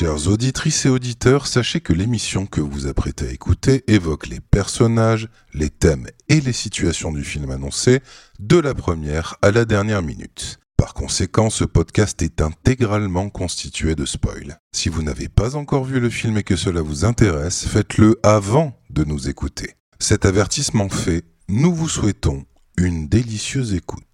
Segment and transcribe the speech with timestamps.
[0.00, 5.28] Chères auditrices et auditeurs, sachez que l'émission que vous apprêtez à écouter évoque les personnages,
[5.52, 8.00] les thèmes et les situations du film annoncé
[8.38, 10.58] de la première à la dernière minute.
[10.78, 14.56] Par conséquent, ce podcast est intégralement constitué de spoils.
[14.72, 18.80] Si vous n'avez pas encore vu le film et que cela vous intéresse, faites-le avant
[18.88, 19.74] de nous écouter.
[19.98, 22.46] Cet avertissement fait, nous vous souhaitons
[22.78, 24.06] une délicieuse écoute.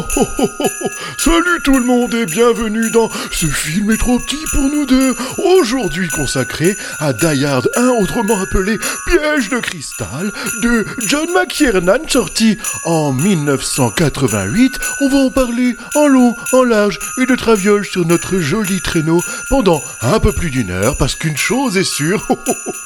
[1.18, 5.14] Salut tout le monde et bienvenue dans ce film est trop petit pour nous deux.
[5.58, 10.32] Aujourd'hui consacré à Die Hard 1, autrement appelé Piège de cristal,
[10.62, 14.78] de John McTiernan, sorti en 1988.
[15.02, 19.20] On va en parler en long, en large et de traviole sur notre joli traîneau
[19.48, 22.26] pendant un peu plus d'une heure parce qu'une chose est sûre,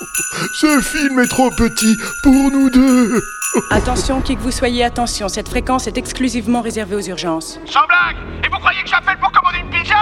[0.55, 3.23] ce film est trop petit pour nous deux.
[3.71, 7.61] Attention, qui que vous soyez, attention, cette fréquence est exclusivement réservée aux urgences.
[7.67, 9.95] Sans blague Et vous croyez que j'appelle pour commander une pizza?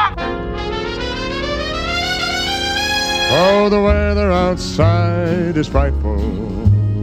[3.35, 6.19] Oh, the weather outside is frightful,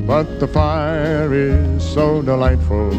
[0.05, 2.91] but the fire is so delightful.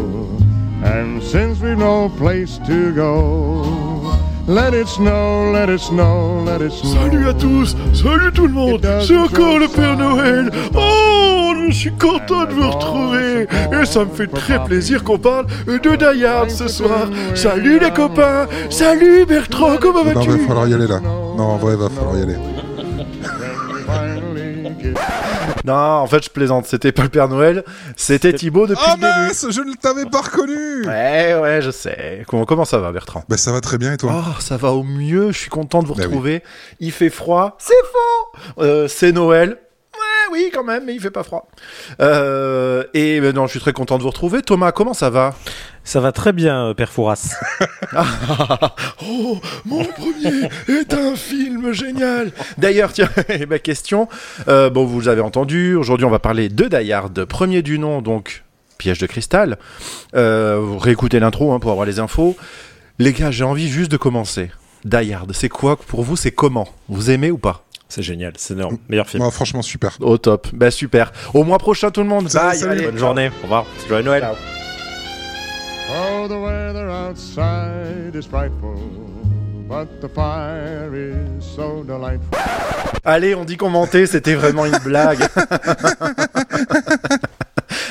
[0.82, 4.16] And since we've no place to go,
[4.48, 6.94] let it snow, let it snow, let it snow.
[6.94, 10.50] Salut à tous, salut tout le monde, c'est encore le Père Noël.
[10.74, 13.46] Oh, je suis content de vous retrouver.
[13.72, 17.08] Et ça me fait très plaisir qu'on parle de Die Hard ce soir.
[17.34, 21.00] Salut les copains, salut Bertrand, comment Non, vas-tu va falloir y aller là.
[21.00, 22.36] Non, en vrai, va falloir y aller.
[25.70, 26.66] Non, en fait, je plaisante.
[26.66, 27.64] C'était pas le Père Noël,
[27.96, 29.12] c'était Thibaut depuis Oh le début.
[29.28, 32.24] mince, je ne t'avais pas reconnu Ouais, ouais, je sais.
[32.26, 33.22] Comment, comment ça va, Bertrand?
[33.28, 34.12] Bah ça va très bien et toi?
[34.16, 35.32] Oh, ça va au mieux.
[35.32, 36.06] Je suis content de vous Bah oui.
[36.08, 36.42] retrouver.
[36.80, 37.56] Il fait froid.
[37.58, 38.62] C'est faux.
[38.62, 39.58] Euh, c'est Noël.
[40.32, 41.48] Oui, quand même, mais il fait pas froid.
[42.00, 44.42] Euh, et euh, non, je suis très content de vous retrouver.
[44.42, 45.34] Thomas, comment ça va?
[45.82, 47.34] Ça va très bien, euh, Père Fouras.
[49.08, 52.30] Oh, mon premier est un film génial.
[52.58, 53.08] D'ailleurs, tiens,
[53.48, 54.08] ma question.
[54.46, 55.74] Euh, bon, vous avez entendu.
[55.74, 58.44] Aujourd'hui, on va parler de Die Hard, premier du nom, donc
[58.78, 59.58] piège de cristal.
[60.14, 62.36] Euh, vous réécoutez l'intro hein, pour avoir les infos.
[62.98, 64.50] Les gars, j'ai envie juste de commencer.
[64.84, 66.16] Die Hard, c'est quoi pour vous?
[66.16, 66.68] C'est comment?
[66.88, 67.64] Vous aimez ou pas?
[67.90, 68.78] C'est génial, c'est énorme.
[68.88, 69.22] Meilleur film.
[69.22, 69.96] Moi, franchement, super.
[70.00, 70.46] Au top.
[70.52, 71.12] Bah super.
[71.34, 72.28] Au mois prochain, tout le monde.
[72.32, 72.56] Bye.
[72.56, 72.70] salut.
[72.72, 72.84] allez.
[72.86, 73.66] Bonne journée, au revoir.
[73.88, 74.22] Joyeux Noël.
[74.22, 74.34] Ciao.
[75.92, 78.76] Oh, the weather outside is frightful,
[79.68, 82.30] but the fire is so delightful.
[83.04, 85.18] Allez, on dit commenter, c'était vraiment une blague.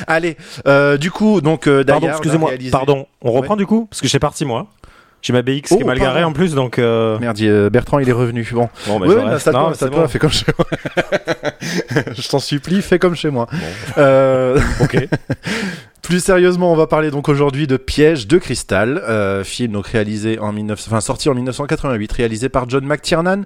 [0.06, 0.36] Allez,
[0.66, 2.50] euh, du coup, donc euh, Pardon, excusez-moi.
[2.50, 3.86] réalisé- Pardon, on reprend du coup?
[3.90, 4.66] Parce que j'ai parti moi.
[5.22, 6.78] J'ai ma BX qui Oh, est mal garée en plus, donc.
[6.78, 8.48] euh, Merde, euh, Bertrand, il est revenu.
[8.52, 9.46] Bon, Bon, bah, Ouais, je ouais, reste.
[9.52, 10.08] Non, c'est bon.
[10.08, 10.66] fais comme chez moi.
[12.16, 13.46] je t'en supplie, fais comme chez moi.
[13.98, 15.08] Euh, Ok.
[16.02, 20.38] Plus sérieusement, on va parler donc aujourd'hui de Piège de cristal, euh, film donc réalisé
[20.40, 20.82] en 19...
[20.88, 23.42] enfin, sorti en 1988, réalisé par John McTiernan,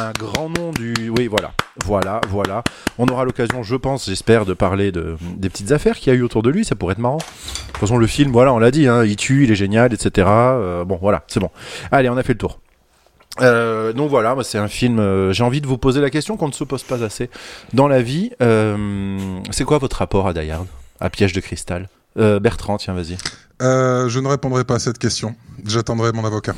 [0.00, 1.52] un grand nom du, oui voilà,
[1.84, 2.64] voilà, voilà.
[2.96, 6.18] On aura l'occasion, je pense, j'espère, de parler de des petites affaires qu'il y a
[6.18, 7.18] eu autour de lui, ça pourrait être marrant.
[7.78, 10.26] Toute façon, le film, voilà, on l'a dit, hein, il tue, il est génial, etc.
[10.28, 11.48] Euh, bon, voilà, c'est bon.
[11.92, 12.58] Allez, on a fait le tour.
[13.40, 14.98] Euh, donc voilà, c'est un film.
[14.98, 17.30] euh, J'ai envie de vous poser la question qu'on ne se pose pas assez
[17.74, 18.32] dans la vie.
[19.52, 20.66] C'est quoi votre rapport à Die Hard,
[20.98, 21.88] à Piège de cristal?
[22.16, 23.16] Bertrand, tiens, vas-y.
[23.60, 25.36] Je ne répondrai pas à cette question.
[25.64, 26.54] J'attendrai mon avocat.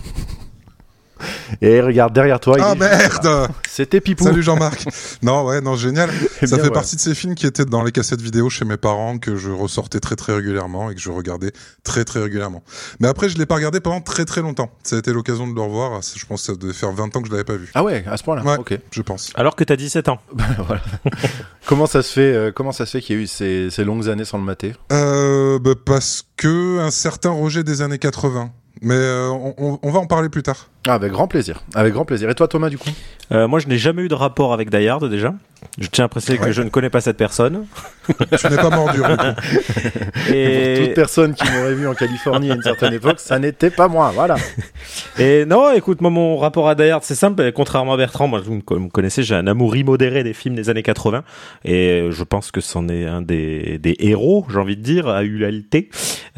[1.61, 2.57] Et regarde derrière toi.
[2.61, 4.25] Ah merde C'était Pipou.
[4.25, 4.85] Salut Jean-Marc.
[5.23, 6.11] non, ouais, non, génial.
[6.43, 8.65] Eh Ça bien, fait partie de ces films qui étaient dans les cassettes vidéo chez
[8.65, 11.53] mes parents, que je ressortais très très régulièrement et que je regardais
[11.85, 12.63] très très régulièrement.
[13.01, 14.71] Mais après, je l'ai pas regardé pendant très très longtemps.
[14.83, 16.01] Ça a été l'occasion de le revoir.
[16.03, 17.71] Je pense que ça devait faire 20 ans que je l'avais pas vu.
[17.75, 18.43] Ah ouais, à ce point-là.
[18.43, 18.59] Ouais.
[18.59, 18.79] Ok.
[18.91, 19.31] Je pense.
[19.35, 20.19] Alors que t'as 17 ans.
[20.67, 20.83] voilà.
[21.67, 23.85] comment ça se fait euh, Comment ça se fait qu'il y a eu ces, ces
[23.85, 24.75] longues années sans le mater?
[24.93, 28.51] Euh, bah, parce que un certain rejet des années 80.
[28.83, 30.71] Mais euh, on, va en parler plus tard.
[30.89, 31.63] Ah, avec grand plaisir.
[31.75, 32.31] Avec grand plaisir.
[32.31, 32.89] Et toi, Thomas, du coup?
[33.31, 35.35] Euh, moi, je n'ai jamais eu de rapport avec Die Hard déjà.
[35.79, 37.67] Je tiens à préciser que je ne connais pas cette personne.
[38.09, 39.07] Tu n'es pas mort dur.
[39.09, 39.25] du coup.
[39.25, 43.71] Pour toute Et, personne qui m'aurait vu en Californie à une certaine époque, ça n'était
[43.71, 44.11] pas moi.
[44.15, 44.37] Voilà.
[45.19, 47.53] et non, écoute, moi, mon rapport à Die Hard, c'est simple.
[47.53, 50.55] Contrairement à Bertrand, moi, vous me co- me connaissez, j'ai un amour immodéré des films
[50.55, 51.23] des années 80.
[51.65, 55.23] Et je pense que c'en est un des, des héros, j'ai envie de dire, à
[55.25, 55.89] ULT.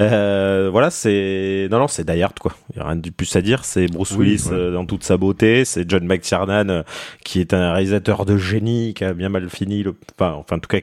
[0.01, 1.69] Euh, voilà, c'est.
[1.71, 2.53] Non, non, c'est Die Hard, quoi.
[2.75, 3.65] Il n'y a rien de plus à dire.
[3.65, 4.57] C'est Bruce Oui, Willis ouais.
[4.57, 5.65] euh, dans toute sa beauté.
[5.65, 6.83] C'est John McTiernan euh,
[7.25, 10.59] qui est un réalisateur de génie qui a bien mal fini, le, enfin, enfin en
[10.59, 10.81] tout cas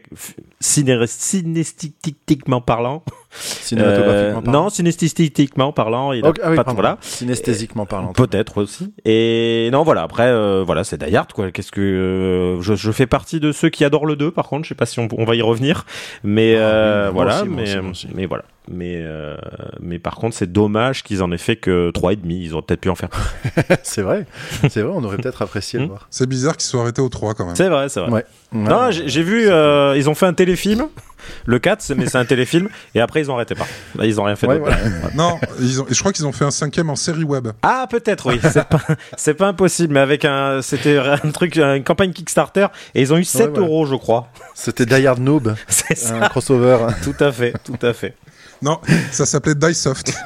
[0.59, 3.03] synesthétiquement parlant.
[3.31, 4.63] Cinématographiquement Euh, parlant.
[4.63, 6.13] Non, synesthétiquement parlant.
[6.13, 6.97] Il a ah oui, pas- voilà.
[7.01, 8.13] Synesthésiquement parlant.
[8.13, 8.93] Peut-être aussi.
[9.05, 10.03] Et non, voilà.
[10.03, 11.51] Après, euh, voilà, c'est Die Hard, quoi.
[11.51, 14.31] Qu'est-ce que euh, je, je fais partie de ceux qui adorent le 2.
[14.31, 15.85] Par contre, je sais pas si on, on va y revenir,
[16.23, 17.43] mais Ah, euh, oui, voilà.
[17.43, 18.45] aussi, aussi, mais voilà.
[18.71, 19.35] Mais euh,
[19.79, 22.43] mais par contre, c'est dommage qu'ils en aient fait que trois et demi.
[22.43, 23.09] Ils auraient peut-être pu en faire.
[23.83, 24.25] c'est vrai.
[24.69, 25.89] C'est vrai, on aurait peut-être apprécié le Hmm.
[25.89, 26.07] voir.
[26.11, 27.55] C'est bizarre qu'ils soient arrêtés au 3 quand même.
[27.55, 28.11] C'est vrai, c'est vrai.
[28.11, 28.25] Ouais.
[28.51, 28.91] Non, Ouais.
[28.91, 30.87] j'ai vu, euh, ils ont fait un téléfilm,
[31.45, 33.65] le 4, c'est- mais c'est un téléfilm, et après ils ont arrêté pas.
[33.95, 34.77] Là, ils ont rien fait Ouais, voilà.
[35.15, 37.47] Non, ils ont, et je crois qu'ils ont fait un cinquième en série web.
[37.61, 38.39] Ah, peut-être, oui.
[38.43, 38.81] C'est pas,
[39.17, 43.17] c'est pas impossible, mais avec un, c'était un truc, une campagne Kickstarter, et ils ont
[43.17, 43.65] eu 7 voilà.
[43.67, 44.27] euros, je crois.
[44.55, 46.15] C'était Die Hard Noob, C'est ça.
[46.15, 46.77] un crossover.
[47.03, 48.15] Tout à fait, tout à fait.
[48.61, 48.79] Non,
[49.11, 50.13] ça s'appelait Diesoft.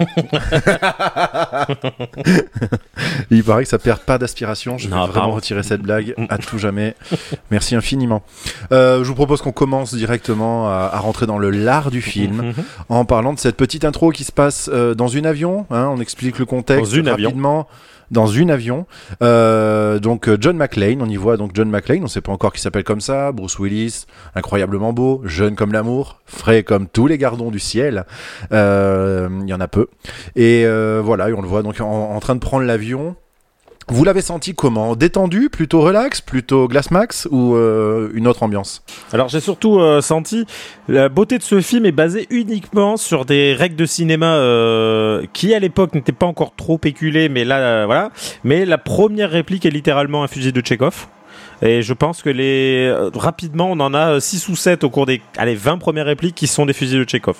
[3.31, 4.77] Il paraît que ça perd pas d'aspiration.
[4.77, 6.95] Je vais Non, vraiment retirer cette blague à tout jamais.
[7.51, 8.23] Merci infiniment.
[8.71, 12.33] Euh, je vous propose qu'on commence directement à, à rentrer dans le lard du film
[12.33, 12.53] Mhm.
[12.89, 15.65] en parlant de cette petite intro qui se passe euh, dans une avion.
[15.69, 17.65] hein, on explique le contexte Dans une avion.
[18.11, 18.85] Dans une avion.
[19.21, 22.53] Euh, donc euh, John McClane, on y voit donc John McClane, on sait pas encore
[22.53, 23.31] qui s'appelle comme ça.
[23.31, 24.05] Bruce Willis,
[24.35, 28.05] incroyablement beau, jeune comme l'amour, frais comme tous les gardons du ciel.
[28.51, 29.87] Euh, Il y en a peu.
[30.35, 33.15] Et euh, voilà, et on le voit donc en train de prendre l'avion.
[33.89, 38.83] Vous l'avez senti comment Détendu, plutôt relax, plutôt glace max ou euh, une autre ambiance
[39.11, 40.45] Alors j'ai surtout euh, senti
[40.87, 45.53] la beauté de ce film est basée uniquement sur des règles de cinéma euh, qui
[45.53, 48.11] à l'époque n'étaient pas encore trop péculées, mais là voilà.
[48.43, 51.07] Mais la première réplique est littéralement un fusil de Tchekhov.
[51.65, 55.05] Et je pense que les euh, rapidement on en a 6 ou 7 au cours
[55.05, 57.37] des allez 20 premières répliques qui sont des fusils de Tchekhov.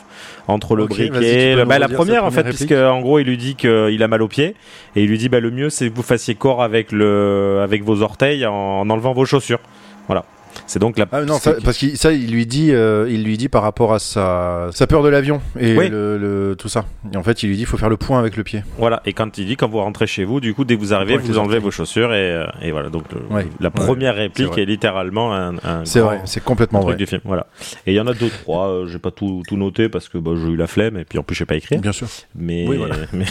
[0.48, 3.20] Entre le Ok, vas-y, tu briquet, le- bah, la première en fait puisque en gros
[3.20, 4.56] il lui dit qu'il a mal au pied
[4.96, 7.84] et il lui dit bah le mieux c'est que vous fassiez corps avec le avec
[7.84, 9.60] vos orteils en, en enlevant vos chaussures.
[10.08, 10.26] Voilà.
[10.68, 13.38] C'est donc la Ah non, ça, parce que ça, il lui dit, euh, il lui
[13.38, 15.90] dit par rapport à sa, sa peur de l'avion et Oui.
[15.90, 16.86] le, le- tout ça.
[17.14, 18.64] Et en fait, il lui dit, il faut faire le point avec le pied.
[18.78, 20.94] Voilà, et quand il dit quand vous rentrez chez vous, du coup dès que vous
[20.94, 22.90] arrivez, vous enlevez vos chaussures et, euh, et voilà.
[22.90, 23.48] Donc le- Ouais.
[23.60, 26.98] la première C'est réplique est littéralement un, un C'est vrai, c'est complètement truc vrai.
[26.98, 27.22] du film.
[27.26, 27.48] Voilà.
[27.88, 28.68] Et il y en a deux trois.
[28.68, 31.18] euh, j'ai pas tout, tout noté parce que bah, j'ai eu la flemme et puis
[31.20, 31.80] en plus je sais pas écrire.
[31.82, 32.08] Bien sûr.
[32.36, 32.96] Mais Oui, voilà.
[33.14, 33.26] mais,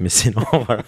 [0.00, 0.82] mais sinon voilà.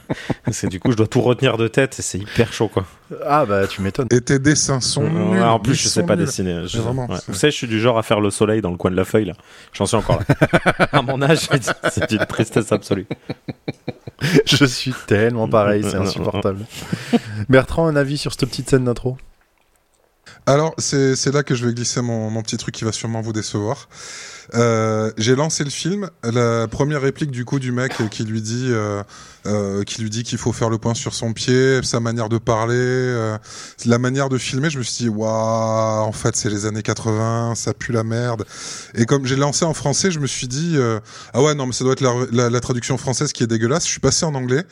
[0.45, 2.85] Parce que du coup je dois tout retenir de tête et c'est hyper chaud quoi.
[3.27, 4.09] Ah bah tu m'étonnes.
[4.11, 5.43] Et tes dessins sont Ouais, nuls.
[5.43, 6.25] en plus ils je sais pas nuls.
[6.27, 6.67] dessiner.
[6.67, 7.17] Je- vraiment, ouais.
[7.17, 8.97] c'est- Vous savez, je suis du genre à faire le soleil dans le coin de
[8.97, 9.35] la feuille là.
[9.73, 10.87] J'en suis encore là.
[10.93, 11.49] à mon âge,
[11.91, 13.07] c'est une tristesse absolue.
[14.47, 16.65] Je suis tellement pareil, c'est insupportable.
[17.49, 19.19] Bertrand, un avis sur cette petite scène d'intro?
[20.47, 23.21] Alors, c'est c'est là que je vais glisser mon, mon petit truc qui va sûrement
[23.21, 23.89] vous décevoir.
[24.55, 26.11] Euh, J'ai lancé le film.
[26.23, 29.03] La première réplique du coup du mec qui lui dit, euh,
[29.47, 32.39] euh, qui lui dit qu'il faut faire le point sur son pied, sa manière de
[32.39, 33.37] parler, euh,
[33.85, 34.71] la manière de filmer.
[34.71, 38.47] Je me suis dit, waouh, en fait, c'est les années 80, ça pue la merde.
[38.95, 40.99] Et comme j'ai lancé en français, je me suis dit, euh,
[41.35, 43.85] ah ouais, non, mais ça doit être la, traduction française qui est dégueulasse.
[43.85, 44.65] Je suis passé en anglais.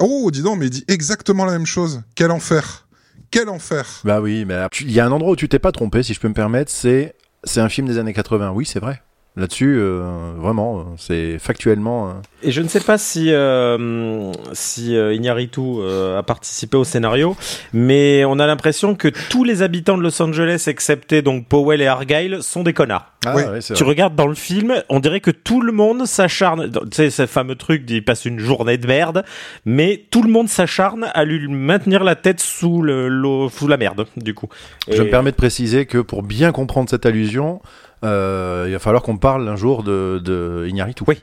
[0.00, 2.02] Oh, dis donc, mais il dit exactement la même chose.
[2.16, 2.88] Quel enfer.
[3.30, 3.86] Quel enfer.
[4.02, 6.18] Bah oui, mais il y a un endroit où tu t'es pas trompé, si je
[6.18, 7.14] peux me permettre, c'est
[7.44, 8.50] c'est un film des années 80.
[8.50, 9.00] Oui, c'est vrai.
[9.38, 12.08] Là-dessus, euh, vraiment, euh, c'est factuellement.
[12.08, 12.12] euh,
[12.42, 17.36] Et je ne sais pas si euh, si euh, Iñárritu, euh, a participé au scénario,
[17.72, 21.86] mais on a l'impression que tous les habitants de Los Angeles, excepté donc Powell et
[21.86, 23.12] Argyle, sont des connards.
[23.26, 23.42] Ah, Oui.
[23.44, 23.90] ouais, c'est Tu vrai.
[23.92, 26.70] regardes dans le film, on dirait que tout le monde s'acharne.
[26.70, 29.24] Tu sais, ce fameux truc d'il passe une journée de merde,
[29.64, 33.76] mais tout le monde s'acharne à lui maintenir la tête sous le l'eau, sous la
[33.76, 34.48] merde, du coup.
[34.90, 37.60] Je me permets de préciser que pour bien comprendre cette allusion,
[38.04, 41.04] euh, il va falloir qu'on parle un jour de, de Iñárritu.
[41.06, 41.22] Oui.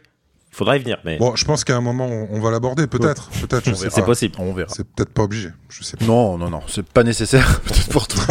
[0.51, 2.88] Il faudra y venir, mais Bon, je pense qu'à un moment, on, on va l'aborder,
[2.88, 3.29] peut-être.
[3.41, 4.36] Peut-être, je sais c'est possible.
[4.39, 4.70] On verra.
[4.74, 5.50] C'est peut-être pas obligé.
[5.67, 6.05] Je sais pas.
[6.05, 8.24] Non, non, non, c'est pas nécessaire peut-être pour toi,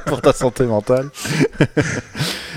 [0.06, 1.08] pour ta santé mentale.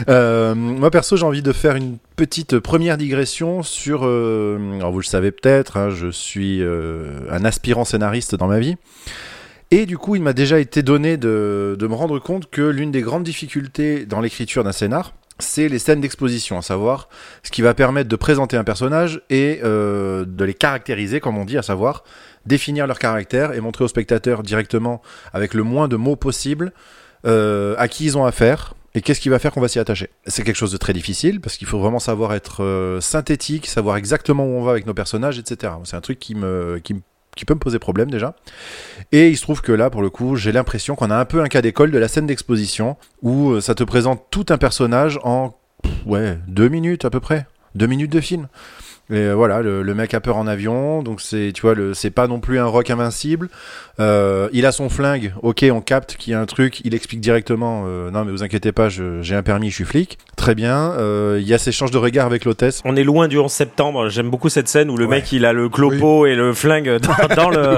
[0.09, 4.01] Euh, moi perso, j'ai envie de faire une petite première digression sur.
[4.05, 8.59] euh, alors vous le savez peut-être, hein, je suis euh, un aspirant scénariste dans ma
[8.59, 8.75] vie.
[9.71, 12.91] Et du coup, il m'a déjà été donné de, de me rendre compte que l'une
[12.91, 17.09] des grandes difficultés dans l'écriture d'un scénar, c'est les scènes d'exposition, à savoir
[17.43, 21.45] ce qui va permettre de présenter un personnage et euh, de les caractériser, comme on
[21.45, 22.03] dit, à savoir
[22.45, 25.01] définir leur caractère et montrer au spectateur directement,
[25.33, 26.71] avec le moins de mots possible,
[27.25, 30.09] euh, à qui ils ont affaire et qu'est-ce qui va faire qu'on va s'y attacher.
[30.25, 33.97] C'est quelque chose de très difficile parce qu'il faut vraiment savoir être euh, synthétique, savoir
[33.97, 35.73] exactement où on va avec nos personnages, etc.
[35.83, 37.01] C'est un truc qui me, qui me
[37.37, 38.35] qui peut me poser problème déjà.
[39.13, 41.41] Et il se trouve que là, pour le coup, j'ai l'impression qu'on a un peu
[41.41, 45.19] un cas d'école de la scène d'exposition où euh, ça te présente tout un personnage
[45.23, 45.55] en
[46.05, 48.47] ouais deux minutes à peu près, deux minutes de film.
[49.09, 51.93] Et euh, voilà, le, le mec a peur en avion, donc c'est, tu vois, le,
[51.93, 53.47] c'est pas non plus un rock invincible.
[54.01, 57.21] Euh, il a son flingue, ok, on capte qu'il y a un truc, il explique
[57.21, 60.17] directement, euh, non mais vous inquiétez pas, je- j'ai un permis, je suis flic.
[60.35, 60.91] Très bien.
[60.99, 62.81] Euh, Il y a ces échanges de regard avec l'hôtesse.
[62.83, 64.09] On est loin du 11 septembre.
[64.09, 65.17] J'aime beaucoup cette scène où le Ouais.
[65.17, 67.77] mec il a le clopo et le flingue dans, dans le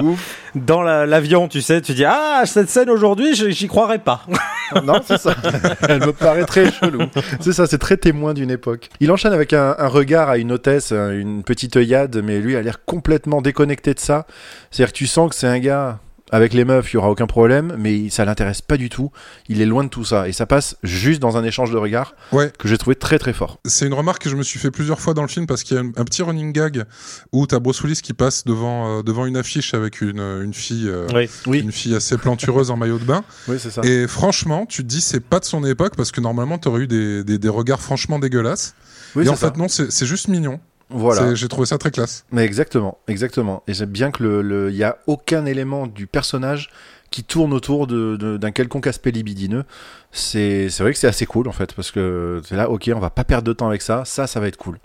[0.56, 1.48] dans la- l'avion.
[1.48, 4.26] Tu sais, tu dis ah cette scène aujourd'hui, j'y croirais pas.
[4.84, 5.36] non, c'est ça.
[5.90, 7.02] Elle me paraît très chelou.
[7.40, 8.90] C'est ça, c'est très témoin d'une époque.
[9.00, 12.56] Il enchaîne avec un, un regard à une hôtesse, un- une petite œillade, mais lui
[12.56, 14.26] a l'air complètement déconnecté de ça.
[14.72, 16.00] C'est-à-dire que tu sens que c'est un gars.
[16.32, 19.12] Avec les meufs, il y aura aucun problème, mais ça l'intéresse pas du tout.
[19.48, 20.28] Il est loin de tout ça.
[20.28, 22.52] Et ça passe juste dans un échange de regards Ouais.
[22.58, 23.60] que j'ai trouvé très très fort.
[23.66, 25.76] C'est une remarque que je me suis fait plusieurs fois dans le film parce qu'il
[25.78, 26.84] y a un, un petit running gag
[27.32, 30.88] où t'as Bruce Willis qui passe devant, euh, devant une affiche avec une, une fille,
[30.88, 31.30] euh, Oui.
[31.48, 33.24] Oui, une fille assez plantureuse en maillot de bain.
[33.48, 33.82] oui c'est ça.
[33.84, 36.88] Et franchement, tu te dis c'est pas de son époque parce que normalement t'aurais eu
[36.88, 38.76] des, des, des regards franchement dégueulasses.
[39.16, 39.50] Oui, et en ça.
[39.52, 40.60] fait non, c'est juste mignon.
[40.90, 41.36] Voilà.
[41.36, 42.26] J'ai trouvé ça très classe.
[42.32, 43.64] Mais exactement, exactement.
[43.68, 46.70] Et j'aime bien que le, le, y a aucun élément du personnage
[47.12, 49.64] qui tourne autour de, de- d'un quelconque aspect libidineux.
[50.12, 53.00] C'est, c'est vrai que c'est assez cool en fait, parce que c'est là, ok, on
[53.00, 54.04] va pas perdre de temps avec ça.
[54.06, 54.80] Ça, ça va être cool.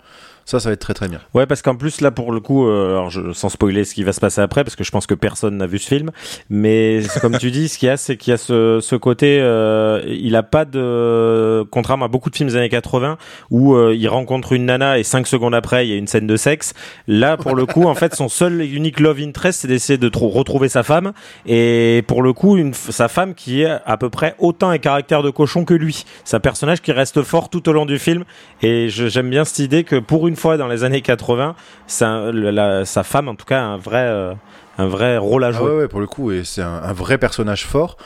[0.45, 1.19] Ça, ça va être très très bien.
[1.33, 4.03] Ouais, parce qu'en plus là pour le coup, euh, alors je, sans spoiler ce qui
[4.03, 6.11] va se passer après, parce que je pense que personne n'a vu ce film,
[6.51, 9.39] mais comme tu dis, ce qu'il y a, c'est qu'il y a ce, ce côté,
[9.41, 13.17] euh, il a pas de, contrairement à beaucoup de films des années 80
[13.49, 16.27] où euh, il rencontre une nana et cinq secondes après il y a une scène
[16.27, 16.73] de sexe.
[17.07, 20.09] Là, pour le coup, en fait, son seul et unique love interest, c'est d'essayer de
[20.09, 21.13] trou- retrouver sa femme,
[21.47, 25.23] et pour le coup, une, sa femme qui est à peu près autant un caractère
[25.23, 26.05] de cochon que lui.
[26.23, 28.25] C'est un personnage qui reste fort tout au long du film,
[28.61, 31.55] et j'aime bien cette idée que pour une fois dans les années 80,
[31.87, 34.33] ça, le- la- sa femme en tout cas a un vrai, euh,
[34.77, 35.69] un vrai rôle à Ah jouer.
[35.71, 37.97] ouais, ouais, pour le coup, et c'est un, un vrai personnage fort.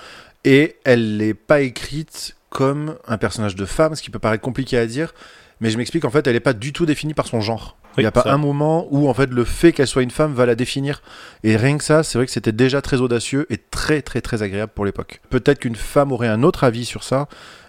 [0.46, 4.78] Et elle n'est pas écrite comme un personnage de femme, ce qui peut paraître compliqué
[4.78, 5.14] à dire.
[5.62, 7.76] Mais je m'explique, en fait, elle n'est pas du tout définie par son genre.
[7.98, 8.32] Il Oui, n'y a pas ça.
[8.34, 11.02] un moment où, en fait, le fait qu'elle soit une femme va la définir.
[11.44, 14.42] Et rien que ça, c'est vrai que c'était déjà très audacieux et très, très, très
[14.42, 15.20] agréable pour l'époque.
[15.30, 17.28] Peut-être qu'une femme aurait un autre avis sur ça.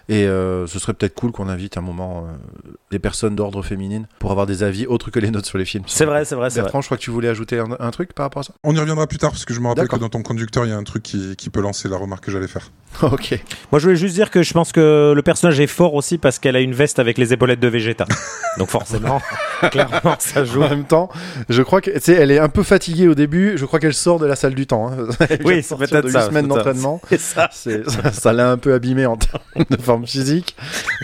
[0.09, 4.07] Et euh, ce serait peut-être cool qu'on invite un moment euh, des personnes d'ordre féminine
[4.19, 5.83] pour avoir des avis autres que les nôtres sur les films.
[5.87, 6.63] C'est vrai, c'est vrai, c'est vrai.
[6.65, 8.53] Bertrand, je crois que tu voulais ajouter un, un truc par rapport à ça?
[8.63, 10.69] On y reviendra plus tard parce que je me rappelle que dans ton conducteur il
[10.69, 12.71] y a un truc qui, qui peut lancer la remarque que j'allais faire.
[13.03, 13.39] ok.
[13.71, 16.39] Moi, je voulais juste dire que je pense que le personnage est fort aussi parce
[16.39, 18.05] qu'elle a une veste avec les épaulettes de Vegeta.
[18.57, 19.21] Donc forcément,
[19.71, 20.61] clairement, ça joue.
[20.61, 21.09] En même temps,
[21.47, 23.57] je crois que, tu sais, elle est un peu fatiguée au début.
[23.57, 24.91] Je crois qu'elle sort de la salle du temps.
[24.91, 25.07] hein.
[25.45, 26.27] Oui, c'est peut-être de huit ça.
[26.27, 26.57] semaines c'est ça.
[26.57, 27.01] d'entraînement.
[27.07, 27.49] C'est ça.
[27.53, 30.55] C'est- Ça ça l'a un peu abîmée en termes de forme physique.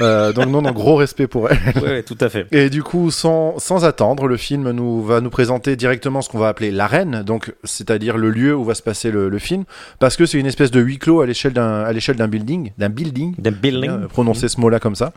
[0.01, 1.57] Euh, donc non, non, gros respect pour elle.
[1.75, 2.47] Oui, tout à fait.
[2.51, 6.39] Et du coup, sans, sans attendre, le film nous va nous présenter directement ce qu'on
[6.39, 9.63] va appeler l'arène, donc c'est-à-dire le lieu où va se passer le, le film,
[9.99, 12.71] parce que c'est une espèce de huis clos à l'échelle d'un à l'échelle d'un building,
[12.77, 13.35] d'un building.
[13.35, 13.89] The building.
[13.89, 15.13] Euh, prononcer ce mot-là comme ça.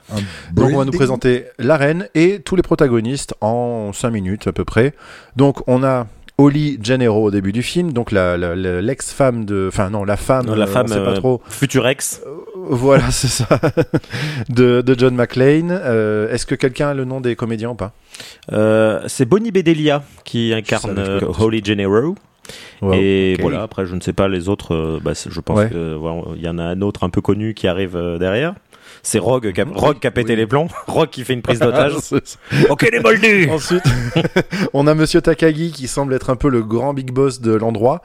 [0.52, 4.64] Donc on va nous présenter l'arène et tous les protagonistes en 5 minutes à peu
[4.64, 4.94] près.
[5.36, 6.06] Donc on a
[6.40, 9.66] Holly Gennaro au début du film, donc la- la- la- l'ex-femme de...
[9.68, 11.40] Enfin non, la femme, Non, la euh, femme, on sait pas euh, trop.
[11.48, 12.22] Futurex.
[12.56, 13.46] Voilà, c'est ça.
[14.48, 15.70] de, de John McClane.
[15.70, 17.92] Euh, Est-ce que quelqu'un a le nom des comédiens ou pas?
[18.52, 21.20] Euh, c'est Bonnie Bedelia qui incarne euh.
[21.38, 22.14] Holly Gennaro.
[22.82, 24.74] Wow, et voilà, après, je ne sais pas les autres.
[24.74, 25.68] euh, bah, c'est- je pense Ouais.
[25.70, 28.54] que voilà, il y en a un autre un peu connu qui arrive euh, derrière.
[29.02, 29.64] C'est Rogue, qui a.
[29.72, 30.36] Rogue qui a pété Oui.
[30.36, 30.68] les plombs.
[30.86, 31.94] Rogue qui fait une prise d'otage.
[32.68, 33.84] Ok, les moldus Ensuite,
[34.74, 38.02] on a Monsieur Takagi qui semble être un peu le grand big boss de l'endroit,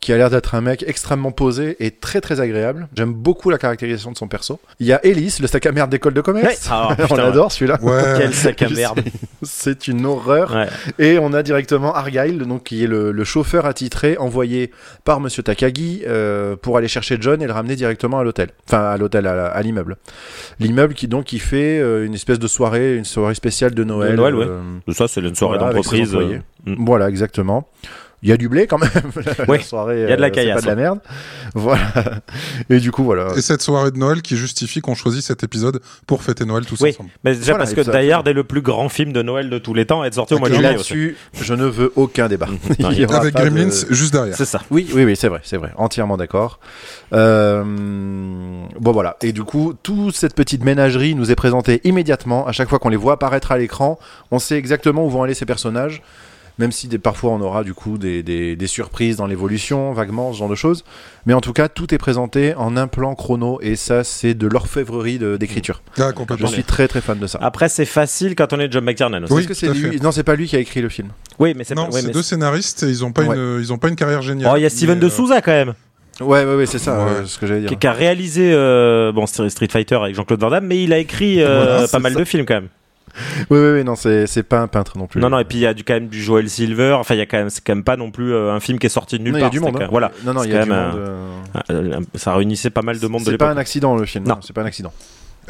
[0.00, 2.88] qui a l'air d'être un mec extrêmement posé et très très agréable.
[2.96, 4.60] J'aime beaucoup la caractérisation de son perso.
[4.78, 6.46] Il y a Ellis, le sac à merde d'école de commerce.
[6.46, 6.70] Ouais.
[6.70, 7.78] Ah, on l'adore celui-là.
[7.82, 8.14] Ouais.
[8.16, 9.00] Quel sac à merde.
[9.42, 10.52] C'est une horreur.
[10.54, 10.68] Ouais.
[11.04, 14.70] Et on a directement Argyle, donc qui est le, le chauffeur attitré envoyé
[15.04, 18.84] par Monsieur Takagi euh, pour aller chercher John et le ramener directement à l'hôtel, enfin
[18.90, 19.96] à l'hôtel, à, l'immeuble.
[20.60, 24.14] L'immeuble qui donc qui fait euh, une espèce de soirée, une soirée spéciale de Noël.
[24.14, 24.46] Noël, ouais.
[24.46, 26.14] euh, Ça, c'est une soirée Voilà, d'entreprise.
[26.14, 26.84] mm.
[26.84, 27.68] Voilà, exactement.
[28.22, 28.90] Il y a du blé quand même.
[29.38, 30.98] La Oui, soirée, il y a de la euh, c'est caillasse, pas de la merde.
[31.54, 31.80] Voilà.
[32.68, 33.28] Et du coup, voilà.
[33.36, 36.80] Et cette soirée de Noël qui justifie qu'on choisit cet épisode pour fêter Noël tous
[36.80, 36.90] Oui.
[36.90, 37.10] ensemble.
[37.22, 39.50] Mais déjà Voilà, parce que et Die Hard est le plus grand film de Noël
[39.50, 40.94] de tous les temps à être sorti au mois de Et juillet aussi.
[40.94, 42.48] là-dessus, je ne veux aucun débat.
[42.80, 44.34] Non, Il y aura Avec de- Gremlins juste derrière.
[44.36, 44.62] C'est ça.
[44.70, 45.70] Oui, oui, oui, c'est vrai, c'est vrai.
[45.76, 46.58] Entièrement d'accord.
[47.12, 47.64] Euh,
[48.80, 49.16] Bon, voilà.
[49.22, 52.46] Et du coup, toute cette petite ménagerie nous est présentée immédiatement.
[52.46, 53.98] À chaque fois qu'on les voit apparaître à l'écran,
[54.30, 56.02] on sait exactement où vont aller ces personnages.
[56.58, 60.32] Même si des, parfois on aura du coup des, des, des surprises dans l'évolution, vaguement,
[60.32, 60.84] ce genre de choses.
[61.26, 63.58] Mais en tout cas, tout est présenté en un plan chrono.
[63.62, 65.82] Et ça, c'est de l'orfèvrerie de- d'écriture.
[66.00, 67.38] Ah, Je suis très très fan de ça.
[67.42, 69.32] Après, c'est facile quand on est John McTiernan aussi.
[69.32, 70.00] Oui, Est-ce que lui.
[70.00, 71.08] Non, c'est pas lui qui a écrit le film.
[71.38, 71.82] Oui, mais c'est pas.
[71.82, 73.36] ouais, c'est mais deux scénaristes et ils ont pas Ouais.
[73.36, 74.50] une, ils ont pas une carrière géniale.
[74.52, 75.74] Oh, il y a Steven Mais, de euh, Souza quand même,
[76.20, 77.10] Ouais, ouais, ouais, c'est ça, Ouais.
[77.12, 77.78] euh, ce que j'allais qui, dire.
[77.78, 81.40] qui a réalisé euh, bon Street Fighter avec Jean-Claude Van Damme, mais il a écrit
[81.40, 82.18] euh, Voilà, pas mal ça.
[82.18, 82.68] de films quand même.
[83.50, 85.20] Oui, oui, oui, non, c'est c'est pas un peintre non plus.
[85.20, 86.92] Non, non, et puis il y a du, quand même du Joel Silver.
[86.98, 88.78] Enfin, il y a quand même, c'est quand même pas non plus euh, un film
[88.78, 89.50] qui est sorti de nulle Non, il y a part.
[89.50, 89.82] du monde.
[89.82, 89.88] hein.
[89.90, 90.12] Voilà.
[90.24, 90.96] Non, non, C'est il y a quand du même monde.
[91.70, 93.48] euh, Ça réunissait pas mal de monde de C'est l'époque.
[93.48, 94.24] pas un accident le film.
[94.26, 94.34] Non.
[94.36, 94.92] Non, c'est pas un accident.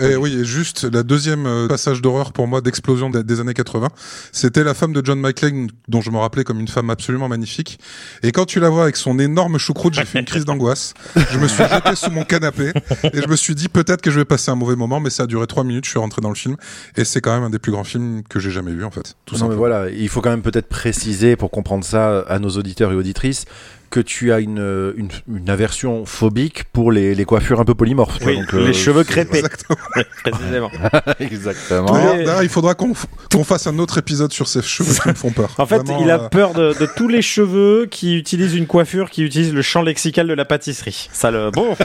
[0.00, 3.88] Et oui, et juste la deuxième euh, passage d'horreur pour moi d'explosion des, années 80,
[4.32, 7.78] c'était la femme de John McClane dont je me rappelais comme une femme absolument magnifique.
[8.22, 10.94] Et quand tu la vois avec son énorme choucroute, j'ai fait une crise d'angoisse.
[11.30, 12.72] Je me suis jeté sous mon canapé
[13.12, 15.24] et je me suis dit peut-être que je vais passer un mauvais moment, mais ça
[15.24, 15.84] a duré trois minutes.
[15.84, 16.56] Je suis rentré dans le film
[16.96, 19.16] et c'est quand même un des plus grands films que j'ai jamais vu en fait.
[19.24, 19.58] Tout non, mais simplement.
[19.58, 23.46] voilà, il faut quand même peut-être préciser pour comprendre ça à nos auditeurs et auditrices
[23.90, 28.18] que tu as une, une, une aversion phobique pour les, les coiffures un peu polymorphes.
[28.25, 29.38] Oui, donc, euh, les cheveux crêpés.
[29.38, 29.78] Exactement.
[30.25, 30.71] Précisément.
[31.21, 31.92] Exactement.
[31.92, 32.92] D'ailleurs, il faudra qu'on
[33.33, 35.54] qu'on fasse un autre épisode sur ces cheveux qui me font peur.
[35.59, 38.66] En fait, Vraiment, il a euh, peur de, de tous les cheveux qui utilisent une
[38.66, 41.09] coiffure qui utilise le champ lexical de la pâtisserie.
[41.12, 41.76] Ça le bon.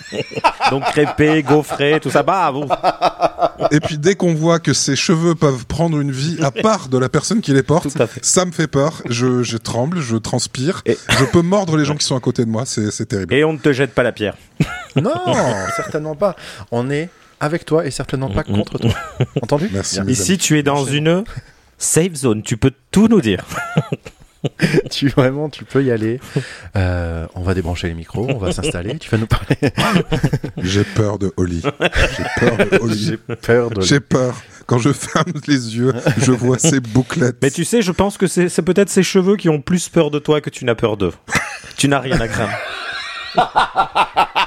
[0.70, 2.22] Donc crêpé, gaufré, tout ça.
[2.22, 2.68] Bah bon.
[3.70, 6.98] Et puis dès qu'on voit que ces cheveux peuvent prendre une vie à part de
[6.98, 7.88] la personne qui les porte,
[8.22, 9.02] ça me fait peur.
[9.08, 12.44] Je, je tremble, je transpire, Et- je peux mordre les gens qui sont à côté
[12.44, 12.64] de moi.
[12.66, 13.32] C'est c'est terrible.
[13.34, 14.36] Et on ne te jette pas la pierre.
[14.96, 15.12] Non,
[15.76, 16.36] certainement pas.
[16.70, 18.94] On est avec toi et certainement pas contre toi.
[19.42, 20.00] Entendu Merci.
[20.08, 21.22] Ici, tu es dans une
[21.76, 22.42] safe zone.
[22.42, 23.44] Tu peux tout nous dire.
[24.90, 26.18] tu vraiment, tu peux y aller.
[26.76, 28.98] Euh, on va débrancher les micros, on va s'installer.
[28.98, 29.56] Tu vas nous parler.
[30.62, 31.60] J'ai peur de Holly.
[31.62, 32.98] J'ai peur de Holly.
[32.98, 33.80] J'ai peur de.
[33.82, 34.34] J'ai peur.
[34.66, 37.36] Quand je ferme les yeux, je vois ces bouclettes.
[37.42, 40.18] Mais tu sais, je pense que c'est peut-être ces cheveux qui ont plus peur de
[40.18, 41.12] toi que tu n'as peur d'eux.
[41.76, 42.52] tu n'as rien à craindre.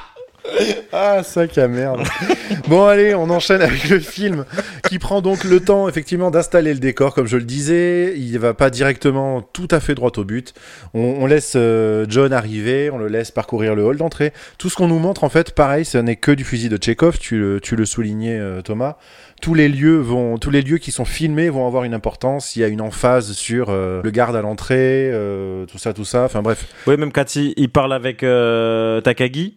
[0.92, 2.02] Ah, sac à merde.
[2.68, 4.46] bon, allez, on enchaîne avec le film
[4.90, 7.14] qui prend donc le temps, effectivement, d'installer le décor.
[7.14, 10.54] Comme je le disais, il va pas directement tout à fait droit au but.
[10.94, 14.34] On, on laisse euh, John arriver, on le laisse parcourir le hall d'entrée.
[14.58, 17.20] Tout ce qu'on nous montre, en fait, pareil, ce n'est que du fusil de Tchekhov.
[17.20, 18.98] Tu le, tu le soulignais, euh, Thomas.
[19.42, 22.56] Tous les lieux vont, tous les lieux qui sont filmés vont avoir une importance.
[22.56, 26.04] Il y a une emphase sur euh, le garde à l'entrée, euh, tout ça, tout
[26.06, 26.26] ça.
[26.26, 29.56] Enfin bref, Oui, même quand il, il parle avec euh, Takagi,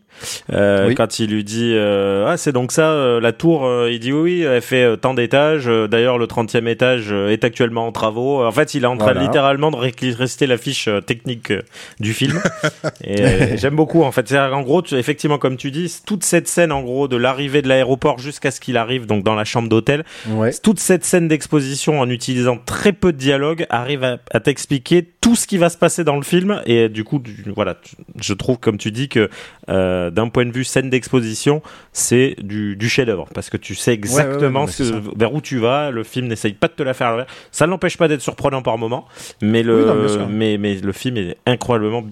[0.53, 0.95] Oui.
[0.95, 4.63] quand il lui dit Ah, c'est donc ça, la tour, il dit Oui, oui, elle
[4.63, 5.67] fait tant d'étages.
[5.67, 8.45] D'ailleurs, le 30e étage est actuellement en travaux.
[8.45, 9.23] En fait, il est en train Voilà.
[9.27, 11.53] littéralement de réciter la fiche technique
[11.99, 12.41] du film.
[13.05, 14.29] et j'aime beaucoup, en fait.
[14.29, 17.63] C'est en gros, tu- effectivement, comme tu dis, toute cette scène, en gros, de l'arrivée
[17.63, 20.51] de l'aéroport jusqu'à ce qu'il arrive donc dans la chambre d'hôtel, ouais.
[20.63, 25.37] toute cette scène d'exposition en utilisant très peu de dialogue arrive à, à t'expliquer tout
[25.37, 26.61] ce qui va se passer dans le film.
[26.67, 29.29] Et du coup du- voilà tu- je trouve comme tu dis que
[29.69, 33.27] euh, d'un point de vue scène d'exposition c'est du, du chef-d'œuvre.
[33.35, 34.83] Parce que tu sais exactement ce
[35.17, 35.91] vers où tu vas.
[35.91, 38.79] Le film n'essaye pas de te la faire à ça n'empêche pas d'être surprenant par
[38.79, 39.07] moment.
[39.41, 40.29] Mais le Oui, non, bien sûr.
[40.29, 42.05] mais mais le film est incroyablement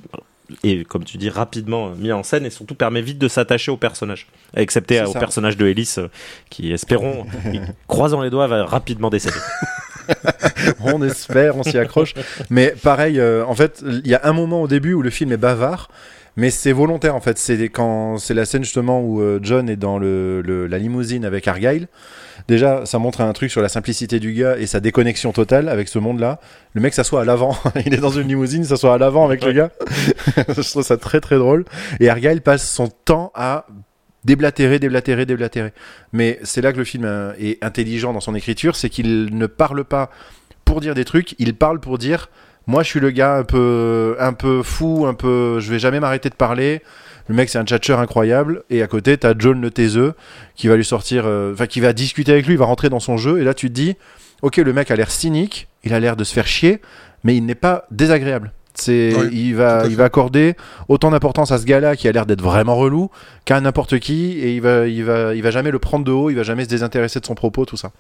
[0.65, 3.77] et comme tu dis rapidement mis en scène et surtout permet vite de s'attacher au
[3.77, 5.19] personnage excepté C'est au ça.
[5.19, 6.09] personnage de Ellis euh,
[6.51, 7.27] qui espérons
[7.89, 9.37] croisons les doigts va rapidement décéder
[10.81, 12.15] on espère, on s'y accroche.
[12.51, 15.31] Mais pareil, euh, en fait, il y a un moment au début où le film
[15.33, 15.89] est bavard.
[16.37, 17.39] Mais c'est volontaire en fait.
[17.39, 21.25] C'est quand c'est la scène justement où euh, John est dans le, le- la limousine
[21.25, 21.89] avec Argyle.
[22.49, 25.89] Déjà, ça montre un truc sur la simplicité du gars et sa déconnexion totale avec
[25.89, 26.41] ce monde-là.
[26.75, 27.57] Le mec s'assoit à l'avant.
[27.87, 29.71] il est dans une limousine, il s'assoit à l'avant avec le gars.
[30.49, 31.65] Je trouve ça très très drôle.
[32.01, 33.67] Et Argyle passe son temps à
[34.25, 35.73] déblatérer, déblatérer, déblatérer.
[36.13, 39.47] Mais c'est là que le film euh, est intelligent dans son écriture, c'est qu'il ne
[39.47, 40.11] parle pas
[40.65, 42.29] pour dire des trucs, il parle pour dire
[42.67, 46.01] moi je suis le gars un peu un peu fou, un peu je vais jamais
[46.01, 46.83] m'arrêter de parler.
[47.31, 50.15] Le mec c'est un tchatcheur incroyable et à côté t'as John le taiseux
[50.57, 52.99] qui va lui sortir euh, enfin qui va discuter avec lui, il va rentrer dans
[52.99, 53.95] son jeu et là tu te dis
[54.43, 56.81] OK, le mec a l'air cynique, il a l'air de se faire chier,
[57.23, 58.51] mais il n'est pas désagréable.
[58.81, 60.55] C'est, Oui, il va, il va accorder
[60.89, 63.11] autant d'importance à ce gars-là qui a l'air d'être vraiment relou
[63.45, 66.31] qu'à n'importe qui et il va, il va, il va jamais le prendre de haut,
[66.31, 67.91] il va jamais se désintéresser de son propos, tout ça.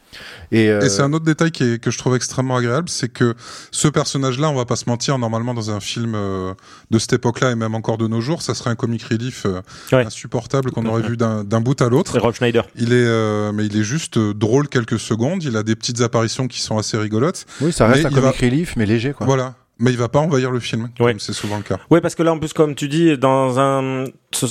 [0.52, 3.08] Et, euh, Et c'est un autre détail qui est, que je trouve extrêmement agréable, c'est
[3.12, 3.34] que
[3.70, 6.52] ce personnage-là, on va pas se mentir, normalement dans un film euh,
[6.90, 9.60] de cette époque-là et même encore de nos jours, ça serait un comic relief euh,
[9.92, 10.04] Ouais.
[10.06, 12.12] insupportable qu'on aurait vu d'un d'un bout à l'autre.
[12.12, 15.42] c'est Rob Schneider Il est, euh, mais il est juste drôle quelques secondes.
[15.42, 17.44] Il a des petites apparitions qui sont assez rigolotes.
[17.60, 19.26] oui, ça reste un comic va- relief, mais léger, quoi.
[19.26, 19.54] Voilà.
[19.80, 21.12] Mais il va pas envahir le film, Ouais.
[21.12, 21.78] comme c'est souvent le cas.
[21.90, 24.04] Ouais, parce que là, en plus, comme tu dis, dans un,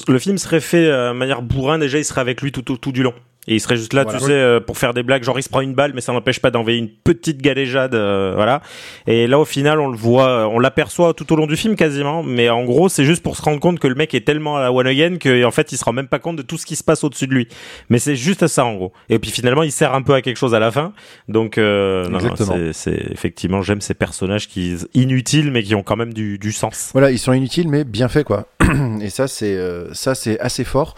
[0.07, 1.77] le film serait fait euh, de manière bourrin.
[1.77, 3.13] Déjà, il serait avec lui tout, tout, tout du long.
[3.47, 4.19] Et il serait juste là, Voilà.
[4.19, 5.23] tu sais, euh, pour faire des blagues.
[5.23, 8.33] Genre, il se prend une balle, mais ça n'empêche pas d'envoyer une petite galéjade, euh,
[8.35, 8.61] voilà.
[9.07, 12.21] Et là, au final, on le voit, on l'aperçoit tout au long du film quasiment.
[12.21, 14.61] Mais en gros, c'est juste pour se rendre compte que le mec est tellement à
[14.61, 16.65] la one again que, en fait, il se rend même pas compte de tout ce
[16.67, 17.47] qui se passe au-dessus de lui.
[17.89, 18.93] Mais c'est juste ça, en gros.
[19.09, 20.93] Et puis finalement, il sert un peu à quelque chose à la fin.
[21.27, 25.81] Donc, euh, non, non, c'est- c'est effectivement, j'aime ces personnages qui inutiles, mais qui ont
[25.83, 26.89] quand même du, du sens.
[26.93, 28.45] Voilà, ils sont inutiles mais bien faits quoi.
[29.01, 30.95] Et ça c'est euh, ça c'est assez fort.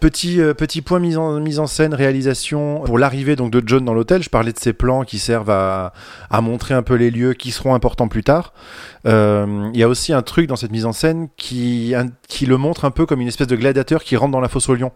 [0.00, 3.84] Petit euh, petit point mise en mise en scène réalisation pour l'arrivée donc de John
[3.84, 4.22] dans l'hôtel.
[4.22, 5.92] Je parlais de ces plans qui servent à,
[6.40, 8.52] montrer un peu les lieux qui seront importants plus tard.
[9.06, 11.94] Euh, Il y a aussi un truc dans cette mise en scène qui,
[12.28, 14.68] qui le montre un peu comme une espèce de gladiateur qui rentre dans la fosse
[14.68, 14.92] au lion,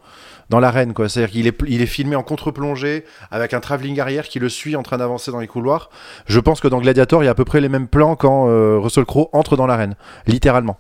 [0.51, 0.95] dans l'arène.
[0.95, 1.09] quoi.
[1.09, 4.77] C'est-à-dire qu'il est, il est filmé en contre-plongée avec un travelling arrière qui le suit
[4.77, 5.91] en train d'avancer dans les couloirs.
[6.27, 8.49] Je pense que dans Gladiator, il y a à peu près les mêmes plans quand
[8.49, 10.79] euh, Russell Crowe entre dans l'arène, littéralement.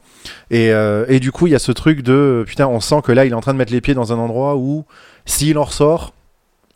[0.50, 3.12] Et, euh, et du coup, il y a ce truc de putain, on sent que
[3.12, 4.85] là, il est en train de mettre les pieds dans un endroit où,
[5.24, 6.12] s'il en ressort,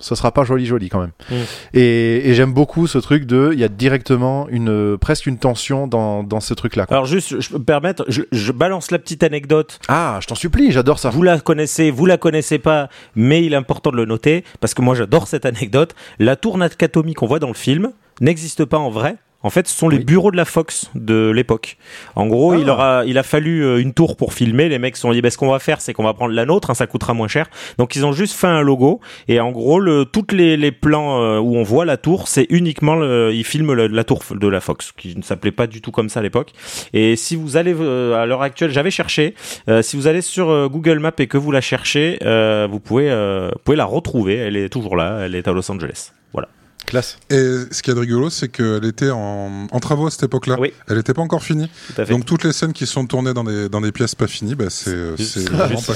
[0.00, 1.12] ce sera pas joli joli quand même.
[1.30, 1.34] Mm.
[1.74, 5.86] Et, et j'aime beaucoup ce truc de, il y a directement une presque une tension
[5.86, 6.86] dans, dans ce truc-là.
[6.86, 6.96] quoi.
[6.96, 9.78] Alors juste, je peux me permettre, je, je balance la petite anecdote.
[9.88, 11.10] Ah, je t'en supplie, j'adore ça.
[11.10, 14.74] Vous la connaissez, vous la connaissez pas, mais il est important de le noter parce
[14.74, 15.94] que moi j'adore cette anecdote.
[16.18, 19.16] La tour Nakatomi qu'on voit dans le film n'existe pas en vrai.
[19.42, 21.78] En fait, ce sont les bureaux de la Fox de l'époque.
[22.14, 22.56] En gros, Ah.
[22.58, 24.68] il aura, il a fallu euh, une tour pour filmer.
[24.68, 26.44] Les mecs se sont dit, bah, ce qu'on va faire, c'est qu'on va prendre la
[26.44, 27.48] nôtre, hein, ça coûtera moins cher.
[27.78, 29.00] Donc, ils ont juste fait un logo.
[29.28, 32.46] Et en gros, le, toutes les, les plans euh, où on voit la tour, c'est
[32.50, 35.80] uniquement, le, ils filment le- la tour de la Fox, qui ne s'appelait pas du
[35.80, 36.50] tout comme ça à l'époque.
[36.92, 39.34] Et si vous allez euh, à l'heure actuelle, j'avais cherché.
[39.70, 43.10] euh, si vous allez sur Google Maps et que vous la cherchez, euh, vous pouvez,
[43.10, 44.34] euh, vous pouvez la retrouver.
[44.36, 45.20] Elle est toujours là.
[45.22, 46.12] Elle est à Los Angeles.
[46.34, 46.48] Voilà.
[46.90, 47.18] Classe.
[47.30, 47.36] Et
[47.70, 50.56] ce qui est de rigolo, c'est qu'elle était en, en travaux à cette époque-là.
[50.58, 50.72] Oui.
[50.88, 51.70] Elle n'était pas encore finie.
[51.96, 52.04] Tout.
[52.04, 54.66] Donc toutes les scènes qui sont tournées dans des, dans des pièces pas finies, bah,
[54.68, 54.90] c'est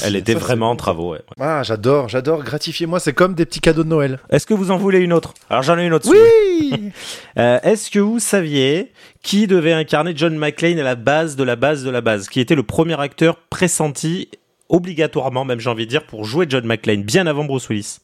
[0.04, 1.12] elle était vraiment en travaux.
[1.12, 1.20] ouais.
[1.38, 2.42] Ah, j'adore, j'adore.
[2.44, 4.18] Gratifiez-moi, c'est comme des petits cadeaux de Noël.
[4.30, 5.34] Est-ce que vous en voulez une autre?
[5.50, 6.08] Alors j'en ai une autre.
[6.10, 6.92] Oui.
[7.36, 11.56] Euh, Est-ce que vous saviez qui devait incarner John McClane à la base de la
[11.56, 14.28] base de la base, qui était le premier acteur pressenti
[14.68, 17.98] obligatoirement, même j'ai envie de dire, pour jouer John McClane, bien avant Bruce Willis?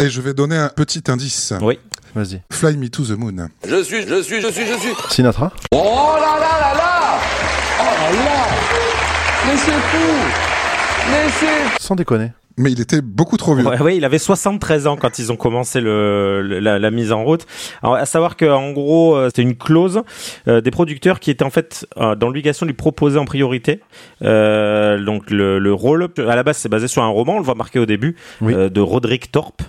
[0.00, 1.52] Et je vais donner un petit indice.
[1.60, 1.78] Oui.
[2.14, 2.42] Vas-y.
[2.50, 3.48] Fly me to the moon.
[3.66, 4.94] Je suis, je suis, je suis, je suis.
[5.10, 5.52] Sinatra.
[5.72, 7.18] Oh là là là là
[7.80, 8.46] Oh là là
[9.46, 10.14] Mais c'est fou
[11.10, 11.82] Mais c'est...
[11.82, 12.32] Sans déconner.
[12.58, 13.64] Mais il était beaucoup trop vieux.
[13.66, 17.22] Ouais, ouais, il avait 73 ans quand ils ont commencé le, la, la mise en
[17.24, 17.46] route.
[17.82, 20.02] Alors, à savoir que en gros, euh, c'était une clause
[20.48, 23.80] euh, des producteurs qui étaient en fait euh, dans l'obligation de lui proposer en priorité.
[24.22, 27.44] Euh, donc le, le rôle, à la base, c'est basé sur un roman, on le
[27.44, 28.52] voit marqué au début, Oui.
[28.54, 29.62] euh, de Roderick Thorpe.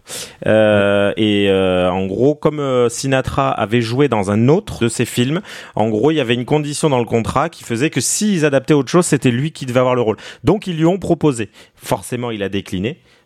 [0.47, 5.41] Euh, Et euh, en gros, comme Sinatra avait joué dans un autre de ses films,
[5.75, 8.73] en gros, il y avait une condition dans le contrat qui faisait que s'ils adaptaient
[8.73, 10.17] autre chose, c'était lui qui devait avoir le rôle.
[10.43, 11.49] Donc ils lui ont proposé.
[11.75, 12.78] Forcément, il a décliné.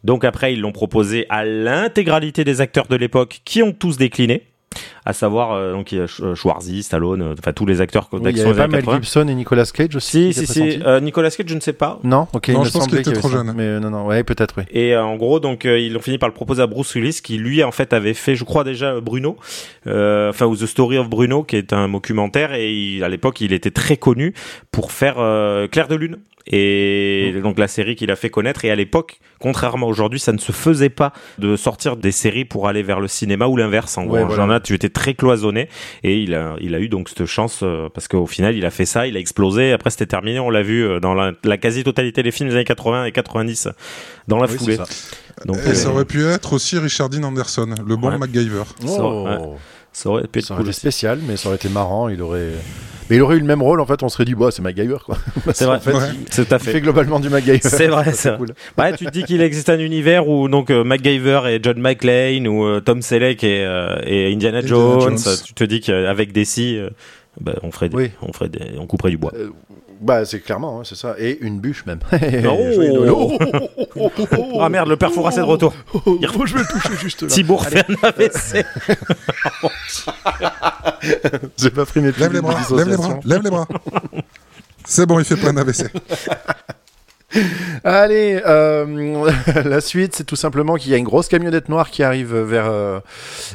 [0.03, 4.52] Donc après, ils l'ont proposé à l'intégralité des acteurs de l'époque qui ont tous décliné.
[5.05, 8.07] À savoir, euh, donc il y a Sch- Schwarzy, Stallone, euh, enfin tous les acteurs
[8.13, 8.95] Oui, il y d'action avait pas Mel 80.
[9.01, 10.33] Gibson et Nicolas Cage aussi.
[10.33, 10.79] Si, si, si.
[10.85, 11.99] Euh, Nicolas Cage, je ne sais pas.
[12.03, 12.47] Non, ok.
[12.49, 13.35] Non, il me je pense qu'il était trop ça.
[13.37, 13.53] jeune.
[13.55, 14.63] Mais euh, non, non, ouais, peut-être, oui.
[14.71, 17.19] Et euh, en gros, donc euh, ils ont fini par le proposer à Bruce Willis,
[17.23, 19.37] qui lui en fait avait fait, je crois déjà euh, Bruno,
[19.87, 23.41] euh, enfin ou The Story of Bruno, qui est un documentaire, et il- à l'époque
[23.41, 24.33] il était très connu
[24.71, 26.17] pour faire euh, Claire de lune.
[26.47, 28.65] Et donc la série qu'il a fait connaître.
[28.65, 32.43] Et à l'époque, contrairement à aujourd'hui, ça ne se faisait pas de sortir des séries
[32.45, 33.97] pour aller vers le cinéma ou l'inverse.
[33.97, 34.43] En gros, Ouais, en voilà.
[34.63, 35.69] Tu étais très cloisonné.
[36.03, 38.71] Et il a, il a eu donc cette chance euh, parce qu'au final, il a
[38.71, 39.71] fait ça, il a explosé.
[39.73, 40.39] Après, c'était terminé.
[40.39, 43.69] On l'a vu euh, dans la, la quasi-totalité des films des années 80 et 90
[44.27, 44.77] dans la Oui, foulée.
[44.77, 44.85] ça.
[45.45, 48.17] Donc, Et ça euh, aurait pu être aussi Richard Dean Anderson, le bon Ouais.
[48.17, 48.63] MacGyver.
[48.85, 49.25] Ça, Oh.
[49.25, 49.37] ouais.
[49.91, 50.69] ça aurait pu être Ça aurait cool.
[50.71, 52.07] été spécial, mais ça aurait été marrant.
[52.09, 52.49] Il aurait.
[53.09, 53.79] Mais il aurait eu le même rôle.
[53.81, 55.17] En fait, on serait dit, bah, c'est MacGyver, quoi.
[55.53, 55.77] C'est vrai.
[55.77, 55.99] En fait, Ouais.
[56.13, 56.81] il- C'est tout à il fait fait.
[56.81, 57.59] globalement du MacGyver.
[57.61, 58.37] C'est vrai, Ça, c'est vrai.
[58.37, 58.47] cool.
[58.77, 62.47] Ouais, tu te dis qu'il existe un univers où donc euh, MacGyver et John McClane
[62.47, 65.17] ou euh, Tom Selleck et, euh, et Indiana, Indiana Jones.
[65.17, 65.35] Jones.
[65.45, 66.89] Tu te dis qu'avec Daisy, euh,
[67.41, 68.11] bah, on ferait, des, Oui.
[68.21, 69.33] on ferait, des, on couperait du bois.
[70.03, 71.15] Bah, c'est clairement, hein, c'est ça.
[71.17, 71.99] Et une bûche, même.
[72.11, 72.73] Oh.
[72.73, 73.11] Joyeux Noël.
[73.11, 75.73] Oh, Ah merde, le père Fourasset de retour.
[75.93, 77.29] Oh, je vais le toucher juste là.
[77.29, 78.65] Thibaut fait un AVC.
[81.57, 83.67] J'ai pas pris mes Lève les bras, lève les bras, lève les bras.
[84.85, 85.85] C'est bon, il fait plein d'AVC.
[87.83, 89.31] Allez, euh,
[89.65, 92.69] la suite, c'est tout simplement qu'il y a une grosse camionnette noire qui arrive vers,
[92.69, 92.99] euh,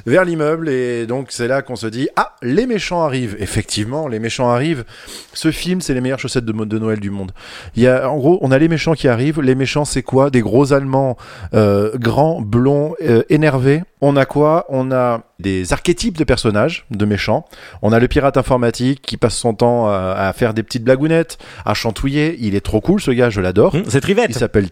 [0.06, 3.36] vers l'immeuble et donc c'est là qu'on se dit ah les méchants arrivent.
[3.38, 4.84] Effectivement, les méchants arrivent.
[5.32, 7.32] Ce film, c'est les meilleures chaussettes de de Noël du monde.
[7.76, 9.40] Il y a en gros, on a les méchants qui arrivent.
[9.40, 10.30] Les méchants, c'est quoi?
[10.30, 11.16] Des gros Allemands
[11.54, 13.82] euh, grands, blonds, euh, énervés.
[14.00, 14.64] On a quoi?
[14.68, 17.44] On a des archétypes de personnages, de méchants.
[17.82, 21.38] On a le pirate informatique qui passe son temps à, à faire des petites blagounettes,
[21.64, 22.36] à chantouiller.
[22.40, 23.74] Il est trop cool ce gars, je l'adore.
[23.74, 24.34] Hum, C'est Il Trivette.
[24.34, 24.68] s'appelle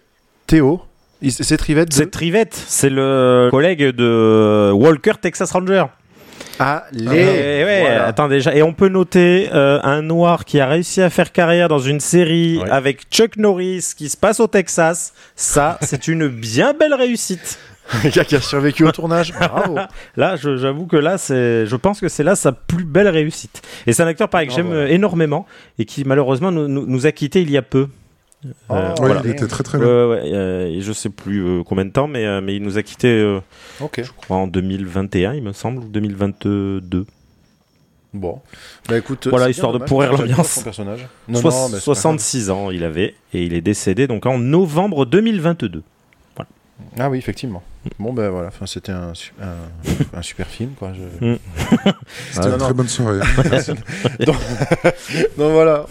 [0.47, 0.81] Théo.
[1.21, 1.93] Il- C'est Trivette de...
[1.93, 2.53] C'est Trivette.
[2.55, 5.85] C'est le collègue de Walker Texas Ranger.
[6.59, 7.09] Ah, Et les...
[7.65, 8.05] ouais, Voilà.
[8.07, 8.55] attends déjà.
[8.55, 11.99] Et on peut noter euh, un noir qui a réussi à faire carrière dans une
[11.99, 12.69] série Ouais.
[12.69, 15.13] avec Chuck Norris qui se passe au Texas.
[15.35, 17.59] Ça, c'est une bien belle réussite.
[18.03, 19.33] Le gars qui a survécu au tournage.
[19.33, 19.77] Bravo.
[20.17, 23.61] Là, j'avoue que là, c'est, je pense que c'est là sa plus belle réussite.
[23.85, 24.81] Et c'est un acteur pareil que j'aime voilà.
[24.81, 25.45] euh, énormément
[25.79, 27.87] et qui malheureusement nous, nous, nous a quittés il y a peu.
[28.69, 29.21] Oh, Euh, Oui, voilà.
[29.23, 29.87] il était très très bien.
[29.87, 32.77] ouais, ouais, euh, je sais plus euh, combien de temps, mais, euh, mais il nous
[32.77, 33.39] a quitté, euh,
[33.81, 34.01] Ok.
[34.03, 37.05] je crois, en 2021, il me semble, ou 2022.
[38.13, 38.41] Bon.
[38.87, 40.49] Bah écoute, Voilà, histoire de pourrir l'ambiance.
[40.51, 41.07] son personnage.
[41.27, 41.81] Non, Soix- non, mais c'est pas grave.
[41.83, 45.83] 66 ans il avait, et il est décédé donc en novembre 2022.
[46.99, 47.63] Ah oui, effectivement.
[47.99, 50.91] Bon, ben voilà, enfin, c'était un, su- un, un super film, quoi.
[50.93, 51.35] je-
[52.31, 52.73] C'était Ah, une non, très non.
[52.75, 53.19] bonne soirée.
[54.25, 54.35] Donc
[55.37, 55.85] voilà,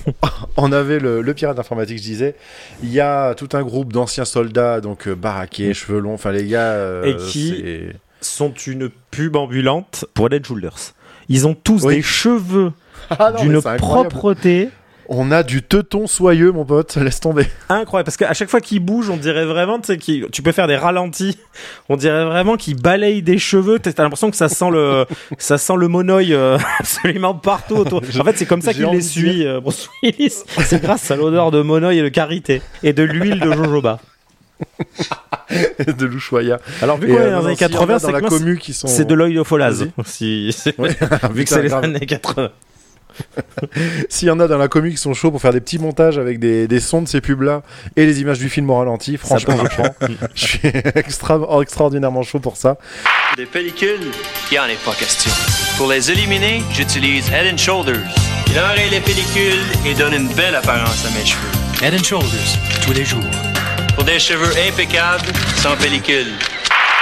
[0.57, 2.35] on avait le, le pirate informatique, je disais.
[2.83, 6.47] Il y a tout un groupe d'anciens soldats, donc euh, baraqués, cheveux longs, enfin les
[6.47, 6.73] gars.
[6.73, 7.65] euh, Et qui-
[8.23, 10.95] Sont une pub ambulante pour and Shoulders.
[11.29, 11.97] Ils ont tous Oui.
[11.97, 12.73] des cheveux
[13.11, 14.71] Ah d'une propreté
[15.09, 17.47] On a du teuton soyeux, mon pote, laisse tomber.
[17.69, 18.07] incroyable.
[18.07, 20.77] Parce qu'à chaque fois qu'ils bougent, on dirait vraiment, tu sais, tu peux faire des
[20.77, 21.39] ralentis.
[21.89, 23.79] On dirait vraiment qu'ils balayent des cheveux.
[23.79, 25.07] T'as l'impression que ça sent le,
[25.39, 28.03] ça sent le monoeil euh, absolument partout autour.
[28.19, 30.43] En fait, c'est comme ça qu'il les suit, euh, Bruce Willis.
[30.65, 34.01] C'est grâce à l'odeur de monoeil et de karité et de l'huile de jojoba.
[35.87, 36.59] de l'Ushuaïa.
[36.83, 38.13] Alors, vu qu'on est euh, dans les années s'il y en a 80, dans c'est
[38.13, 38.89] la commu qui sont.
[38.89, 39.83] c'est de l'œil de folase.
[39.97, 40.07] Vas-y.
[40.07, 40.89] Si, c'est- Ouais.
[40.89, 42.51] vu que Putain, c'est les années 80.
[44.09, 46.19] S'il y en a dans la commu qui sont chauds pour faire des petits montages
[46.19, 47.63] avec des, des sons de ces pubs-là
[47.97, 49.95] et les images du film au ralenti, franchement, je prends.
[50.35, 50.61] Je suis
[50.95, 52.77] extra, extraordinairement chaud pour ça.
[53.37, 54.11] Des pellicules,
[54.51, 55.31] il en est pas question.
[55.77, 58.09] Pour les éliminer, j'utilise Head and Shoulders.
[58.49, 61.85] Il enraye les pellicules et donne une belle apparence à mes cheveux.
[61.85, 63.21] Head and Shoulders, tous les jours.
[63.95, 65.27] Pour des cheveux impeccables,
[65.57, 66.33] sans pellicule.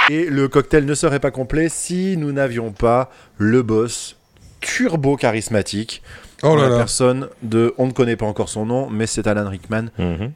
[0.09, 4.17] Et le cocktail ne serait pas complet si nous n'avions pas le boss
[4.65, 6.01] turbo charismatique.
[6.43, 6.77] Oh là la là.
[6.77, 9.85] personne de, on ne connaît pas encore son nom, mais c'est Alan Rickman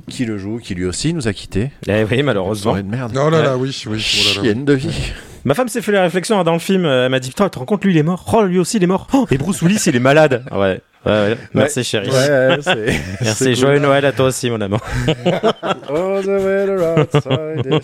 [0.07, 1.71] qui le joue, qui lui aussi nous a quittés.
[1.87, 2.71] Eh oui, malheureusement.
[2.71, 3.11] Soirée de merde.
[3.21, 3.91] Oh là là, oui, oui.
[3.91, 3.99] Oh là.
[4.43, 5.11] Chienne de vie.
[5.45, 6.85] Ma femme s'est fait la réflexion hein, dans le film.
[6.85, 8.25] euh, Elle m'a dit Putain, tu te rends compte, lui il est mort.
[8.33, 9.07] Oh, lui aussi il est mort.
[9.13, 10.43] Oh, et Bruce Willis il est malade.
[10.51, 11.37] Ouais, ouais, ouais.
[11.53, 12.09] Merci chérie.
[12.09, 12.57] Ouais,
[13.21, 13.55] Merci, cool.
[13.55, 14.81] joyeux Noël à toi aussi, mon amour.
[15.89, 17.81] Oh, the.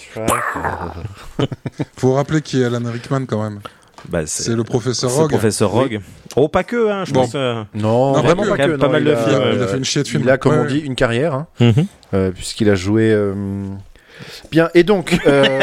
[1.98, 3.60] Faut rappeler qui est Alan Rickman quand même.
[4.10, 5.32] Bah, C'est le professeur c'est le Rogue.
[5.32, 6.00] professeur Rogue.
[6.36, 7.22] Oh, pas que, hein, je Bon.
[7.22, 7.32] pense.
[7.36, 8.76] euh, Non, Non, vraiment pas que.
[8.76, 10.08] pas mal il de a- films, Il a fait une chier de.
[10.10, 11.74] Il a, comme Ouais, on dit, une carrière, hein, mhm.
[12.14, 13.12] euh, puisqu'il a joué.
[13.12, 13.34] euh,
[14.52, 15.60] Bien, et donc, euh,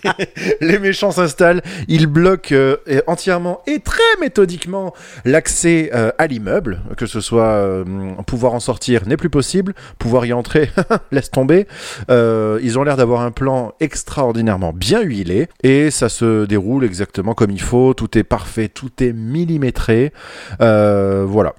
[0.60, 2.76] les méchants s'installent, ils bloquent euh,
[3.06, 7.84] entièrement et très méthodiquement l'accès euh, à l'immeuble, que ce soit
[8.26, 10.70] pouvoir en sortir n'est plus possible, pouvoir y entrer,
[11.12, 11.66] laisse tomber.
[12.08, 17.50] Ils ont l'air d'avoir un plan extraordinairement bien huilé, et ça se déroule exactement comme
[17.50, 20.12] il faut, tout est parfait, tout est millimétré.
[20.58, 21.54] Voilà.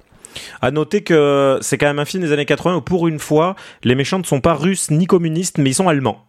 [0.62, 3.54] À noter que c'est quand même un film des années 80 où, pour une fois,
[3.82, 6.24] les méchants ne sont pas russes ni communistes, mais ils sont allemands.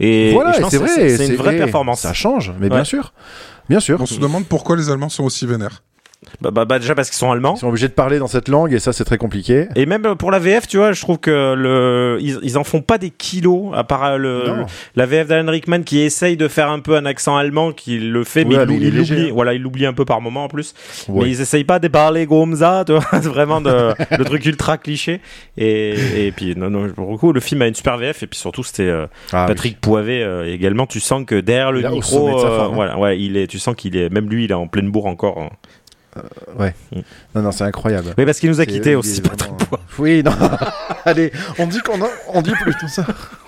[0.00, 2.00] Et, voilà, et c'est vrai, c'est une vraie performance.
[2.02, 2.76] Ça change, mais Ouais.
[2.76, 3.12] bien sûr.
[3.68, 4.00] Bien sûr.
[4.00, 5.82] On se demande pourquoi les Allemands sont aussi vénères.
[6.40, 7.54] Bah, bah, bah, déjà parce qu'ils sont allemands.
[7.56, 9.66] Ils sont obligés de parler dans cette langue et ça c'est très compliqué.
[9.76, 12.80] Et même pour la VF, tu vois, je trouve que le, ils, ils en font
[12.82, 14.42] pas des kilos, à part euh, le,
[14.96, 18.24] la VF d'Alan Rickman qui essaye de faire un peu un accent allemand, qui le
[18.24, 19.28] fait, mais Ouais, il mais il l'oublie.
[19.28, 19.32] hein.
[19.32, 20.74] Voilà, il l'oublie un peu par moment en plus.
[21.08, 21.24] Ouais.
[21.24, 24.78] Mais ils essayent pas de parler comme ça, tu vois, vraiment de, le truc ultra
[24.78, 25.20] cliché.
[25.56, 25.94] Et,
[26.26, 28.38] et puis, non, non, pour le coup, le film a une super VF, et puis
[28.38, 30.86] surtout, c'était euh, Ah, Patrick Poivet euh, également.
[30.86, 32.74] Tu sens que derrière le micro, euh, forme, hein.
[32.74, 35.06] voilà, ouais, il est, tu sens qu'il est, même lui, il est en pleine bourre
[35.06, 35.38] encore.
[35.38, 35.48] hein.
[36.58, 36.68] Oui.
[37.34, 38.14] Non, non, c'est incroyable.
[38.18, 39.52] Oui, parce qu'il nous a quittés aussi, Patrick.
[39.98, 40.32] Oui, non.
[41.04, 42.08] Allez, on dit qu'on a...
[42.34, 43.04] on dit plus tout ça.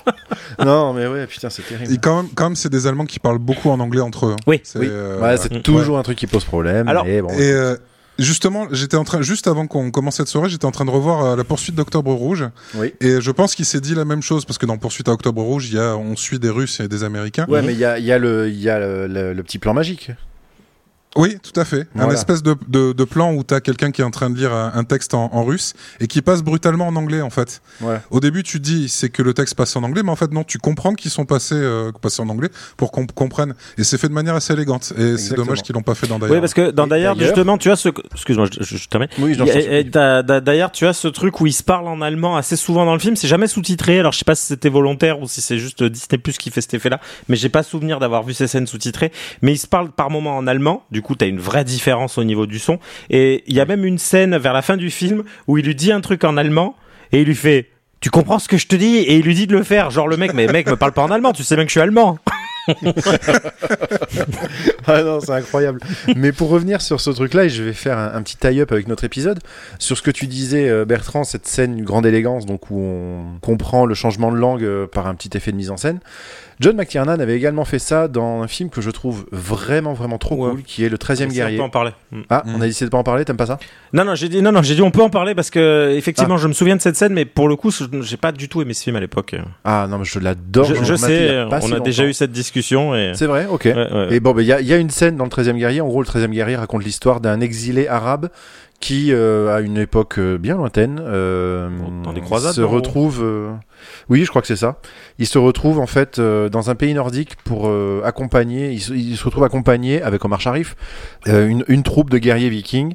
[0.64, 1.92] non, mais ouais, putain, c'est terrible.
[1.92, 4.32] Et quand même, quand même c'est des Allemands qui parlent beaucoup en anglais entre eux.
[4.32, 4.36] hein.
[4.46, 4.60] Oui.
[4.64, 4.86] C'est, Oui.
[4.90, 5.62] euh, Ouais, c'est Mm.
[5.62, 6.88] toujours un truc qui pose problème.
[6.88, 7.28] Alors, mais bon.
[7.30, 7.76] Et euh,
[8.18, 11.24] justement, j'étais en train, juste avant qu'on commence cette soirée, j'étais en train de revoir
[11.24, 12.44] euh, la poursuite d'Octobre Rouge.
[12.74, 12.94] Oui.
[13.00, 15.42] Et je pense qu'il s'est dit la même chose parce que dans Poursuite à Octobre
[15.42, 17.46] Rouge, il y a, on suit des Russes et des Américains.
[17.48, 19.42] Ouais, mais il y a, il y a, le, il y a le, le- le
[19.42, 20.10] petit plan magique.
[21.16, 21.88] Oui, tout à fait.
[21.98, 24.52] Un espèce de, de, de plan où t'as quelqu'un qui est en train de lire
[24.52, 27.62] un, un texte en, en russe et qui passe brutalement en anglais en fait.
[27.80, 27.96] Ouais.
[28.10, 30.44] Au début, tu dis c'est que le texte passe en anglais, mais en fait non,
[30.44, 33.54] tu comprends qu'ils sont passés, euh, passés en anglais pour qu'on comprenne.
[33.76, 34.92] Et c'est fait de manière assez élégante.
[34.96, 36.40] Et c'est dommage qu'ils l'ont pas fait dans Oui, d'ailleurs.
[36.42, 39.08] parce que dans d'ailleurs- justement, tu as ce, excuse-moi, je, je, je termine.
[39.18, 39.36] Oui,
[40.40, 43.00] D'ailleurs, tu as ce truc où ils se parlent en allemand assez souvent dans le
[43.00, 43.16] film.
[43.16, 43.98] C'est jamais sous-titré.
[43.98, 46.60] Alors, je sais pas si c'était volontaire ou si c'est juste Disney Plus qui fait
[46.60, 47.00] cet effet-là.
[47.28, 49.12] Mais j'ai pas souvenir d'avoir vu ces scènes sous-titrées.
[49.42, 50.84] Mais ils se parlent par moments en allemand.
[50.90, 52.78] Du coup, t'as une vraie différence au niveau du son.
[53.08, 55.74] Et il y a même une scène vers la fin du film où il lui
[55.74, 56.76] dit un truc en allemand
[57.12, 57.68] et il lui fait.
[58.00, 58.96] Tu comprends ce que je te dis?
[58.96, 59.90] Et il lui dit de le faire.
[59.90, 61.32] Genre le mec, mais mec, me parle pas en allemand.
[61.32, 62.18] Tu sais bien que je suis allemand.
[64.86, 65.80] ah non, c'est incroyable.
[66.16, 68.88] Mais pour revenir sur ce truc-là, et je vais faire un, un petit tie-up avec
[68.88, 69.40] notre épisode,
[69.78, 73.38] sur ce que tu disais, euh, Bertrand, cette scène d'une grande élégance, donc où on
[73.40, 76.00] comprend le changement de langue euh, par un petit effet de mise en scène.
[76.60, 80.36] John McTiernan avait également fait ça dans un film que je trouve vraiment, vraiment trop
[80.44, 80.50] Ouais.
[80.50, 81.56] cool, qui est Le 13e On guerrier.
[81.56, 81.92] peut en parler.
[82.12, 82.20] Mm.
[82.28, 83.58] Ah, on a décidé de pas en parler, t'aimes pas ça?
[83.94, 86.36] Non, non, j'ai dit, non, non, j'ai dit, on peut en parler parce que, effectivement,
[86.36, 87.70] je me souviens de cette scène, mais pour le coup,
[88.02, 89.34] j'ai pas du tout aimé ce film à l'époque.
[89.64, 90.66] Ah non, mais je l'adore.
[90.66, 93.12] Je, sais, a on si a déjà eu cette discussion et.
[93.14, 93.62] C'est vrai, ok.
[93.64, 94.06] Ouais, ouais.
[94.14, 95.80] Et bon, ben, il y, a- y a une scène dans le 13e guerrier.
[95.80, 98.28] En gros, le 13e guerrier raconte l'histoire d'un exilé arabe
[98.80, 101.68] qui, euh, à une époque euh, bien lointaine, euh,
[102.02, 103.20] Dans des croisades, se retrouve.
[103.22, 103.52] euh,
[104.08, 104.78] Oui, je crois que c'est ça.
[105.18, 108.70] Il se retrouve en fait euh, dans un pays nordique pour euh, accompagner.
[108.72, 110.76] Il se, il se retrouve accompagné avec Omar Sharif
[111.28, 112.94] euh, une, une troupe de guerriers vikings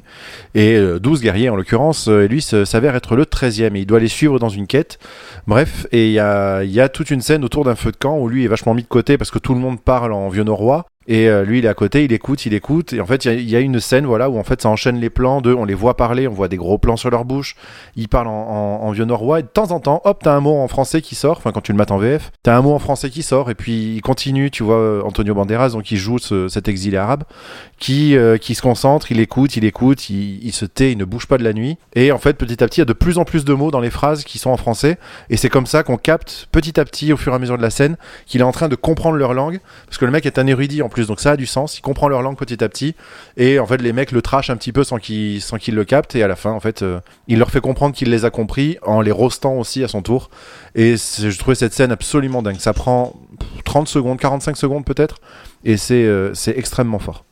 [0.56, 2.08] et euh, 12 guerriers en l'occurrence.
[2.08, 4.98] et lui s'avère être le 13e et il doit les suivre dans une quête.
[5.46, 8.18] Bref, et il y a, y a toute une scène autour d'un feu de camp
[8.18, 10.42] où lui est vachement mis de côté parce que tout le monde parle en vieux
[10.44, 10.84] norrois.
[11.08, 12.92] Et euh, lui, il est à côté, il écoute, il écoute.
[12.92, 15.10] Et en fait, il y a- une scène, voilà, où en fait, ça enchaîne les
[15.10, 17.56] plans de, on les voit parler, on voit des gros plans sur leur bouche.
[17.96, 19.40] Ils parlent en, vieux norrois.
[19.40, 21.36] Et de temps en temps, hop, t'as un mot en français qui sort.
[21.38, 23.50] Enfin, quand tu le mates en VF, t'as un mot en français qui sort.
[23.50, 26.96] Et puis, il continue, tu vois, euh, Antonio Banderas, donc il joue ce- cet exilé
[26.96, 27.24] arabe,
[27.78, 31.04] qui, euh, qui se concentre, il écoute, il écoute, il, il se tait, il ne
[31.04, 31.76] bouge pas de la nuit.
[31.94, 33.70] Et en fait, petit à petit, il y a de plus en plus de mots
[33.70, 34.98] dans les phrases qui sont en français.
[35.30, 37.62] Et c'est comme ça qu'on capte petit à petit, au fur et à mesure de
[37.62, 39.60] la scène, qu'il est en train de comprendre leur langue.
[39.86, 41.78] Parce que le mec est un érudit en plus, donc ça a du sens.
[41.78, 42.94] Il comprend leur langue petit à petit.
[43.36, 46.14] Et en fait, les mecs le trashent un petit peu sans qu'ils le captent.
[46.16, 48.78] Et à la fin, en fait, euh, il leur fait comprendre qu'il les a compris
[48.82, 50.30] en les roastant aussi à son tour.
[50.74, 52.58] Et je trouvais cette scène absolument dingue.
[52.58, 55.16] Ça prend pff, 30 secondes, 45 secondes peut-être.
[55.64, 57.24] Et c'est euh, c'est extrêmement fort.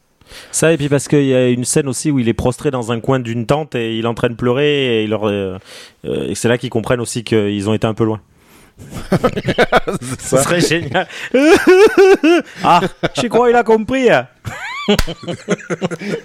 [0.50, 2.92] Ça, et puis parce qu'il y a une scène aussi où il est prostré dans
[2.92, 5.58] un coin d'une tente et il est en train de pleurer et, il leur, euh,
[6.04, 8.20] euh, et c'est là qu'ils comprennent aussi qu'ils ont été un peu loin.
[10.18, 11.06] Ce serait génial.
[12.64, 12.80] ah,
[13.20, 14.08] je crois qu'il a compris.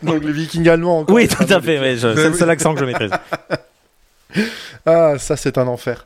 [0.03, 1.15] donc les vikings allemands encore.
[1.15, 1.79] Oui, tout à fait.
[1.79, 3.11] ouais, je- c'est le seul accent que je maîtrise.
[4.85, 6.05] Ah, ça c'est un enfer.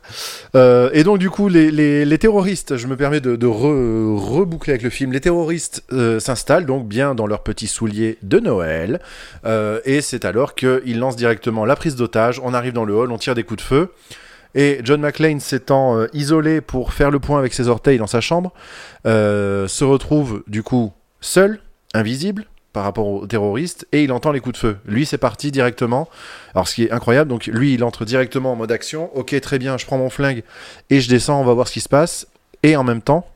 [0.56, 4.16] Euh, et donc du coup, les, les, les terroristes, je me permets de, de re-
[4.18, 8.40] reboucler avec le film, les terroristes euh, s'installent donc bien dans leurs petits souliers de
[8.40, 9.00] Noël,
[9.44, 13.12] euh, et c'est alors qu'ils lancent directement la prise d'otage, on arrive dans le hall,
[13.12, 13.92] on tire des coups de feu,
[14.54, 18.20] et John McClane s'étant euh, isolé pour faire le point avec ses orteils dans sa
[18.20, 18.52] chambre,
[19.06, 21.60] euh, se retrouve du coup seul,
[21.92, 24.76] invisible, par rapport aux terroristes et il entend les coups de feu.
[24.84, 26.08] Lui, c'est parti directement.
[26.54, 29.16] Alors, ce qui est incroyable, donc lui, il entre directement en mode action.
[29.16, 30.42] Ok, très bien, je prends mon flingue
[30.90, 32.26] et je descends, on va voir ce qui se passe.
[32.64, 33.26] Et en même temps,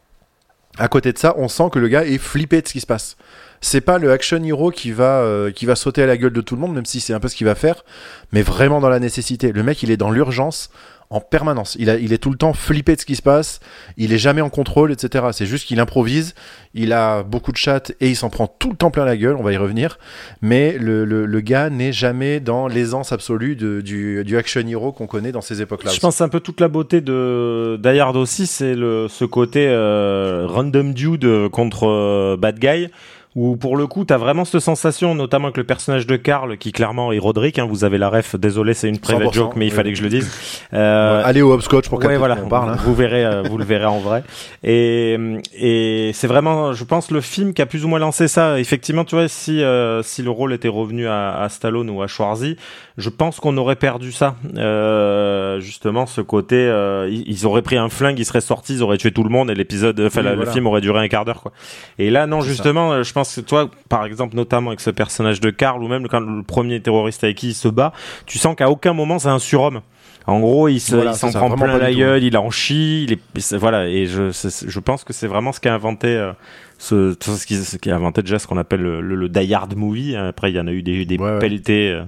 [0.76, 2.87] à côté de ça, on sent que le gars est flippé de ce qui se
[2.87, 3.16] passe.
[3.61, 6.40] C'est pas le action hero qui va, euh, qui va sauter à la gueule de
[6.40, 7.85] tout le monde, même si c'est un peu ce qu'il va faire,
[8.33, 9.52] mais vraiment dans la nécessité.
[9.52, 10.70] Le mec, il est dans l'urgence
[11.11, 11.75] en permanence.
[11.79, 13.61] Il, a, il est tout le temps flippé de ce qui se passe,
[13.97, 15.25] il est jamais en contrôle, etc.
[15.33, 16.35] C'est juste qu'il improvise,
[16.75, 19.37] il a beaucoup de chattes et il s'en prend tout le temps plein la gueule,
[19.37, 19.99] on va y revenir,
[20.42, 24.92] mais le, le, le gars n'est jamais dans l'aisance absolue de- du, du action hero
[24.92, 25.92] qu'on connaît dans ces époques-là.
[25.92, 29.07] Je pense que c'est un peu toute la beauté de Die Hard aussi, c'est le
[29.09, 32.88] ce côté euh, random dude contre euh, bad guy.
[33.37, 36.73] Où pour le coup, t'as vraiment cette sensation, notamment avec le personnage de Karl, qui
[36.73, 37.59] clairement est Roderick.
[37.59, 38.35] Hein, vous avez la ref.
[38.37, 40.29] Désolé, c'est une private 100%, joke, mais il fallait que je le dise.
[40.75, 42.71] Euh, Allez au hopscotch pour ouais, voilà, on parle.
[42.71, 42.77] hein.
[42.85, 44.23] Vous verrez, euh, vous le verrez en vrai.
[44.62, 45.17] Et,
[45.55, 48.59] et c'est vraiment, je pense, le film qui a plus ou moins lancé ça.
[48.61, 52.07] Effectivement, tu vois, si euh, si le rôle était revenu à, à Stallone ou à
[52.07, 52.57] Schwarzy,
[52.99, 54.37] je pense qu'on aurait perdu ça.
[54.57, 58.99] Euh, justement, ce côté, euh, ils, auraient pris un flingue, ils seraient sortis, ils auraient
[58.99, 60.47] tué tout le monde et l'épisode, enfin, Oui, la- voilà.
[60.47, 61.53] le film aurait duré un quart d'heure, quoi.
[61.99, 65.41] Et là, non, justement, euh, je pense que toi, par exemple, notamment avec ce personnage
[65.41, 67.93] de Karl ou même quand le premier terroriste avec qui il se bat,
[68.27, 69.81] tu sens qu'à aucun moment c'est un surhomme.
[70.27, 73.12] En gros, il se- Voilà, il s'en prend plein la gueule, il en chie, il
[73.14, 73.88] est, voilà.
[73.88, 76.33] Et je, pense que c'est vraiment ce qu'a inventé, euh,
[76.77, 77.14] ce,
[77.47, 80.17] qui, ce qui a inventé déjà ce qu'on appelle le, le, le Die Hard movie.
[80.17, 81.38] Après, il y en a eu des, des ouais.
[81.38, 81.93] pelletés.
[81.93, 82.05] euh.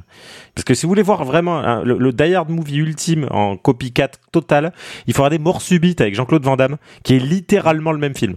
[0.54, 3.56] Parce que si vous voulez voir vraiment hein, le, le Die Hard movie ultime en
[3.56, 4.74] copycat total,
[5.06, 8.35] il faudra des morts subites avec Jean-Claude Van Damme, qui est littéralement le même film.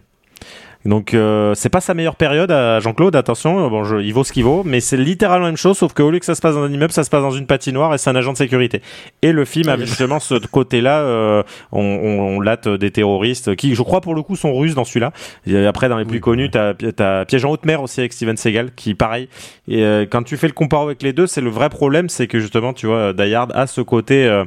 [0.86, 4.34] Donc euh, c'est pas sa meilleure période à Jean-Claude, attention, bon, je, il vaut ce
[4.34, 6.56] qu'il vaut, mais c'est littéralement la même chose, sauf qu'au lieu que ça se passe
[6.56, 8.82] dans un immeuble, ça se passe dans une patinoire et c'est un agent de sécurité.
[9.22, 13.76] Et le film avait justement ce côté-là, euh, on, on, on latte des terroristes qui,
[13.76, 15.12] je crois pour le coup, sont russes dans celui-là.
[15.48, 18.36] Et après, dans les plus connus, t'as as Piège en haute mer aussi avec Steven
[18.36, 19.30] Seagal, qui pareil.
[19.68, 22.28] Et euh, quand tu fais le comparo avec les deux, c'est le vrai problème, c'est
[22.28, 24.44] que justement, tu vois, Die Hard a ce côté.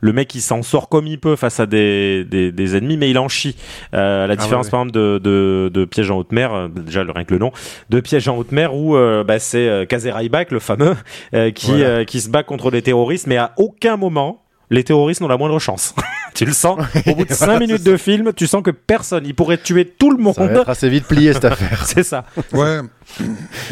[0.00, 3.10] Le mec il s'en sort comme il peut face à des, des, des ennemis mais
[3.10, 3.56] il en chie
[3.94, 4.70] euh, à la Ah différence ouais, ouais.
[4.70, 7.38] par exemple de, de, de Piège en haute mer euh, déjà le rien que le
[7.40, 7.52] nom
[7.90, 10.96] de Piège en haute mer où euh, bah, c'est euh, Kaze Ryback, le fameux
[11.34, 11.84] euh, qui, Voilà.
[11.86, 15.36] euh, qui se bat contre les terroristes mais à aucun moment les terroristes n'ont la
[15.38, 15.94] moindre chance
[16.36, 16.78] tu le sens.
[17.06, 20.10] Au bout de 5 minutes de film, tu sens que personne, il pourrait tuer tout
[20.10, 20.56] le Ça va monde.
[20.62, 21.84] être assez vite plié cette affaire.
[21.86, 22.24] C'est ça.
[22.52, 22.80] Ouais,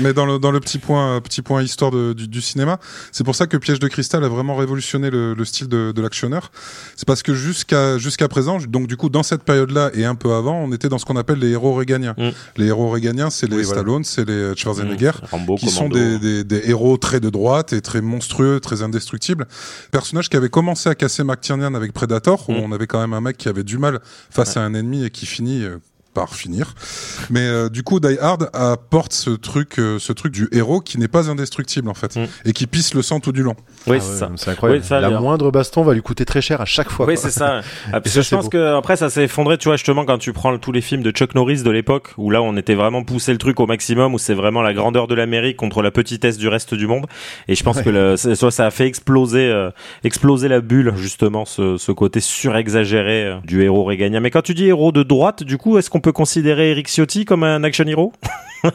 [0.00, 2.78] mais dans le, dans le petit point, euh, petit point histoire de- du, du cinéma,
[3.12, 6.02] c'est pour ça que Piège de cristal a vraiment révolutionné le, le style de, de
[6.02, 6.50] l'actionneur.
[6.96, 10.32] C'est parce que jusqu'à jusqu'à présent, donc du coup dans cette période-là et un peu
[10.32, 12.14] avant, on était dans ce qu'on appelle les héros réganiens.
[12.16, 12.28] Mm.
[12.56, 13.80] Les héros réganiens, c'est les Oui, voilà.
[13.80, 15.12] Stallone, c'est les Schwarzenegger.
[15.30, 19.46] Rambo, qui sont des, des héros très de droite et très monstrueux, très indestructibles.
[19.90, 23.20] Personnage qui avait commencé à casser McTiernan avec Predator, où on avait quand même un
[23.20, 24.00] mec qui avait du mal
[24.30, 25.78] face à un ennemi et qui finit euh,
[26.14, 26.74] par finir.
[27.30, 30.98] Mais euh, du coup, Die Hard apporte ce truc, euh, ce truc du héros qui
[30.98, 32.26] n'est pas indestructible en fait Mm.
[32.44, 33.56] et qui pisse le sang tout du long.
[33.88, 34.30] Oui, Ah c'est ouais, ça.
[34.36, 34.82] C'est incroyable.
[34.82, 37.06] Oui, ça, la moindre baston va lui coûter très cher à chaque fois.
[37.06, 37.60] Oui, c'est ça.
[37.92, 38.50] Ah, parce ça, que je pense beau.
[38.50, 41.10] que après ça s'est effondré, tu vois, justement quand tu prends tous les films de
[41.10, 44.18] Chuck Norris de l'époque, où là on était vraiment poussé le truc au maximum, où
[44.18, 47.06] c'est vraiment la grandeur de l'Amérique contre la petitesse du reste du monde.
[47.48, 49.70] Et je pense que le, ça a fait exploser, euh,
[50.04, 54.20] exploser la bulle justement, ce, ce côté surexagéré euh, du héros réganien.
[54.20, 57.24] Mais quand tu dis héros de droite, du coup, est-ce qu'on peut considérer Eric Ciotti
[57.24, 58.12] comme un action hero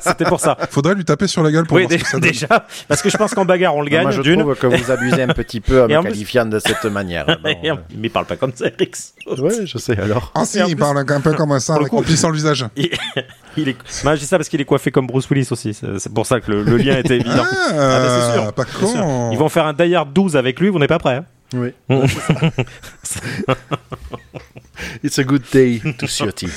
[0.00, 0.56] C'était pour ça.
[0.70, 2.30] Faudrait lui taper sur la gueule pour Oui, voir ce que ça donne.
[2.30, 4.40] déjà, parce que je pense qu'en bagarre on le Moi, gagne je d'une.
[4.40, 7.26] trouve que vous abusez un petit peu me en plus- qualifiant de cette manière.
[7.42, 8.94] Bon, Mais il parle pas comme ça, Eric.
[9.38, 10.30] Ouais, je sais alors.
[10.34, 12.64] Ah si, il plus- parle un peu comme ça, en plissant le visage.
[12.76, 12.90] Il,
[13.56, 13.76] il est.
[14.04, 15.74] Moi, je dis ça parce qu'il est coiffé comme Bruce Willis aussi.
[15.74, 17.44] C'est pour ça que le, le lien était évident.
[17.44, 18.52] Ah, bah, c'est sûr.
[18.52, 18.80] pas sûr.
[18.92, 19.30] con.
[19.32, 21.16] Ils vont faire un Die Hard 12 avec lui, vous n'êtes pas prêts.
[21.16, 21.24] Hein
[21.54, 21.72] Oui.
[25.02, 26.48] It's a good day to Ciotti.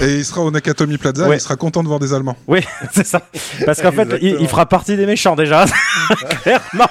[0.00, 1.36] Et il sera au Nakatomi Plaza, Ouais.
[1.36, 2.36] il sera content de voir des Allemands.
[2.46, 2.60] oui,
[2.92, 3.22] c'est ça.
[3.66, 5.66] Parce qu'en fait, il, il fera partie des méchants déjà.
[6.42, 6.88] Clairement.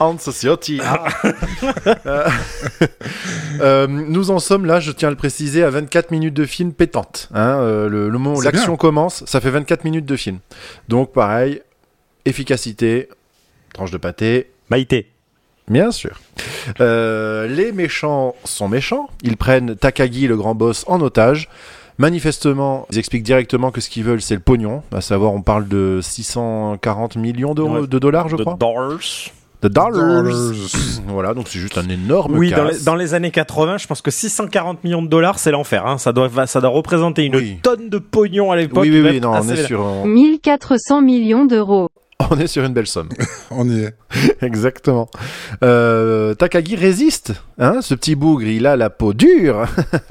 [0.00, 0.80] Hans Ciotti.
[2.06, 2.28] Euh,
[3.60, 6.72] euh, nous en sommes là, je tiens à le préciser, à 24 minutes de film
[6.72, 7.28] pétante.
[7.34, 10.38] Hein, euh, le, le moment où C'est l'action commence, ça fait 24 minutes de film.
[10.88, 11.62] Donc pareil,
[12.24, 13.08] efficacité,
[13.74, 15.06] tranche de pâté, Maïté.
[15.68, 16.18] Bien sûr.
[16.80, 19.08] Euh, les méchants sont méchants.
[19.22, 21.48] Ils prennent Takagi, le grand boss, en otage.
[21.98, 24.82] Manifestement, ils expliquent directement que ce qu'ils veulent, c'est le pognon.
[24.94, 27.86] À savoir, on parle de 640 millions d'euros, Ouais.
[27.86, 28.56] de dollars, je The crois.
[28.58, 29.00] Dollars.
[29.62, 29.90] De dollars.
[30.22, 30.52] Dollars.
[31.08, 34.00] Voilà, donc c'est juste un énorme Oui, dans les, dans les années 80, je pense
[34.02, 35.84] que 640 millions de dollars, c'est l'enfer.
[35.86, 35.98] Hein.
[35.98, 37.58] Ça, doit, ça doit représenter une Oui.
[37.62, 38.84] tonne de pognon à l'époque.
[38.84, 41.88] Oui, oui, oui, non, on est, sur, on, 1400 millions d'euros.
[42.30, 43.08] on est sur une belle somme.
[43.50, 43.94] On y est.
[44.42, 45.08] Exactement.
[45.62, 47.32] Euh, Takagi résiste.
[47.58, 49.66] Hein, ce petit bougre, il a la peau dure,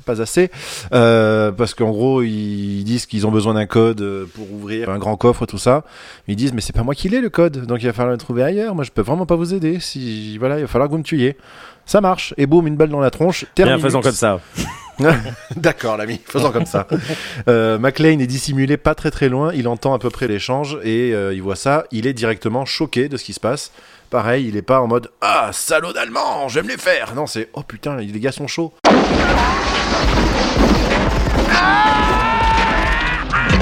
[0.05, 0.51] pas assez,
[0.93, 5.16] euh, parce qu'en gros, ils disent qu'ils ont besoin d'un code pour ouvrir un grand
[5.16, 5.84] coffre, tout ça.
[6.28, 8.18] Ils disent, mais c'est pas moi qui l'ai le code, donc il va falloir le
[8.18, 8.76] trouver ailleurs.
[8.76, 9.80] Moi, je peux vraiment pas vous aider.
[9.80, 11.38] Si voilà, il va falloir que vous me tuiez.
[11.86, 12.34] Ça marche.
[12.38, 13.45] Et boum, une balle dans la tronche.
[13.55, 13.84] Bien, Terminus.
[13.84, 14.39] faisons comme ça.
[15.56, 16.88] D'accord, l'ami, faisons comme ça.
[17.48, 21.14] Euh, McLean est dissimulé pas très très loin, il entend à peu près l'échange et
[21.14, 23.72] euh, il voit ça, il est directement choqué de ce qui se passe.
[24.10, 27.28] Pareil, il est pas en mode Ah, salaud d'allemand, je vais me les faire Non,
[27.28, 28.74] c'est Oh putain, les gars sont chauds.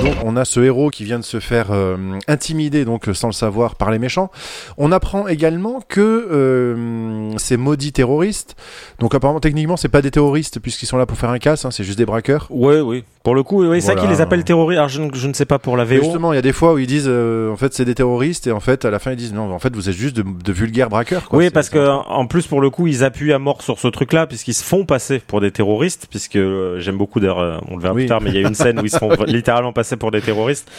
[0.05, 1.97] Donc on a ce héros qui vient de se faire euh,
[2.27, 4.29] intimider donc euh, sans le savoir par les méchants.
[4.77, 8.55] On apprend également que euh, ces maudits terroristes,
[8.99, 11.71] donc apparemment techniquement c'est pas des terroristes puisqu'ils sont là pour faire un casse, hein,
[11.71, 12.45] c'est juste des braqueurs.
[12.51, 13.03] Oui, oui.
[13.23, 14.77] Pour le coup, oui, c'est ça qu'ils les appellent terroristes.
[14.77, 15.95] Alors, je, ne- je ne sais pas pour la VO.
[16.03, 18.45] justement, il y a des fois où ils disent euh, en fait c'est des terroristes
[18.45, 20.21] et en fait à la fin ils disent non, en fait vous êtes juste de,
[20.23, 21.27] de vulgaires braqueurs.
[21.27, 21.39] Quoi.
[21.39, 24.27] Oui, parce que en plus pour le coup, ils appuient à mort sur ce truc-là
[24.27, 26.05] puisqu'ils se font passer pour des terroristes.
[26.11, 28.03] Puisque euh, j'aime beaucoup, d'ailleurs, euh, on le verra Oui.
[28.03, 30.11] plus tard, mais il y a une scène où ils se font littéralement passer pour
[30.11, 30.71] des terroristes.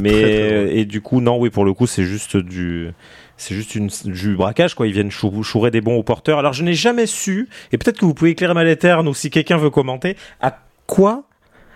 [0.00, 0.78] Mais très, très drôle.
[0.78, 2.90] et du coup, non, oui, pour le coup, c'est juste du.
[3.36, 4.86] C'est juste une, du braquage, quoi.
[4.86, 6.38] Ils viennent chou- chourer des bons au porteurs.
[6.38, 9.28] Alors, je n'ai jamais su, et peut-être que vous pouvez éclairer ma lanterne ou si
[9.30, 10.56] quelqu'un veut commenter, à
[10.86, 11.24] quoi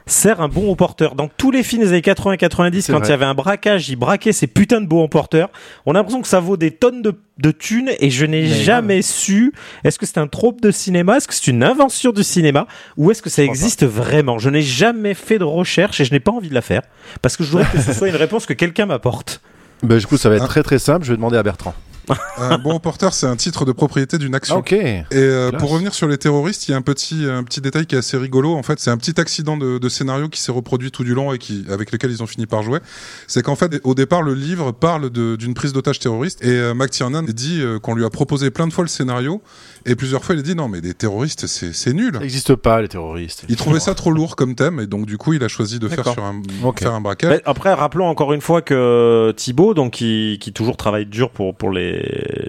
[0.09, 1.15] sert un bon au porteur.
[1.15, 3.09] Dans tous les films des années 80-90, C'est quand vrai.
[3.09, 5.51] il y avait un braquage, ils braquaient ces putains de bons au porteurs.
[5.87, 8.49] On a l'impression que ça vaut des tonnes de, de thunes et je n'ai Mais
[8.49, 9.53] jamais su
[9.85, 12.67] est-ce que c'est un trope de cinéma, est-ce que c'est une invention du cinéma?
[12.97, 14.39] Ou est-ce que ça existe vraiment?
[14.39, 16.83] Je n'ai jamais fait de recherche et je n'ai pas envie de la faire
[17.23, 19.41] parce que je voudrais que ce soit une réponse que quelqu'un m'apporte.
[19.83, 20.49] Bah, du coup, ça va être Ah.
[20.49, 21.05] très très simple.
[21.05, 21.73] Je vais demander à Bertrand.
[22.39, 24.57] Un bon porteur, c'est un titre de propriété d'une action.
[24.59, 24.73] ok.
[24.73, 27.87] Et euh, pour revenir sur les terroristes, il y a un petit, un petit détail
[27.87, 28.55] qui est assez rigolo.
[28.55, 31.33] En fait, c'est un petit accident de, de scénario qui s'est reproduit tout du long
[31.33, 32.79] et qui, avec lequel ils ont fini par jouer.
[33.27, 37.23] C'est qu'en fait, au départ, le livre parle d'une prise d'otage terroriste et euh, McTiernan
[37.23, 39.43] dit euh, qu'on lui a proposé plein de fois le scénario
[39.87, 42.13] et plusieurs fois il a dit non mais des terroristes c'est c'est nul.
[42.15, 43.45] Ça n'existe pas les terroristes.
[43.49, 45.89] Il trouvait ça trop lourd comme thème et donc du coup il a choisi de
[45.89, 46.81] faire sur un, Ok.
[46.81, 47.31] faire un braquage.
[47.31, 51.55] Mais après, rappelons encore une fois que Thibaut, donc qui, qui toujours travaille dur pour
[51.57, 51.98] pour les,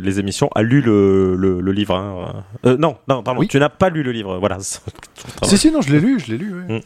[0.02, 1.95] les émissions, a lu le, le, le livre.
[1.95, 2.43] hein.
[2.66, 3.47] Euh, non, non, pardon, Oui.
[3.47, 4.38] tu n'as pas lu le livre.
[4.39, 4.58] Voilà.
[4.60, 4.82] c'est-
[5.43, 6.54] Si si non, je l'ai lu, je l'ai lu.
[6.68, 6.76] oui.
[6.78, 6.82] Mm.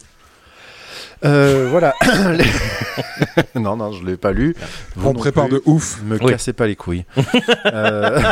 [1.24, 1.94] Euh, voilà.
[3.54, 4.54] Non non, je l'ai pas lu.
[4.96, 5.54] Vous On prépare plus.
[5.56, 6.00] de ouf.
[6.04, 6.30] Me Oui.
[6.32, 7.04] cassez pas les couilles.
[7.66, 8.20] Euh,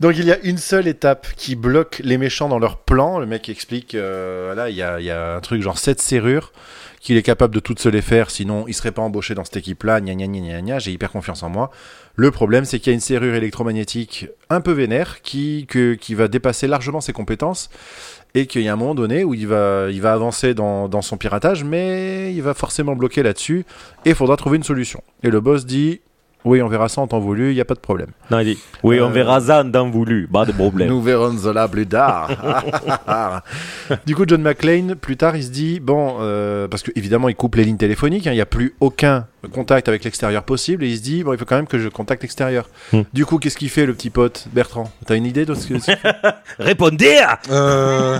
[0.00, 3.18] Donc il y a une seule étape qui bloque les méchants dans leur plan.
[3.18, 6.00] Le mec explique, euh, là il y a, il y a un truc genre 7
[6.00, 6.52] serrures
[7.00, 9.56] qu'il est capable de toutes se les faire, sinon il serait pas embauché dans cette
[9.56, 11.70] équipe-là, gna gna gna gna gna, j'ai hyper confiance en moi.
[12.16, 16.14] Le problème c'est qu'il y a une serrure électromagnétique un peu vénère qui, que- qui
[16.14, 17.70] va dépasser largement ses compétences
[18.34, 21.02] et qu'il y a un moment donné où il va, il va avancer dans, dans
[21.02, 23.64] son piratage, mais il va forcément bloquer là-dessus
[24.04, 25.02] et il faudra trouver une solution.
[25.22, 26.00] Et le boss dit,
[26.44, 28.08] oui on verra ça en temps voulu, il n'y a pas de problème.
[28.30, 30.88] Non, il dit Oui, on Euh, verra ça en temps voulu, pas de problème.
[30.88, 33.42] Nous verrons cela plus tard.
[34.06, 37.34] du coup, John McClane, plus tard, il se dit bon, euh, parce que évidemment, il
[37.36, 40.88] coupe les lignes téléphoniques, hein, il n'y a plus aucun contact avec l'extérieur possible, et
[40.88, 42.68] il se dit bon, il faut quand même que je contacte l'extérieur.
[42.92, 43.02] Hmm.
[43.12, 44.90] Du coup, qu'est-ce qu'il fait, le petit pote Bertrand?
[45.06, 45.74] T'as une idée de ce que
[46.58, 47.20] Répondez
[47.50, 48.18] Euh,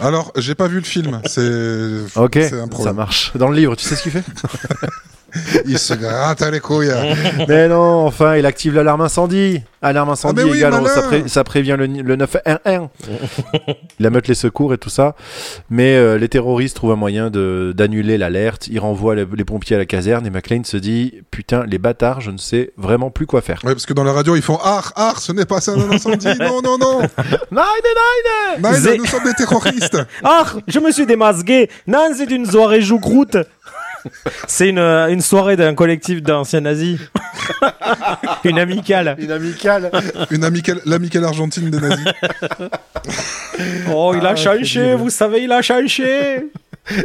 [0.00, 1.20] alors, j'ai pas vu le film.
[1.26, 2.96] C'est Ok, c'est un ça problème.
[2.96, 3.32] marche.
[3.36, 4.24] Dans le livre, tu sais ce qu'il fait?
[5.66, 6.92] Il se gratte à les couilles.
[7.48, 9.62] Mais non, enfin, il active l'alarme incendie.
[9.84, 10.88] Alarme incendie Ah, mais oui, égale, malin.
[10.88, 12.88] ça, pré- ça prévient le, le 911.
[14.00, 15.14] il ameute les secours et tout ça.
[15.70, 18.66] Mais euh, les terroristes trouvent un moyen de- d'annuler l'alerte.
[18.68, 22.20] Ils renvoient les, les pompiers à la caserne et McLean se dit Putain, les bâtards,
[22.20, 23.60] je ne sais vraiment plus quoi faire.
[23.64, 25.90] Ouais, parce que dans la radio, ils font Ar, Ar, ce n'est pas ça un
[25.90, 26.26] incendie.
[26.40, 27.00] Non, non, non.
[27.50, 29.98] Nein, nein, Nein, nous sommes des terroristes.
[30.22, 31.68] Ah, je me suis démasqué.
[31.86, 33.36] Non, c'est une soirée choucroute.
[34.46, 36.98] C'est une, euh, une soirée d'un collectif d'anciens nazis.
[38.44, 39.16] une amicale.
[39.18, 39.90] Une amicale.
[40.30, 42.04] Une amicale, l'amicale argentine des nazis.
[43.92, 46.50] Oh, il a Ah, changé, vous savez, il a changé.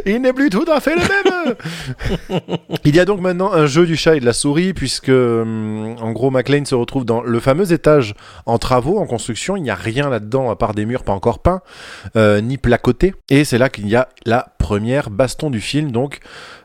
[0.04, 2.40] Il n'est plus tout à fait le même.
[2.84, 5.96] Il y a donc maintenant un jeu du chat et de la souris, puisque hum,
[6.00, 8.14] en gros McLean se retrouve dans le fameux étage
[8.46, 9.56] en travaux, en construction.
[9.56, 11.62] Il n'y a rien là-dedans à part des murs pas encore peints,
[12.16, 13.14] euh, ni placotés.
[13.30, 16.20] Et c'est là qu'il y a la première baston du film, donc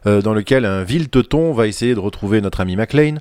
[0.05, 3.15] euh, dans lequel un vil teuton va essayer de retrouver notre ami McLean.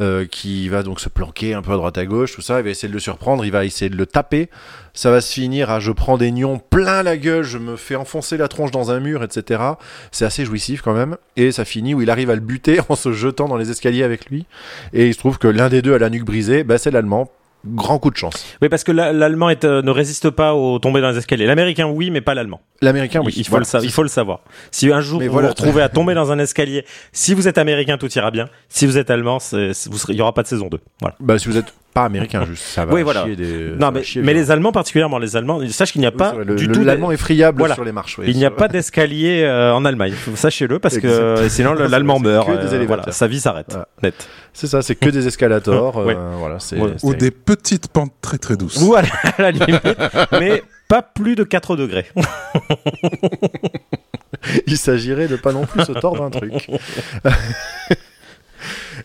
[0.00, 2.64] euh, qui va donc se planquer un peu à droite à gauche, tout ça, il
[2.64, 4.48] va essayer de le surprendre, il va essayer de le taper,
[4.94, 7.94] ça va se finir à je prends des nions plein la gueule, je me fais
[7.94, 9.62] enfoncer la tronche dans un mur, etc.
[10.10, 11.18] C'est assez jouissif quand même.
[11.36, 14.02] Et ça finit où il arrive à le buter en se jetant dans les escaliers
[14.02, 14.46] avec lui.
[14.94, 17.30] Et il se trouve que l'un des deux a la nuque brisée, bah, c'est l'allemand.
[17.64, 18.44] Grand coup de chance.
[18.60, 21.46] Oui, parce que la- l'allemand euh, ne résiste pas aux tombées dans les escaliers.
[21.46, 22.60] L'américain, oui, mais pas l'allemand.
[22.80, 23.32] L'américain, oui.
[23.36, 23.66] Il, faut Voilà.
[23.74, 24.40] le il faut le savoir.
[24.72, 25.48] Si un jour Mais vous voilà.
[25.48, 28.46] vous retrouvez à tomber dans un escalier, si vous êtes américain, tout ira bien.
[28.68, 30.80] Si vous êtes allemand, il y aura pas de saison 2.
[31.00, 31.14] Voilà.
[31.20, 33.24] Bah, si vous êtes pas américain, juste, ça va Oui, voilà.
[33.24, 33.74] chier des.
[33.78, 36.32] non, mais, chier mais les Allemands, particulièrement les Allemands, sache qu'il n'y a Oui, pas
[36.32, 36.80] vrai, du le- tout.
[36.82, 37.74] L'allemand est friable Voilà.
[37.74, 38.18] sur les marches.
[38.18, 40.14] oui, Il n'y a pas d'escalier euh, en Allemagne.
[40.34, 42.48] Sachez-le parce que sinon l'allemand meurt.
[42.48, 43.66] euh, voilà, sa vie s'arrête.
[43.68, 43.88] Voilà.
[44.02, 44.26] Net.
[44.54, 45.98] C'est ça, c'est que des escalators.
[45.98, 46.16] euh, Ouais.
[46.38, 46.78] Voilà, c'est.
[46.78, 46.92] Ouais.
[46.98, 48.78] c'est- Ou des petites pentes très très douces.
[48.82, 49.82] Ou à la, à la limite,
[50.32, 52.06] mais pas plus de 4 degrés.
[54.66, 56.52] Il s'agirait de pas non plus se tordre un truc.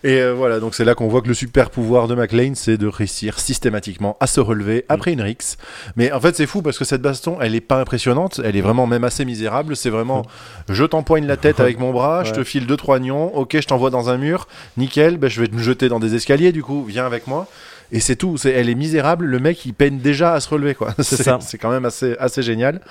[0.03, 2.77] Et euh, voilà, donc c'est là qu'on voit que le super pouvoir de McLean, c'est
[2.77, 5.57] de réussir systématiquement à se relever après une rixe.
[5.95, 8.61] Mais en fait, c'est fou parce que cette baston, elle est pas impressionnante, elle est
[8.61, 9.75] vraiment même assez misérable.
[9.75, 10.25] C'est vraiment,
[10.69, 13.67] je t'empoigne la tête avec mon bras, je te file deux trois nions, ok, je
[13.67, 16.63] t'envoie dans un mur, nickel, ben, je vais te me jeter dans des escaliers, du
[16.63, 17.47] coup, viens avec moi.
[17.91, 20.75] Et c'est tout, c'est, elle est misérable, le mec il peine déjà à se relever
[20.75, 20.93] quoi.
[20.99, 21.37] C'est, ça.
[21.41, 22.81] c'est quand même assez, assez génial.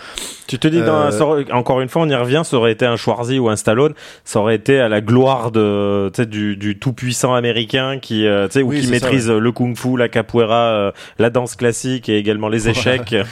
[0.47, 2.87] Tu te dis, dans Euh, ça encore une fois, on y revient, ça aurait été
[2.87, 3.93] un Schwarzy ou un Stallone,
[4.25, 8.63] ça aurait été à la gloire de, du, du tout-puissant américain qui, euh, tu sais,
[8.63, 12.49] ou Oui, qui ça, maîtrise le kung-fu, la capoeira, euh, la danse classique et également
[12.49, 13.15] les échecs.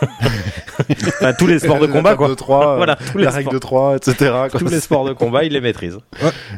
[1.20, 2.28] Enfin, tous les sports de combat, quoi.
[2.28, 4.14] de 3, Voilà, tous les la règle de 3, etc.
[4.50, 4.60] quoi.
[4.60, 5.98] Tous les sports de combat, il les maîtrise.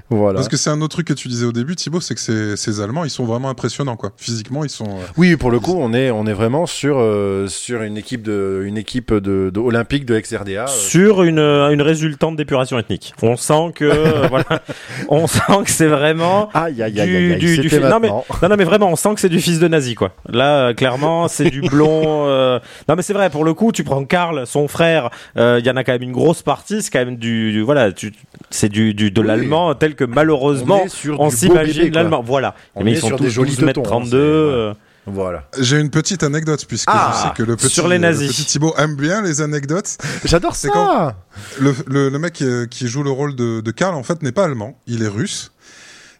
[0.09, 0.37] Voilà.
[0.37, 2.57] Parce que c'est un autre truc que tu disais au début, Thibaut, c'est que ces,
[2.57, 4.13] ces Allemands, ils sont vraiment impressionnants, quoi.
[4.17, 4.87] Physiquement, ils sont.
[4.89, 8.23] euh, Oui, pour le coup, on est, on est vraiment sur, euh, sur une équipe,
[8.23, 10.65] de, une équipe de, de olympique de ex-RDA.
[10.65, 10.67] euh.
[10.69, 13.13] Sur une, euh, une résultante d'épuration ethnique.
[13.23, 14.63] On sent que, euh, voilà,
[15.09, 17.85] on sent que c'est vraiment Aïe, aïe, du, aïe, aïe, aïe, du, du c'était fi-
[17.91, 20.13] non, mais, non, non, mais vraiment, on sent que c'est du fils de nazi, quoi.
[20.29, 22.27] Là, euh, clairement, c'est du blond.
[22.29, 22.59] euh,
[22.89, 25.09] Non, mais c'est vrai, pour le coup, tu prends Karl, son frère,
[25.39, 27.63] euh, il y en a quand même une grosse partie, c'est quand même du, du-
[27.63, 28.13] voilà, tu,
[28.51, 29.27] c'est du, du, de Oui.
[29.27, 30.85] l'allemand tel que malheureusement,
[31.19, 32.23] On s'imagine l'allemand.
[32.25, 32.55] Voilà.
[32.75, 34.11] On mais est ils sont sur tous des jolis 12 mètres teutons, hein, 32.
[34.11, 34.75] c'est- euh,
[35.07, 35.45] Voilà.
[35.61, 38.27] J'ai une petite anecdote, puisque Ah, je sais que le petit, sur les nazis.
[38.29, 39.97] le petit Thibaut aime bien les anecdotes.
[40.25, 40.73] J'adore C'est ça.
[40.75, 41.13] quand-
[41.61, 44.33] Le, le, le mec euh, qui joue le rôle de, de Karl, en fait, n'est
[44.33, 45.53] pas allemand, il est russe.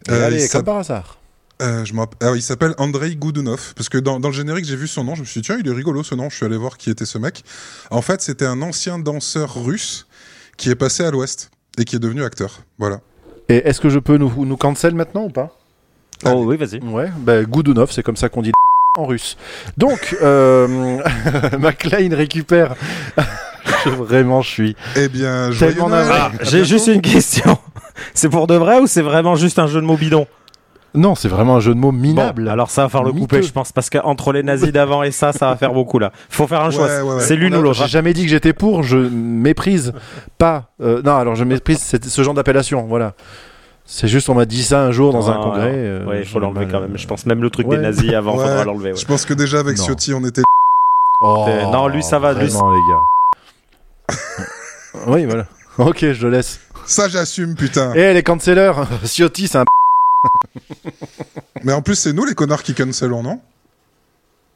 [0.07, 1.17] Et Euh, il allez, comme par hasard.
[1.61, 4.87] Euh, je alors, il s'appelle Andrei Goudunov, parce que dans, dans le générique, j'ai vu
[4.87, 6.57] son nom, je me suis dit, tiens, il est rigolo ce nom, je suis allé
[6.57, 7.43] voir qui était ce mec.
[7.91, 10.05] En fait, c'était un ancien danseur russe
[10.57, 12.59] qui est passé à l'Ouest et qui est devenu acteur.
[12.77, 12.99] Voilà.
[13.47, 15.57] Et est-ce que je peux nous, nous cancel maintenant ou pas?
[16.25, 16.79] Oh oui, vas-y.
[16.81, 18.51] Ouais, bah, Goudunov, c'est comme ça qu'on dit
[18.97, 19.37] en russe.
[19.77, 20.67] Donc, euh,
[21.59, 22.75] McLean récupère.
[23.83, 24.75] Je- Vraiment, je suis.
[24.95, 25.49] Eh bien.
[25.91, 27.57] Ah, j'ai juste une question.
[28.13, 30.27] C'est pour de vrai ou c'est vraiment juste un jeu de mots bidon?
[30.95, 32.45] Non, c'est vraiment un jeu de mots minable.
[32.45, 35.11] Bon, alors ça va falloir le couper, je pense, parce qu'entre les nazis d'avant et
[35.11, 36.11] ça, ça va faire beaucoup là.
[36.29, 36.87] Faut faire un choix.
[36.87, 37.21] Ouais, ouais, ouais.
[37.21, 37.79] C'est l'une ou l'autre.
[37.83, 39.93] J'ai jamais dit que j'étais pour, je méprise
[40.37, 40.71] pas.
[40.81, 43.13] euh, non, alors je méprise cette- ce genre d'appellation, voilà.
[43.87, 45.71] C'est juste, on m'a dit ça un jour dans un Ah, congrès.
[45.75, 46.93] euh, ouais, il faut j'ai l'enlever quand même.
[46.93, 47.77] euh, Je pense même le truc Ouais.
[47.77, 48.91] des nazis avant, Ouais, faudra l'enlever.
[48.93, 48.97] ouais.
[48.97, 49.83] Je pense que déjà avec Non.
[49.85, 50.41] Ciotti, on était.
[51.21, 54.15] Oh, Euh, non, lui, ça va, lui, Vraiment, les gars.
[55.07, 55.45] oui, voilà.
[55.77, 56.59] Ok, je le laisse.
[56.87, 57.91] Ça, j'assume, putain.
[57.95, 58.73] Eh, les cancelers
[59.05, 59.65] Ciotti, c'est un.
[61.63, 63.39] Mais en plus, c'est nous les connards qui cancelons, non?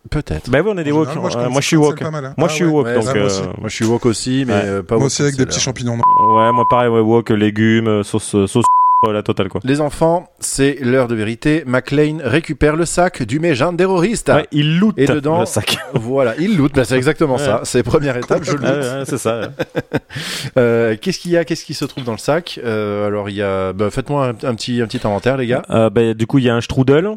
[0.09, 0.49] Peut-être.
[0.49, 1.09] Bah oui, on est des woke.
[1.09, 2.01] général, moi, je Euh, cancel- moi, je suis woke.
[2.01, 2.33] mal, hein.
[2.37, 2.71] Moi, Ah je suis ouais.
[2.71, 2.85] woke.
[2.87, 3.41] Ouais, donc, moi euh, aussi.
[3.43, 4.61] Moi, je suis woke aussi, mais Ouais.
[4.65, 5.95] euh, pas Moi aussi avec des petits champignons.
[5.95, 8.65] ouais, moi pareil, ouais, woke, légumes, sauce, euh, sauce,
[9.07, 9.61] la totale quoi.
[9.63, 11.63] Les enfants, c'est l'heure de vérité.
[11.65, 14.27] McLean récupère le sac du méchant terroriste.
[14.27, 15.77] Ouais, il loot Et dedans, le sac.
[15.93, 16.73] Voilà, il loot.
[16.75, 17.43] Bah, c'est exactement Ouais.
[17.45, 17.61] ça.
[17.63, 18.61] C'est première étape, je loot.
[18.61, 19.51] ouais, c'est ça.
[20.57, 22.59] Euh, Qu'est-ce qu'il y a Qu'est-ce qui se trouve dans le sac?
[22.63, 23.71] Euh, Alors, il y a.
[23.73, 25.61] Bah, Faites-moi un, un petit, un petit inventaire, les gars.
[25.69, 27.09] Euh, bah, du coup, il y a un strudel.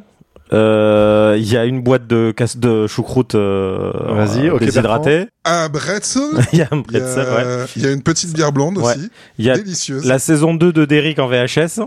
[0.52, 5.26] Euh, Il y a une boîte de casse de choucroute euh, Vas-y, ok, déshydratée.
[5.44, 6.22] Un bretzel.
[6.52, 7.62] Il y a un Il y, pretzel, ouais.
[7.62, 7.66] a...
[7.76, 8.92] il y a une petite bière blonde Ouais.
[8.94, 9.10] aussi.
[9.38, 10.06] Il y a Délicieuse.
[10.06, 11.80] la saison 2 de Derrick en VHS.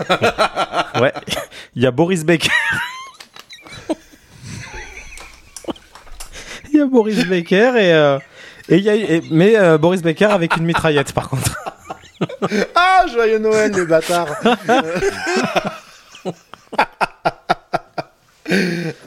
[1.00, 1.12] ouais.
[1.76, 2.50] Il y a Boris Becker.
[6.72, 8.18] Il y a Boris Becker et euh,
[8.68, 11.56] et il y a et- mais euh, Boris Becker avec une mitraillette par contre.
[12.74, 14.28] Ah, joyeux Noël, les bâtards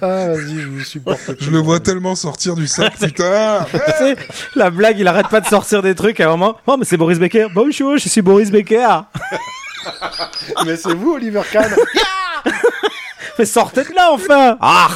[0.01, 1.19] Ah, vas-y, je vous supporte.
[1.39, 3.65] Je le vois tellement sortir du sac, putain.
[3.71, 4.15] tu sais,
[4.55, 6.57] la blague, il arrête pas de sortir des trucs à un moment.
[6.67, 7.47] Oh mais c'est Boris Becker.
[7.53, 9.01] Bonjour, je suis Boris Becker.
[10.65, 11.75] Mais c'est vous, Oliver Kahn
[13.39, 14.57] Mais sortez de là enfin.
[14.61, 14.87] Ah,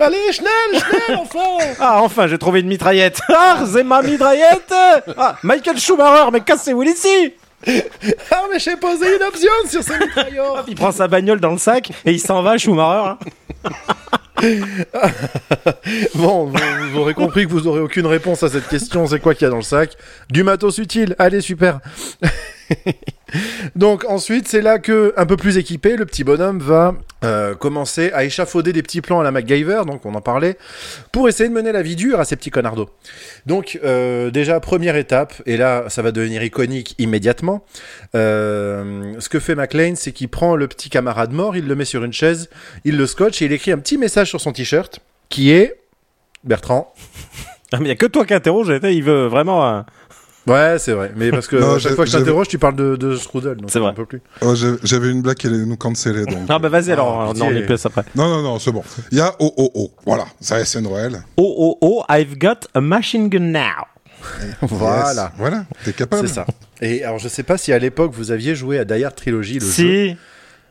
[0.00, 3.20] Allez, Schnell, Schnell, enfin ah enfin, j'ai trouvé une mitraillette.
[3.28, 4.72] Ah, c'est ma mitraillette.
[5.16, 7.34] Ah, Michael Schumacher, mais cassez-vous d'ici.
[8.30, 11.58] Ah, mais j'ai posé une option sur ce mitrailleur Il prend sa bagnole dans le
[11.58, 13.14] sac et il s'en va, Schumacher.
[16.14, 16.58] Bon, vous,
[16.92, 19.06] vous aurez compris que vous aurez aucune réponse à cette question.
[19.08, 19.96] C'est quoi qu'il y a dans le sac?
[20.30, 21.16] Du matos utile.
[21.18, 21.80] Allez, super.
[23.76, 28.10] Donc ensuite, c'est là que, un peu plus équipé, le petit bonhomme va euh, commencer
[28.12, 30.56] à échafauder des petits plans à la MacGyver, donc on en parlait,
[31.12, 32.90] pour essayer de mener la vie dure à ces petits connardos.
[33.46, 37.64] Donc euh, déjà, première étape, et là, ça va devenir iconique immédiatement.
[38.14, 41.84] Euh, ce que fait McLean, c'est qu'il prend le petit camarade mort, il le met
[41.84, 42.48] sur une chaise,
[42.84, 45.80] il le scotche et il écrit un petit message sur son t-shirt qui est
[46.44, 46.94] Bertrand.
[47.80, 48.72] Il y a que toi qui interroge.
[48.82, 49.84] Il veut vraiment.
[50.48, 51.12] Ouais, c'est vrai.
[51.16, 53.58] Mais parce que Non, à chaque fois que je t'interroge, tu parles de, de Strudel.
[53.68, 53.90] C'est vrai.
[53.90, 54.20] Un peu plus.
[54.40, 56.46] Oh, J'avais une blague qui allait nous canceller, donc.
[56.48, 58.02] Ah bah vas-y alors, Ah, on est plus après.
[58.14, 58.82] Non, non, non, c'est bon.
[59.12, 59.90] Il y a Oh, oh, oh.
[60.06, 60.24] Voilà.
[60.40, 61.20] Ça, c'est Noël.
[61.36, 63.84] Oh oh oh, I've got a machine gun now.
[64.62, 65.22] Voilà.
[65.24, 65.30] Yes.
[65.38, 65.64] Voilà.
[65.84, 66.26] T'es capable.
[66.26, 66.46] C'est ça.
[66.80, 69.54] Et alors, je sais pas si à l'époque vous aviez joué à Die Hard Trilogy,
[69.54, 69.70] le jeu.
[69.72, 70.16] Si.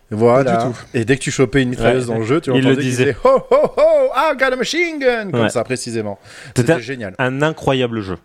[0.10, 0.56] Voilà.
[0.58, 0.80] Pas du tout.
[0.94, 2.14] Et dès que tu chopais une mitrailleuse Ouais.
[2.14, 3.06] dans le jeu, tu Il entendais le qu'il disait.
[3.06, 5.50] disait Ho ho ho, I got a machine gun Comme Ouais.
[5.50, 6.18] ça, précisément.
[6.56, 7.14] C'était C'était génial.
[7.20, 8.18] un incroyable jeu.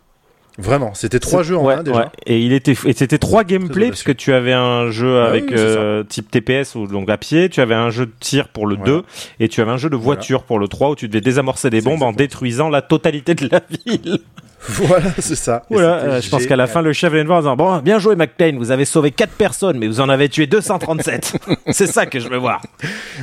[0.58, 1.96] Vraiment, c'était trois jeux en Ouais, un déjà.
[1.98, 2.04] ouais.
[2.26, 3.90] Et il était et c'était trois gameplays audacieux.
[3.90, 7.16] parce que tu avais un jeu Ah avec oui, euh, type TPS ou donc à
[7.16, 8.92] pied, tu avais un jeu de tir pour le Voilà.
[8.92, 9.02] 2
[9.40, 11.80] et tu avais un jeu de voiture pour le 3 où tu devais désamorcer des
[11.80, 14.18] bombes en détruisant la totalité de la ville.
[14.68, 15.64] Voilà, c'est ça.
[15.70, 17.78] Voilà, euh, je pense qu'à la fin le chef vient de voir en disant bon
[17.78, 21.36] bien joué McLean, vous avez sauvé 4 personnes mais vous en avez tué 237.
[21.70, 22.62] C'est ça que je veux voir.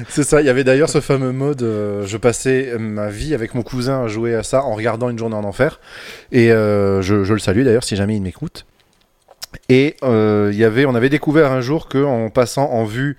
[0.10, 3.56] C'est ça, il y avait d'ailleurs ce fameux mode, euh, je passais ma vie avec
[3.56, 5.80] mon cousin à jouer à ça en regardant une journée en enfer.
[6.32, 8.66] Et euh, je, je le salue d'ailleurs si jamais il m'écoute.
[9.68, 13.18] Et euh, y avait, on avait découvert un jour que en passant en vue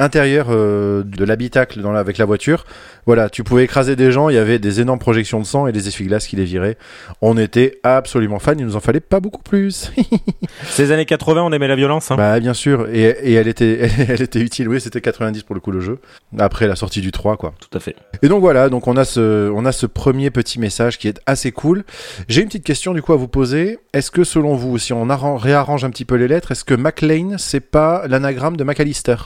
[0.00, 2.64] intérieure euh, de l'habitacle dans la- avec la voiture,
[3.06, 5.72] voilà, tu pouvais écraser des gens, il y avait des énormes projections de sang et
[5.72, 6.76] des essuie-glaces qui les viraient.
[7.22, 9.92] On était absolument fans, il nous en fallait pas beaucoup plus.
[10.64, 12.10] Ces années 80, on aimait la violence.
[12.10, 12.16] Hein.
[12.16, 13.78] Bah bien sûr, et, et elle était,
[14.08, 14.68] elle, était utile.
[14.68, 15.98] Oui, c'était 90 pour le coup le jeu.
[16.38, 17.52] Après la sortie du 3 quoi.
[17.60, 17.96] Tout à fait.
[18.22, 21.20] Et donc voilà, donc on a ce, on a ce premier petit message qui est
[21.26, 21.84] assez cool.
[22.28, 23.78] J'ai une petite question du coup à vous poser.
[23.92, 26.74] Est-ce que selon vous, si on arran- réarrange un petit peu les lettres, est-ce que
[26.74, 29.16] McLean c'est pas l'anagramme de McAllister?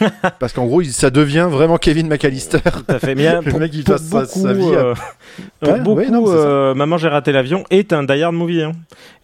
[0.38, 2.58] Parce qu'en gros, il- ça devient vraiment Kevin McAllister.
[2.62, 3.14] Tout à fait.
[3.14, 4.94] Mais Le pour, mec, il passe sa- beaucoup, sa vie à- euh,
[5.60, 6.38] pour Ouais, beaucoup, ouais, non, c'est ça.
[6.38, 8.62] euh, Maman j'ai raté l'avion est un Die Hard movie.
[8.62, 8.72] Hein.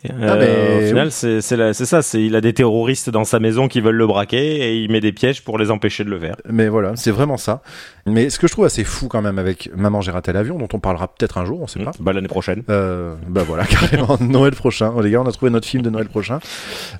[0.06, 2.00] Ah, euh, mais au final, c'est ça.
[2.18, 5.12] Il a des terroristes dans sa maison qui veulent le braquer et il met des
[5.12, 6.36] pièges pour les empêcher de le faire.
[6.46, 7.62] Mais voilà, c'est vraiment ça.
[8.04, 10.68] Mais ce que je trouve assez fou quand même avec Maman j'ai raté l'avion, dont
[10.74, 11.92] on parlera peut-être un jour, on sait pas.
[12.00, 12.64] Bah l'année prochaine.
[12.68, 14.92] Euh, bah voilà, carrément, Noël prochain.
[14.94, 16.38] Oh, les gars, on a trouvé notre film de Noël prochain.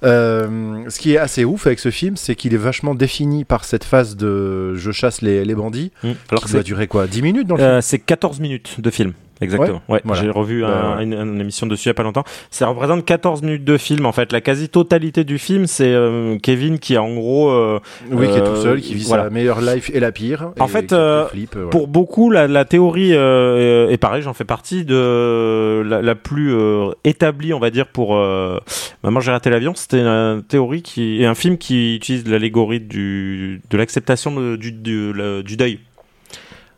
[0.03, 3.85] Ce qui est assez ouf avec ce film, c'est qu'il est vachement défini par cette
[3.85, 5.93] phase de je chasse les, les bandits.
[6.03, 6.13] Mm.
[6.31, 9.13] Alors qui doit durer quoi 10 minutes dans le euh, c'est 14 minutes de film.
[9.41, 9.83] Exactement.
[9.89, 10.23] Ouais, voilà.
[10.23, 11.05] j'ai revu un- Bah, ouais.
[11.05, 12.25] une, une émission dessus il y a pas longtemps.
[12.51, 14.33] Ça représente 14 minutes de film en fait.
[14.33, 17.81] La quasi-totalité du film, c'est euh, Kevin qui en gros euh,
[18.11, 19.25] Oui, qui est tout euh, seul, qui vit voilà.
[19.25, 20.51] sa meilleure life et la pire.
[20.61, 21.71] En et fait, euh, flippe, voilà.
[21.71, 26.53] Pour beaucoup, la, la théorie euh, est pareil, j'en fais partie de la, la plus
[26.55, 28.59] euh, établie, on va dire, pour euh,
[29.03, 29.73] Maman j'ai raté l'avion.
[29.75, 35.13] C'était une théorie qui est un film qui utilise l'allégorie du de l'acceptation du, du,
[35.45, 35.79] du deuil.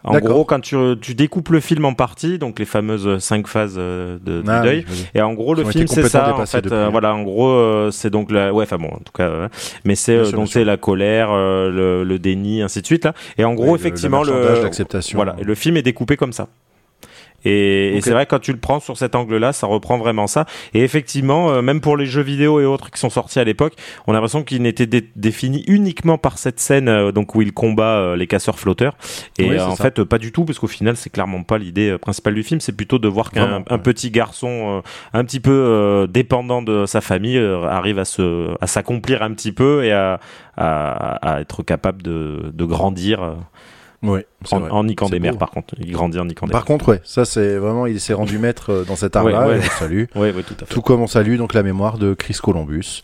[0.05, 3.74] En gros, quand tu, tu découpes le film en parties, donc les fameuses cinq phases
[3.76, 5.07] euh, de, Ah, deuil, oui, oui.
[5.14, 6.90] et en gros le film c'est ça en fait, euh, hein.
[6.90, 9.49] voilà, en gros euh, c'est donc la, ouais, enfin bon, en tout cas, euh,
[9.84, 13.55] mais c'est donc c'est la colère, le, le déni, ainsi de suite là, et en
[13.55, 15.16] gros effectivement le l'acceptation.
[15.16, 16.47] voilà, le film est découpé comme ça.
[17.47, 20.47] Et, c'est vrai quand tu le prends sur cet angle-là, ça reprend vraiment ça.
[20.74, 23.74] Et effectivement, euh, même pour les jeux vidéo et autres qui sont sortis à l'époque,
[24.07, 27.53] on a l'impression qu'il n'était dé- défini uniquement par cette scène, euh, donc où il
[27.53, 28.97] combat euh, les casseurs flotteurs.
[29.38, 29.84] Et Oui, en ça.
[29.84, 32.61] fait, pas du tout, parce qu'au final, c'est clairement pas l'idée principale du film.
[32.61, 33.78] C'est plutôt de voir qu'un ouais.
[33.78, 34.82] petit garçon,
[35.12, 39.84] un petit peu dépendant de sa famille, arrive à se, à s'accomplir un petit peu
[39.84, 40.18] et à,
[40.57, 43.36] à, à être capable de, de grandir.
[44.05, 44.20] Euh, Oui,
[44.51, 44.70] en, vrai.
[44.70, 45.74] en niquant des par contre.
[45.78, 48.70] Il grandit en niquant des Par contre, ouais, ça c'est vraiment, il s'est rendu maître
[48.72, 49.47] euh, dans cet art-là.
[49.49, 50.05] Ouais, salue.
[50.14, 50.74] Tout à fait.
[50.74, 53.03] Tout comme on salue donc la mémoire de Chris Columbus.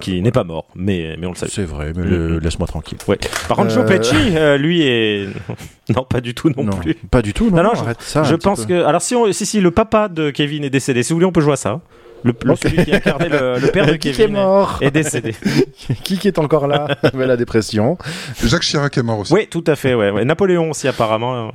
[0.00, 1.50] qui n'est pas mort, mais, mais on le salue.
[1.52, 2.38] C'est vrai, mais Mm, mm.
[2.38, 2.98] laisse-moi tranquille.
[3.08, 3.18] Ouais.
[3.48, 5.26] Par contre, Euh, Joe Pesci, euh, lui est
[5.94, 6.94] non pas du tout non, Non, plus.
[6.94, 7.50] pas du tout.
[7.50, 8.22] Non, Non, non, je- arrête ça.
[8.22, 8.68] je pense peu.
[8.74, 11.26] que alors si on si si le papa de Kevin est décédé, si vous voulez
[11.26, 11.80] on peut jouer à ça.
[12.26, 12.58] Le, le- Ok.
[12.62, 15.34] celui qui incarnait le, le père de Qui est Kevin est, mort est décédé.
[16.04, 17.96] Qui qui est encore là Mais la dépression.
[18.44, 19.32] Jacques Chirac est mort aussi.
[19.32, 19.94] oui, tout à fait.
[19.94, 20.24] Ouais, ouais.
[20.24, 21.52] Napoléon aussi apparemment.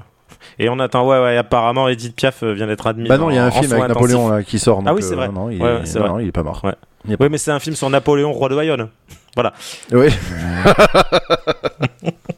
[0.57, 1.07] Et on attend.
[1.07, 1.37] Ouais, ouais.
[1.37, 3.07] Apparemment, Edith Piaf euh, vient d'être admise.
[3.09, 4.79] Bah non, il y a un film avec Napoléon là, qui sort.
[4.85, 5.29] Ah donc, oui, c'est euh, vrai.
[5.29, 5.93] Non, il, Ouais, est...
[5.95, 6.09] non, vrai.
[6.09, 6.61] non, il est pas mort.
[6.63, 6.73] Ouais.
[7.19, 8.87] Oui, mais c'est un film sur Napoléon, roi de Bayonne.
[9.35, 9.53] Voilà.
[9.93, 10.07] Oui.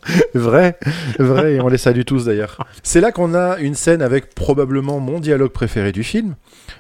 [0.33, 0.77] vrai,
[1.17, 2.57] vrai, et on les salue tous d'ailleurs.
[2.83, 6.35] C'est là qu'on a une scène avec probablement mon dialogue préféré du film,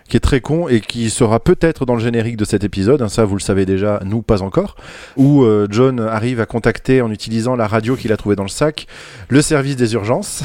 [0.07, 3.09] qui est très con et qui sera peut-être dans le générique de cet épisode, hein,
[3.09, 4.75] ça vous le savez déjà, nous pas encore,
[5.17, 8.49] où euh, John arrive à contacter en utilisant la radio qu'il a trouvée dans le
[8.49, 8.87] sac,
[9.29, 10.43] le service des urgences,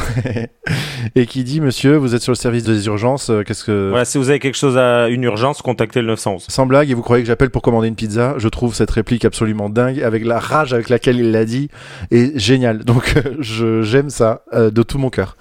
[1.14, 3.88] et qui dit Monsieur, vous êtes sur le service des urgences, euh, qu'est-ce que...
[3.90, 6.46] Voilà, si vous avez quelque chose à une urgence, contactez le 911.
[6.48, 8.34] Sans blague, et vous croyez que j'appelle pour commander une pizza?
[8.38, 11.68] Je trouve cette réplique absolument dingue, avec la rage avec laquelle il l'a dit,
[12.10, 12.84] et génial.
[12.84, 15.36] Donc euh, je j'aime ça euh, de tout mon cœur.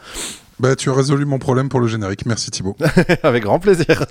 [0.60, 2.26] Bah, tu as résolu mon problème pour le générique.
[2.26, 2.76] Merci Thibaut.
[3.24, 4.06] avec grand plaisir.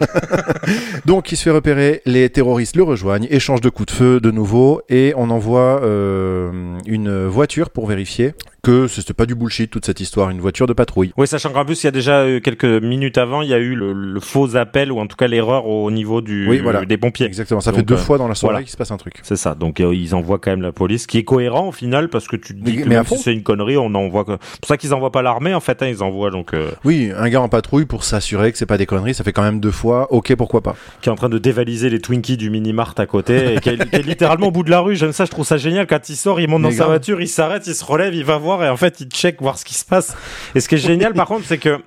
[1.04, 4.30] Donc il se fait repérer, les terroristes le rejoignent, échange de coups de feu de
[4.30, 8.34] nouveau, et on envoie euh, une voiture pour vérifier
[8.66, 11.12] que c'était pas du bullshit toute cette histoire, une voiture de patrouille.
[11.16, 13.58] Oui, sachant qu'en plus, il y a déjà euh, quelques minutes avant, il y a
[13.58, 16.84] eu le, le faux appel, ou en tout cas l'erreur au niveau du, Oui, voilà.
[16.84, 17.26] des pompiers.
[17.26, 18.64] Exactement, ça Donc, fait deux euh, fois dans la soirée voilà.
[18.64, 19.14] qu'il se passe un truc.
[19.22, 19.54] C'est ça.
[19.54, 22.34] Donc euh, ils envoient quand même la police, qui est cohérent au final, parce que
[22.34, 23.20] tu te dis Mais- que mais à même si fond.
[23.22, 24.24] c'est une connerie, on envoie.
[24.24, 24.32] Que...
[24.52, 25.80] C'est pour ça qu'ils envoient pas l'armée en fait.
[25.84, 28.78] Hein, ils envoient donc euh, Oui, un gars en patrouille pour s'assurer que c'est pas
[28.78, 30.74] des conneries, ça fait quand même deux fois, ok pourquoi pas.
[31.02, 33.68] qui est en train de dévaliser les Twinkies du mini mart à côté, et qui
[33.68, 34.96] est, qui est littéralement au bout de la rue.
[34.96, 35.86] J'aime ça, je trouve ça génial.
[35.86, 38.24] Quand il sort, il monte Mais dans sa voiture, il s'arrête, il se relève, il
[38.24, 40.16] va voir, et en fait il check voir ce qui se passe.
[40.54, 41.80] Et ce qui est génial par contre, c'est que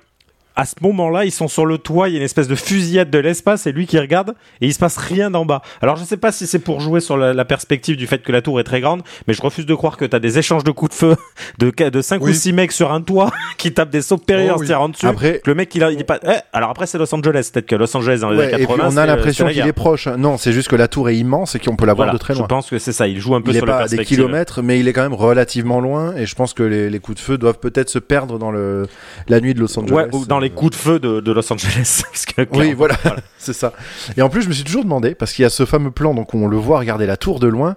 [0.60, 3.08] à ce moment-là, ils sont sur le toit, il y a une espèce de fusillade
[3.10, 5.62] de l'espace, et lui qui regarde, et il se passe rien d'en bas.
[5.80, 8.30] Alors je sais pas si c'est pour jouer sur la, la perspective du fait que
[8.30, 10.70] la tour est très grande, mais je refuse de croire que t'as des échanges de
[10.70, 11.16] coups de feu
[11.58, 12.32] de, de 5 Oui.
[12.32, 14.66] ou 6 mecs sur un toit qui tapent des sauts périlleux Oh en se oui.
[14.66, 15.06] tirant dessus.
[15.06, 16.18] Après- le mec il, a- il est pas.
[16.24, 18.66] Eh, alors après c'est Los Angeles, peut-être que Los Angeles dans les Ouais, années et
[18.66, 18.74] 80.
[18.88, 20.08] puis on a l'impression c'est la qu'il est proche.
[20.08, 22.18] Non, c'est juste que la tour est immense et qu'on peut la voir Voilà, de
[22.18, 22.42] très loin.
[22.44, 23.08] Je pense que c'est ça.
[23.08, 24.92] Il joue un peu Il est sur la pas à des kilomètres, mais il est
[24.92, 26.14] quand même relativement loin.
[26.16, 28.86] Et je pense que les, les coups de feu doivent peut-être se perdre dans le,
[29.28, 29.94] la nuit de Los Angeles.
[29.94, 32.02] Ouais, ou dans les coups de feu de, de Los Angeles.
[32.10, 32.96] parce que, Oui, voilà,
[33.38, 33.72] c'est ça.
[34.16, 36.14] Et en plus, je me suis toujours demandé, parce qu'il y a ce fameux plan,
[36.14, 37.76] donc on le voit regarder la tour de loin,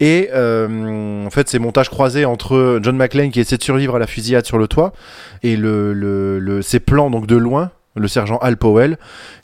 [0.00, 3.98] et euh, en fait, ces montages croisés entre John McClane qui essaie de survivre à
[3.98, 4.92] la fusillade sur le toit,
[5.42, 8.96] et le, le, le- ces plans donc de loin, le sergent Al Powell,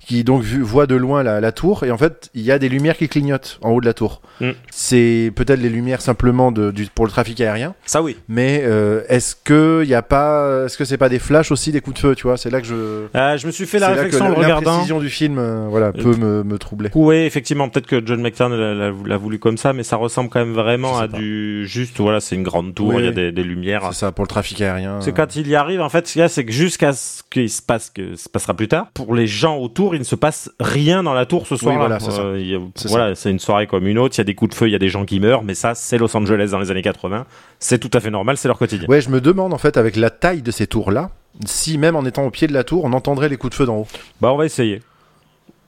[0.08, 2.70] qui donc voit de loin la, la tour, et en fait, il y a des
[2.70, 4.22] lumières qui clignotent en haut de la tour.
[4.40, 4.52] Mm.
[4.70, 8.16] C'est peut-être les lumières simplement de, du, pour le trafic aérien, Ça oui.
[8.26, 11.72] mais euh, est-ce que il y a pas, est-ce que c'est pas des flashs aussi,
[11.72, 12.38] des coups de feu, tu vois?
[12.38, 12.74] C'est là que je
[13.14, 14.72] Euh, je me suis fait la réflexion en le la regardant.
[14.76, 16.88] précision du film euh, voilà, peut me, me troubler.
[16.94, 20.54] Oui, effectivement, peut-être que John McTiernan l'a- voulu comme ça, mais ça ressemble quand même
[20.54, 21.18] vraiment à pas.
[21.18, 21.98] du juste.
[22.00, 23.82] Voilà, c'est une grande tour, Oui, il y a des lumières.
[23.92, 25.00] C'est ça, pour le trafic aérien.
[25.00, 27.22] C'est quand il y arrive, en fait, ce qu'il y a, c'est que jusqu'à ce
[27.28, 30.14] qu'il se passe, que se passera plus tard, pour les gens autour, il ne se
[30.16, 31.78] passe rien dans la tour ce soir-là.
[31.78, 32.22] voilà, c'est ça.
[32.22, 34.14] Euh, voilà, c'est une soirée comme une autre.
[34.16, 35.54] Il y a des coups de feu, il y a des gens qui meurent, mais
[35.54, 37.26] ça, c'est Los Angeles dans les années 80.
[37.58, 38.88] C'est tout à fait normal, c'est leur quotidien.
[38.88, 41.10] Ouais, je me demande en fait, avec la taille de ces tours-là,
[41.44, 43.66] si même en étant au pied de la tour, on entendrait les coups de feu
[43.66, 43.86] d'en haut.
[44.20, 44.80] Bah, on va essayer.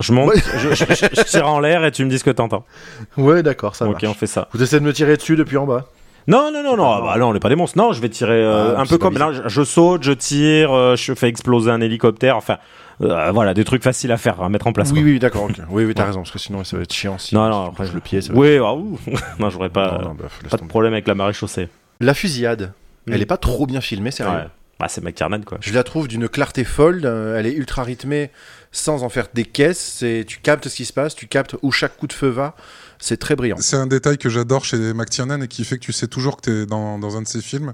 [0.01, 0.41] Je monte, Ouais.
[0.57, 2.65] je, je- je- je tire en l'air et tu me dis ce que t'entends.
[3.19, 4.49] Ouais, d'accord, ça ok, on fait ça.
[4.53, 5.89] Vous essayez de me tirer dessus depuis en bas
[6.27, 7.77] Non, non, non, non, ah bah non, on n'est pas des monstres.
[7.77, 10.73] Non, je vais tirer euh, Ah, un peu comme là, je, je saute, je tire,
[10.73, 12.37] euh, je fais exploser un hélicoptère.
[12.39, 12.57] Enfin,
[13.03, 14.91] euh, voilà, des trucs faciles à faire, à mettre en place.
[14.93, 15.11] Oui, quoi.
[15.11, 15.49] oui, d'accord.
[15.71, 17.19] Oui, oui, t'as raison, parce que sinon ça va être chiant.
[17.19, 18.21] Si Non, non, après, bouges le pied.
[18.21, 18.99] Ça va Oui, ah, ouh.
[19.39, 21.69] non, j'aurais pas, Non, non, bah, pas de problème avec la marée chaussée.
[22.01, 22.73] La fusillade,
[23.07, 23.13] Mm.
[23.15, 24.37] elle est pas trop bien filmée, sérieux.
[24.41, 24.47] Ouais.
[24.79, 25.59] Bah, c'est McTiernan, quoi.
[25.61, 28.31] Je la trouve d'une clarté folle, euh, elle est ultra rythmée
[28.73, 31.97] sans en faire des caisses, tu captes ce qui se passe, tu captes où chaque
[31.97, 32.55] coup de feu va,
[33.01, 33.57] c'est très brillant.
[33.61, 36.43] C'est un détail que j'adore chez McTiernan et qui fait que tu sais toujours que
[36.43, 37.73] tu es dans, dans un de ses films.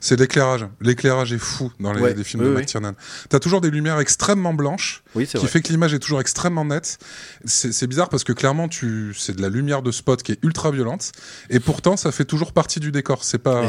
[0.00, 0.66] C'est l'éclairage.
[0.80, 2.60] L'éclairage est fou dans les, Ouais, les films oui, de oui.
[2.60, 2.92] McTiernan.
[3.28, 5.48] Tu as toujours des lumières extrêmement blanches Oui, qui vrai.
[5.48, 6.98] fait que l'image est toujours extrêmement nette.
[7.44, 10.70] C'est bizarre parce que clairement, tu c'est de la lumière de spot qui est ultra
[10.70, 11.12] violente
[11.50, 13.24] et pourtant ça fait toujours partie du décor.
[13.24, 13.68] C'est pas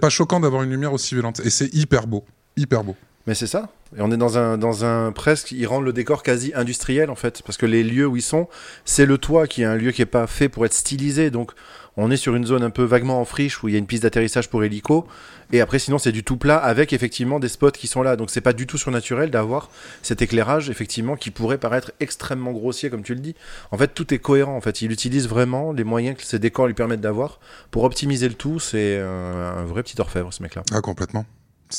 [0.00, 2.24] pas choquant d'avoir une lumière aussi violente et c'est hyper beau,
[2.56, 2.96] hyper beau.
[3.26, 3.68] Mais c'est ça.
[3.96, 7.16] Et on est dans un, dans un presque, ils rendent le décor quasi industriel en
[7.16, 8.48] fait, parce que les lieux où ils sont,
[8.84, 11.52] c'est le toit qui est un lieu qui est pas fait pour être stylisé, donc
[11.96, 13.86] on est sur une zone un peu vaguement en friche où il y a une
[13.86, 15.06] piste d'atterrissage pour hélico,
[15.52, 18.30] et après sinon c'est du tout plat avec effectivement des spots qui sont là, donc
[18.30, 19.70] c'est pas du tout surnaturel d'avoir
[20.02, 23.34] cet éclairage effectivement qui pourrait paraître extrêmement grossier comme tu le dis.
[23.70, 26.66] En fait tout est cohérent en fait, il utilise vraiment les moyens que ces décors
[26.66, 30.62] lui permettent d'avoir pour optimiser le tout, c'est un vrai petit orfèvre ce mec-là.
[30.72, 31.24] Ah complètement.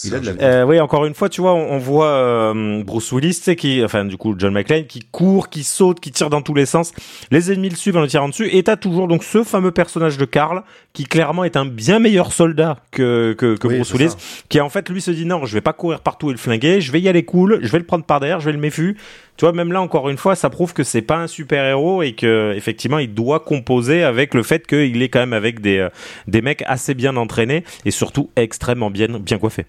[0.04, 2.84] Il a de la Euh, oui, encore une fois, tu vois, on, on voit euh,
[2.84, 6.12] Bruce Willis, tu sais, qui, enfin, du coup, John McClane, qui court, qui saute, qui
[6.12, 6.92] tire dans tous les sens.
[7.32, 8.50] Les ennemis le suivent en le tirant dessus.
[8.54, 10.64] Et t'as toujours donc ce fameux personnage de Carl,
[10.94, 14.18] qui clairement est un bien meilleur soldat que, que, que Oui, Bruce Willis, ça.
[14.50, 16.82] qui en fait lui se dit non, je vais pas courir partout et le flinguer,
[16.82, 18.98] je vais y aller cool, je vais le prendre par derrière, je vais le méfu.
[19.38, 22.02] Tu vois, même là, encore une fois, ça prouve que c'est pas un super héros
[22.02, 25.78] et que effectivement, il doit composer avec le fait qu'il est quand même avec des
[25.78, 25.90] euh,
[26.28, 29.66] des mecs assez bien entraînés et surtout extrêmement bien bien coiffés.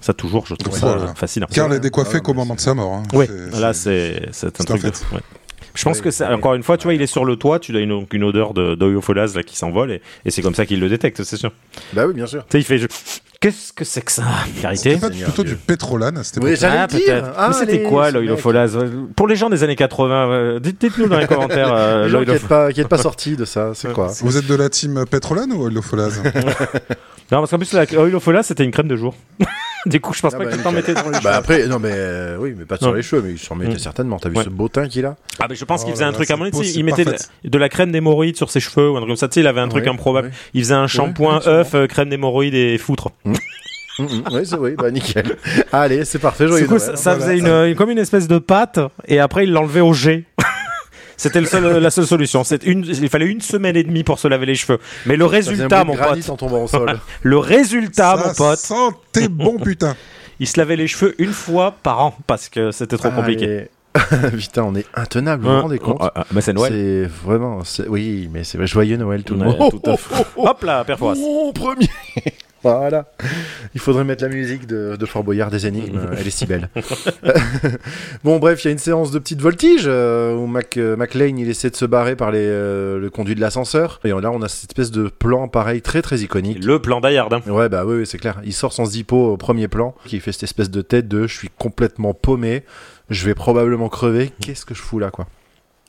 [0.00, 1.14] Ça toujours, je trouve Ouais, ça voilà.
[1.14, 1.46] fascinant.
[1.52, 2.92] Carl est décoiffé Ah, qu'au moment de sa mort.
[2.94, 3.02] hein.
[3.12, 3.26] Oui,
[3.60, 4.96] là c'est- un truc de fait.
[4.96, 5.14] fou.
[5.14, 5.20] ouais.
[5.74, 6.34] Je pense que c'est oui.
[6.34, 8.52] encore une fois, tu vois, il est sur le toit, tu as une, une odeur
[8.52, 11.52] de d'oyofolase là qui s'envole et, et c'est comme ça qu'il le détecte, c'est sûr.
[11.92, 12.44] Bah oui bien sûr.
[12.50, 12.88] Tu sais, il fait je-
[13.42, 14.22] qu'est-ce que c'est que ça
[14.74, 15.52] C'était plutôt Dieu.
[15.52, 16.60] du pétrolane à cette Oui, époque.
[16.60, 17.26] j'allais Ah, peut-être.
[17.36, 18.78] Ah, Mais c'était quoi ce l'oïlofolase
[19.14, 22.22] Pour les gens des années 80, euh, dites- dites-nous dans les commentaires euh, Les gens
[22.24, 24.70] qui n'êtes pas, qui êtes pas sortis de ça, c'est quoi Vous êtes de la
[24.70, 26.22] team pétrolane ou oilofolase
[27.30, 29.14] Non, parce qu'en plus la l'oïlofolase c'était une crème de jour.
[29.86, 30.94] du coup, je pense Ah pas bah, que tu t'en nickel.
[30.94, 31.34] mettais dans les Bah cheveux.
[31.34, 32.92] après, non mais euh, oui, mais pas sur Non.
[32.94, 33.78] les cheveux, mais il s'en mettait Mm.
[33.78, 34.18] certainement.
[34.18, 34.44] T'as vu Ouais.
[34.44, 36.16] ce beau teint qu'il a Ah mais je pense Oh qu'il faisait là un là,
[36.16, 37.04] truc à mon il mettait
[37.44, 39.46] de, la crème d'hémorroïdes sur ses cheveux ou un truc comme ça, tu sais, il
[39.46, 40.28] avait un truc Ouais, improbable.
[40.28, 40.34] ouais.
[40.54, 43.10] Il faisait un shampoing œuf, euh, crème d'hémorroïdes et foutre.
[43.24, 43.32] Mm,
[43.98, 45.36] mm, Oui, c'est oui, bah nickel.
[45.72, 47.32] Allez, c'est parfait, Du coup, ça, ça Voilà.
[47.34, 50.24] faisait une, une- comme une espèce de pâte, et après il l'enlevait au jet.
[51.22, 52.42] C'était le seul- la seule solution.
[52.64, 54.78] Une, il fallait une semaine et demie pour se laver les cheveux.
[55.06, 56.98] Mais le résultat, mon pote, en tombant au sol.
[57.22, 59.94] le résultat, mon Ça pote, sentait bon putain.
[60.40, 63.68] il se lavait les cheveux une fois par an parce que c'était trop compliqué.
[64.38, 65.60] Putain, on est intenable, vous vous Hein.
[65.60, 66.72] rendez compte Ah, ah, bah c'est Noël.
[66.72, 69.58] C'est vraiment, oui, mais c'est joyeux Noël tout monde.
[69.70, 70.24] tout à fait.
[70.34, 71.14] Hop là, Père Fouras.
[71.18, 71.90] Oh, premier
[72.62, 73.06] Voilà.
[73.74, 76.00] Il faudrait mettre la musique de, de Fort Boyard des énigmes.
[76.18, 76.68] Elle est si belle.
[78.24, 81.36] bon, bref, il y a une séance de petites voltiges euh, où Mac, euh, McLean
[81.36, 84.00] il essaie de se barrer par les, euh, le conduit de l'ascenseur.
[84.04, 86.64] Et là, on a cette espèce de plan pareil, très très iconique.
[86.64, 87.32] Le plan d'Ayard.
[87.32, 87.42] Hein.
[87.50, 88.40] Ouais, bah oui, oui, c'est clair.
[88.44, 91.36] Il sort son zippo au premier plan, qui fait cette espèce de tête de je
[91.36, 92.62] suis complètement paumé,
[93.10, 95.26] je vais probablement crever, qu'est-ce que je fous là, quoi?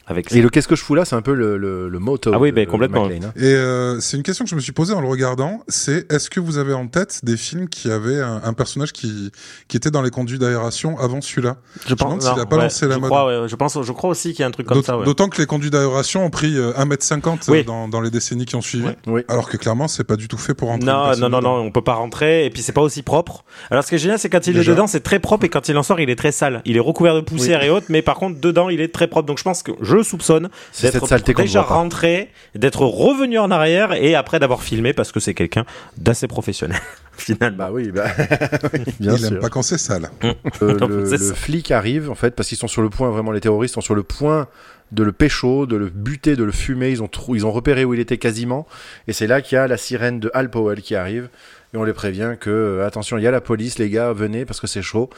[0.06, 2.32] Avec Et le qu'est-ce que je fous là, c'est un peu le, le, le motto.
[2.34, 3.06] Ah oui, de- bah, complètement.
[3.06, 3.34] McLean, hein.
[3.38, 6.30] Et euh, c'est une question que je me suis posée en le regardant, c'est est-ce
[6.30, 9.32] que vous avez en tête des films qui avaient un, un personnage qui,
[9.70, 11.56] qui était dans les conduits d'aération avant celui-là?
[11.88, 13.10] Je me demande s'il a pas lancé la je mode.
[13.10, 14.97] Crois, ouais, je pense, je crois aussi qu'il y a un truc comme ça.
[14.97, 15.06] Ouais.
[15.06, 17.60] D'autant que les conduits d'aération ont pris euh, 1m50 Oui.
[17.60, 18.86] euh, dans, dans les décennies qui ont suivi.
[18.88, 18.97] Ouais.
[19.08, 19.22] Oui.
[19.30, 20.86] Alors que clairement, c'est pas du tout fait pour rentrer.
[20.86, 21.41] Non, non, non, dedans.
[21.41, 22.45] non, on peut pas rentrer.
[22.45, 23.45] Et puis c'est pas aussi propre.
[23.72, 24.72] Alors ce qui est génial, c'est quand il Déjà.
[24.72, 26.62] est dedans, c'est très propre, et quand il en sort, il est très sale.
[26.66, 29.28] Il est recouvert de poussière et autres, mais par contre dedans, il est très propre.
[29.28, 33.94] Donc je pense que je soupçonne C'est cette d'être déjà rentré, d'être revenu en arrière
[33.94, 35.66] et après d'avoir filmé parce que c'est quelqu'un
[35.98, 36.80] d'assez professionnel
[37.18, 37.58] finalement.
[37.58, 38.06] Bah oui, bah,
[38.74, 39.28] oui, bien Il sûr.
[39.34, 40.10] aime pas quand c'est sale.
[40.24, 40.34] Euh,
[40.88, 41.36] le, C'est le ça.
[41.36, 43.94] flic arrive en fait parce qu'ils sont sur le point vraiment les terroristes sont sur
[43.94, 44.48] le point
[44.91, 46.89] de le pécho, de le buter, de le fumer.
[46.89, 48.66] Ils ont trou- ils ont repéré où il était quasiment
[49.08, 51.30] et c'est là qu'il y a la sirène de Al Powell qui arrive
[51.74, 54.46] et on les prévient que euh, attention il y a la police les gars venez
[54.46, 55.10] parce que c'est chaud.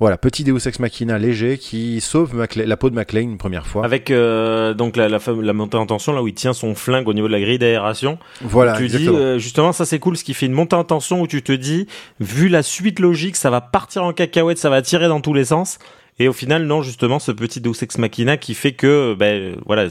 [0.00, 3.66] Voilà petit Deus ex machina léger qui sauve Macla- la peau de McLean une première
[3.66, 3.84] fois.
[3.84, 7.08] Avec euh, donc la, la, la montée en tension là où il tient son flingue
[7.08, 8.18] au niveau de la grille d'aération.
[8.42, 11.20] voilà tu dis euh, justement ça c'est cool ce qui fait une montée en tension
[11.20, 11.86] où tu te dis
[12.20, 15.46] vu la suite logique ça va partir en cacahuète ça va tirer dans tous les
[15.46, 15.78] sens
[16.20, 19.86] Et au final, non, justement, ce petit Deus Ex Machina qui fait que, ben, voilà,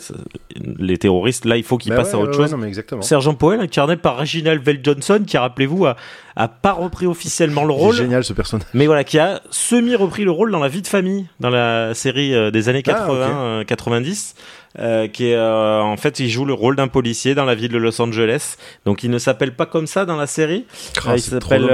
[0.77, 3.01] les terroristes, là, il faut qu'ils Bah passent ouais, à autre ouais, chose.
[3.01, 5.95] Sergent Powell, incarné par Reginald Vell Johnson, qui, rappelez-vous, a,
[6.35, 7.95] a pas repris officiellement le rôle.
[7.95, 8.67] Génial ce personnage.
[8.73, 12.33] Mais voilà, qui a semi-repris le rôle dans La vie de famille, dans la série
[12.35, 13.31] euh, des années Ah, 80, ok.
[13.31, 14.35] euh, 90.
[14.79, 17.71] euh, qui est euh, en fait il joue le rôle d'un policier dans la ville
[17.71, 20.65] de Los Angeles donc il ne s'appelle pas comme ça dans la série
[21.05, 21.71] Ah, il s'appelle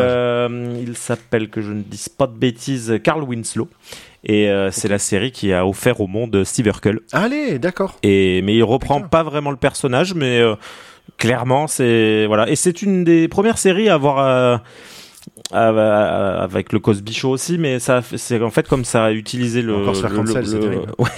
[0.87, 3.67] il s'appelle que je ne dise pas de bêtises Carl Winslow
[4.23, 6.99] et euh, c'est la série qui a offert au monde Steve Urkel.
[7.11, 7.97] Allez, d'accord.
[8.03, 10.55] et mais il reprend pas vraiment le personnage mais euh,
[11.17, 12.49] clairement c'est voilà.
[12.49, 14.57] Et c'est une des premières séries à avoir euh,
[15.53, 19.75] avec le Cosby Show aussi mais ça c'est en fait comme ça a utilisé le,
[19.75, 20.91] Encore se faire le- cancel, le- c'est le- terrible.
[20.99, 21.09] Ouais.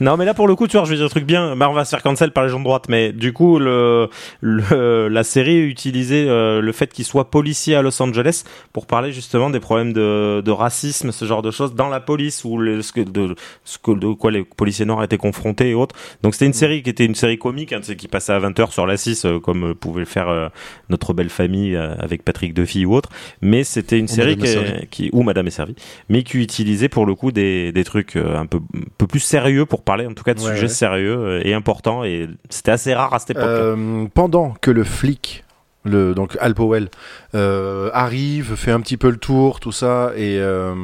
[0.00, 1.68] non mais là pour le coup tu vois je vais dire un truc bien bah
[1.70, 4.08] on va se faire cancel par les gens de droite mais du coup le,
[4.40, 9.12] le la série utilisait euh, le fait qu'il soit policier à Los Angeles pour parler
[9.12, 12.82] justement des problèmes de, de racisme ce genre de choses dans la police ou le,
[12.82, 16.34] ce que de ce que de quoi les policiers noirs étaient confrontés et autres donc
[16.34, 18.70] c'était une série qui était une série comique hein, tu sais, qui passait à 20h
[18.72, 20.48] sur la 6 euh, comme pouvait le faire euh,
[20.88, 23.08] notre belle famille avec Patrick Duffy ou autre
[23.42, 24.46] mais c'était une série qui,
[24.90, 25.74] qui ou Madame est servie
[26.08, 29.20] mais qui utilisait pour le coup des, des trucs euh, un peu un peu plus
[29.20, 30.68] sérieux pour parler en tout cas de Ouais, sujets ouais.
[30.68, 34.84] sérieux euh, et importants et c'était assez rare à cette époque Euh, pendant que le
[34.84, 35.44] flic,
[35.84, 36.88] le, donc Al Powell,
[37.34, 40.74] euh, arrive, fait un petit peu le tour, tout ça, et euh,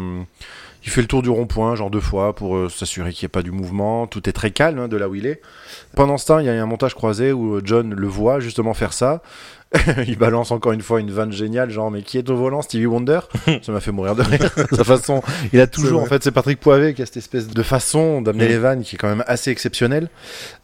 [0.85, 3.37] il fait le tour du rond-point, genre deux fois, pour euh, s'assurer qu'il n'y ait
[3.37, 4.07] pas du mouvement.
[4.07, 5.41] Tout est très calme hein, de là où il est.
[5.97, 8.93] Pendant ce temps, il y a un montage croisé où John le voit justement faire
[8.93, 9.23] ça.
[10.07, 12.87] il balance encore une fois une vanne géniale, genre mais qui est au volant, Stevie
[12.87, 13.21] Wonder
[13.63, 14.51] Ça m'a fait mourir de rire.
[14.73, 17.63] Sa façon, il a toujours en fait, c'est Patrick Poivet qui a cette espèce de
[17.63, 20.09] façon d'amener les vannes qui est quand même assez exceptionnelle.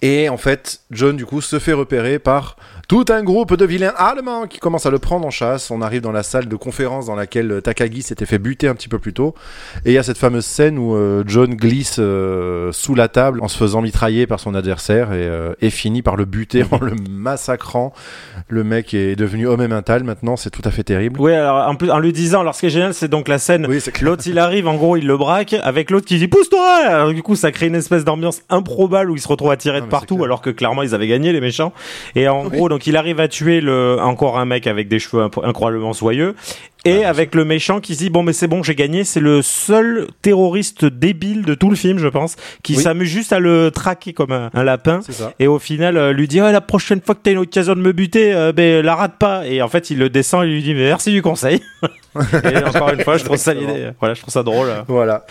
[0.02, 2.56] Et en fait, John du coup se fait repérer par
[2.88, 5.70] tout un groupe de vilains allemands qui commencent à le prendre en chasse.
[5.70, 8.88] On arrive dans la salle de conférence dans laquelle Takagi s'était fait buter un petit
[8.88, 9.34] peu plus tôt.
[9.84, 13.40] Et il y a cette fameuse scène où euh, John glisse euh, sous la table
[13.42, 16.78] en se faisant mitrailler par son adversaire et, euh, et finit par le buter en
[16.78, 17.92] le massacrant.
[18.48, 21.20] Le mec est devenu homme et mental maintenant, c'est tout à fait terrible.
[21.20, 23.38] Oui, alors en plus en lui disant, alors ce qui est génial, c'est donc la
[23.38, 23.66] scène.
[23.68, 26.86] Oui, L'autre il arrive, en gros il le braque, avec l'autre qui dit pousse-toi.
[26.86, 29.80] Alors du coup ça crée une espèce d'ambiance improbable où il se retrouve à tirer
[29.80, 31.72] de partout, alors que clairement ils avaient gagné les méchants.
[32.14, 35.28] Et en gros donc il arrive à tuer le encore un mec avec des cheveux
[35.42, 36.34] incroyablement soyeux.
[36.89, 39.05] Et avec le méchant qui se dit bon mais c'est bon j'ai gagné.
[39.05, 42.82] C'est le seul terroriste débile de tout le film je pense qui Oui.
[42.82, 45.01] s'amuse juste à le traquer comme un, un lapin.
[45.39, 47.80] Et au final euh, lui dit Ah, la prochaine fois que t'as une occasion de
[47.80, 49.47] me buter euh, ben la rate pas.
[49.47, 51.61] Et en fait il le descend et lui dit mais merci du conseil.
[52.43, 54.68] Et encore une fois je trouve ça l'idée voilà je trouve ça drôle.
[54.89, 55.24] Voilà.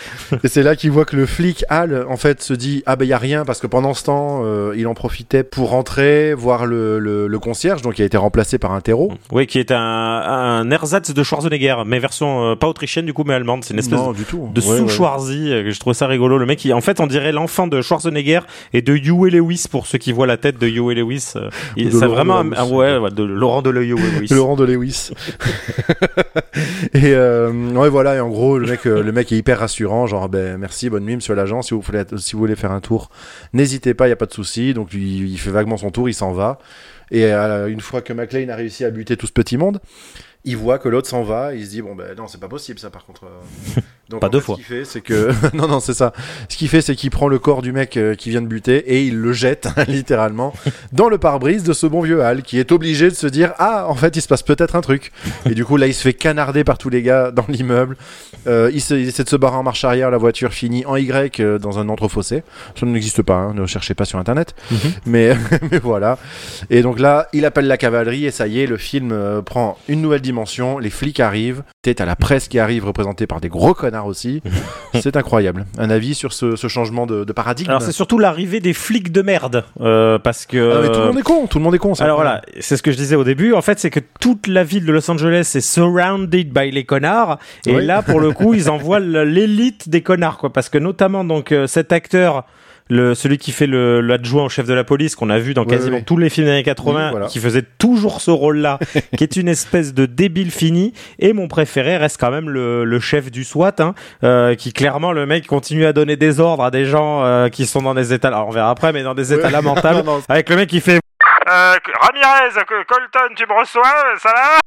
[0.44, 3.04] Et c'est là qu'il voit que le flic Al, en fait, se dit ah ben
[3.06, 6.64] y a rien parce que pendant ce temps, euh, il en profitait pour rentrer, voir
[6.66, 9.12] le, le, le concierge, donc il a été remplacé par un terreau.
[9.32, 11.47] oui qui est un, un ersatz de Schwarzenegger
[11.86, 14.50] mais version euh, pas autrichienne du coup mais allemande c'est une espèce non, du tout.
[14.54, 14.88] de Ouais, sous.
[14.88, 17.80] Schwarzy euh, je trouve ça rigolo le mec il, en fait on dirait l'enfant de
[17.82, 18.40] Schwarzenegger
[18.72, 21.90] et de Huey Lewis pour ceux qui voient la tête de Huey Lewis euh, de
[21.90, 25.10] c'est Laurent vraiment un, un- ouais, ouais, de Laurent de Lewis Laurent de Lewis.
[26.94, 30.06] et euh, ouais voilà et en gros le mec euh, le mec est hyper rassurant
[30.06, 32.80] genre ben merci bonne nuit monsieur l'agent si vous voulez si vous voulez faire un
[32.80, 33.10] tour
[33.52, 36.08] n'hésitez pas il y a pas de souci donc lui, il fait vaguement son tour
[36.08, 36.58] il s'en va
[37.10, 39.80] et euh, une fois que McLean a réussi à buter tout ce petit monde
[40.44, 42.78] il voit que l'autre s'en va, il se dit bon ben non c'est pas possible
[42.78, 43.26] ça par contre.
[44.10, 44.56] Donc, Pas deux fait, fois.
[44.56, 46.12] Ce qu'il fait c'est que non non c'est ça.
[46.48, 48.76] Ce qu'il fait c'est qu'il prend le corps du mec euh, qui vient de buter
[48.94, 50.52] et il le jette littéralement
[50.92, 53.86] dans le pare-brise de ce bon vieux Hal qui est obligé de se dire ah
[53.88, 55.12] en fait il se passe peut-être un truc
[55.48, 57.96] et du coup là il se fait canarder par tous les gars dans l'immeuble.
[58.46, 60.96] Euh, il, se- il essaie de se barrer en marche arrière, la voiture finit en
[60.96, 62.42] Y euh, dans un entrefossé.
[62.78, 64.54] Ça n'existe pas, hein, ne cherchez pas sur internet.
[65.04, 65.36] mais,
[65.70, 66.18] mais voilà.
[66.70, 69.76] Et donc là, il appelle la cavalerie et ça y est, le film euh, prend
[69.88, 70.78] une nouvelle dimension.
[70.78, 71.62] Les flics arrivent.
[71.82, 74.42] T'as la presse qui arrive, représentée par des gros connards aussi.
[75.00, 75.66] C'est incroyable.
[75.78, 79.12] Un avis sur ce, ce changement de, de paradigme alors c'est surtout l'arrivée des flics
[79.12, 81.74] de merde euh, parce que Ah, mais tout le monde est con, tout le monde
[81.74, 81.94] est con.
[81.94, 83.52] c'est Alors voilà, c'est ce que je disais au début.
[83.54, 87.38] En fait, c'est que toute la ville de Los Angeles est surrounded by les connards.
[87.66, 87.84] Et Oui.
[87.84, 90.52] là, pour le coup, ils envoient l'élite des connards, quoi.
[90.52, 92.44] Parce que notamment, donc, euh, cet acteur,
[92.90, 95.62] le, celui qui fait le, l'adjoint au chef de la police, qu'on a vu dans
[95.64, 96.02] Ouais, quasiment ouais.
[96.02, 97.26] tous les films des années 80, Oui, voilà.
[97.26, 98.78] qui faisait toujours ce rôle-là,
[99.16, 100.92] qui est une espèce de débile fini.
[101.18, 105.12] Et mon préféré reste quand même le, le chef du SWAT, hein, euh, qui clairement,
[105.12, 108.12] le mec continue à donner des ordres à des gens euh, qui sont dans des
[108.12, 109.50] états, alors on verra après, mais dans des états Ouais.
[109.52, 109.98] lamentables.
[110.04, 111.00] Non, non, Avec le mec qui fait
[111.50, 113.82] Euh, Ramirez, Col- Colton, tu me reçois
[114.18, 114.58] Ça va?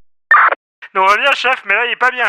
[0.94, 2.26] Nous va bien, chef, mais là, il est pas bien.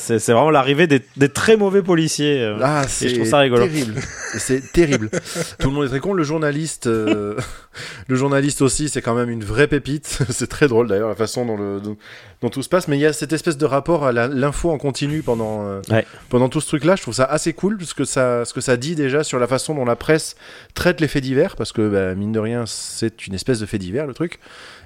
[0.00, 2.40] C'est c'est vraiment l'arrivée des, des très mauvais policiers.
[2.40, 2.56] euh.
[2.62, 3.66] Ah, c'est je trouve ça rigolo.
[3.66, 4.00] terrible.
[4.38, 5.10] C'est terrible.
[5.58, 6.14] Tout le monde est très con.
[6.14, 7.36] Le journaliste, euh,
[8.08, 10.06] le journaliste aussi, c'est quand même une vraie pépite.
[10.30, 11.98] c'est très drôle d'ailleurs la façon dont, le, dont,
[12.42, 12.88] dont tout se passe.
[12.88, 16.04] Mais il y a cette espèce de rapport à l'info en continu pendant euh, Ouais.
[16.28, 16.96] pendant tout ce truc-là.
[16.96, 19.46] Je trouve ça assez cool parce que ça, ce que ça dit déjà sur la
[19.46, 20.36] façon dont la presse
[20.74, 23.78] traite les faits divers, parce que bah, mine de rien, c'est une espèce de fait
[23.78, 24.40] divers le truc.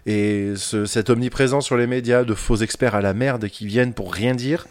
[0.06, 3.92] Et ce- cette omniprésence sur les médias de faux experts à la merde qui viennent
[3.92, 4.66] pour rien dire.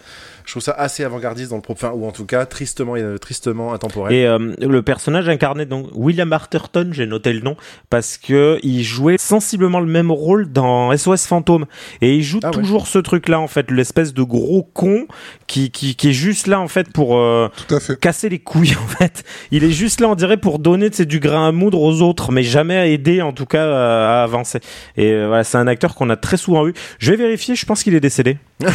[0.45, 3.17] Je trouve ça assez avant-gardiste dans le propre, enfin, ou en tout cas tristement, euh,
[3.17, 4.13] tristement intemporel.
[4.13, 7.55] Et euh, le personnage incarné donc William Arterton, j'ai noté le nom
[7.89, 11.65] parce que il jouait sensiblement le même rôle dans SOS Fantôme
[12.01, 12.53] et il joue Ah ouais.
[12.53, 15.07] toujours ce truc là en fait, l'espèce de gros con
[15.47, 17.99] qui, qui qui est juste là en fait pour euh, Tout à fait.
[17.99, 19.23] casser les couilles en fait.
[19.51, 22.01] Il est juste là on dirait pour donner tu sais, du grain à moudre aux
[22.01, 24.59] autres mais jamais à aider en tout cas à, à avancer.
[24.95, 26.73] Et euh, voilà, c'est un acteur qu'on a très souvent vu.
[26.99, 28.37] Je vais vérifier, je pense qu'il est décédé.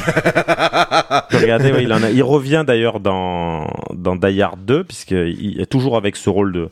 [1.82, 6.16] Il, en a- il revient d'ailleurs dans, dans Die Hard 2, puisqu'il est toujours avec
[6.16, 6.68] ce rôle de,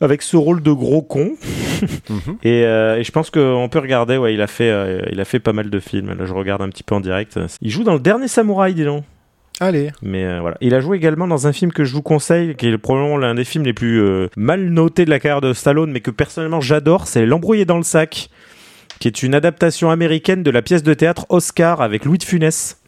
[0.00, 1.32] avec ce rôle de gros con.
[2.08, 2.36] Mhm.
[2.42, 5.24] et, euh, et je pense qu'on peut regarder, ouais, il a, fait, euh, il a
[5.24, 6.14] fait pas mal de films.
[6.18, 7.38] Là, je regarde un petit peu en direct.
[7.62, 9.04] Il joue dans le dernier Samouraï, dis donc.
[9.62, 9.90] Allez.
[10.02, 10.56] Mais euh, voilà.
[10.62, 13.34] Il a joué également dans un film que je vous conseille, qui est probablement l'un
[13.34, 14.02] des films les plus
[14.36, 17.06] mal notés de la carrière de Stallone, mais que personnellement j'adore.
[17.06, 18.30] C'est L'embrouillé dans le sac,
[19.00, 22.80] qui est une adaptation américaine de la pièce de théâtre Oscar avec Louis de Funès.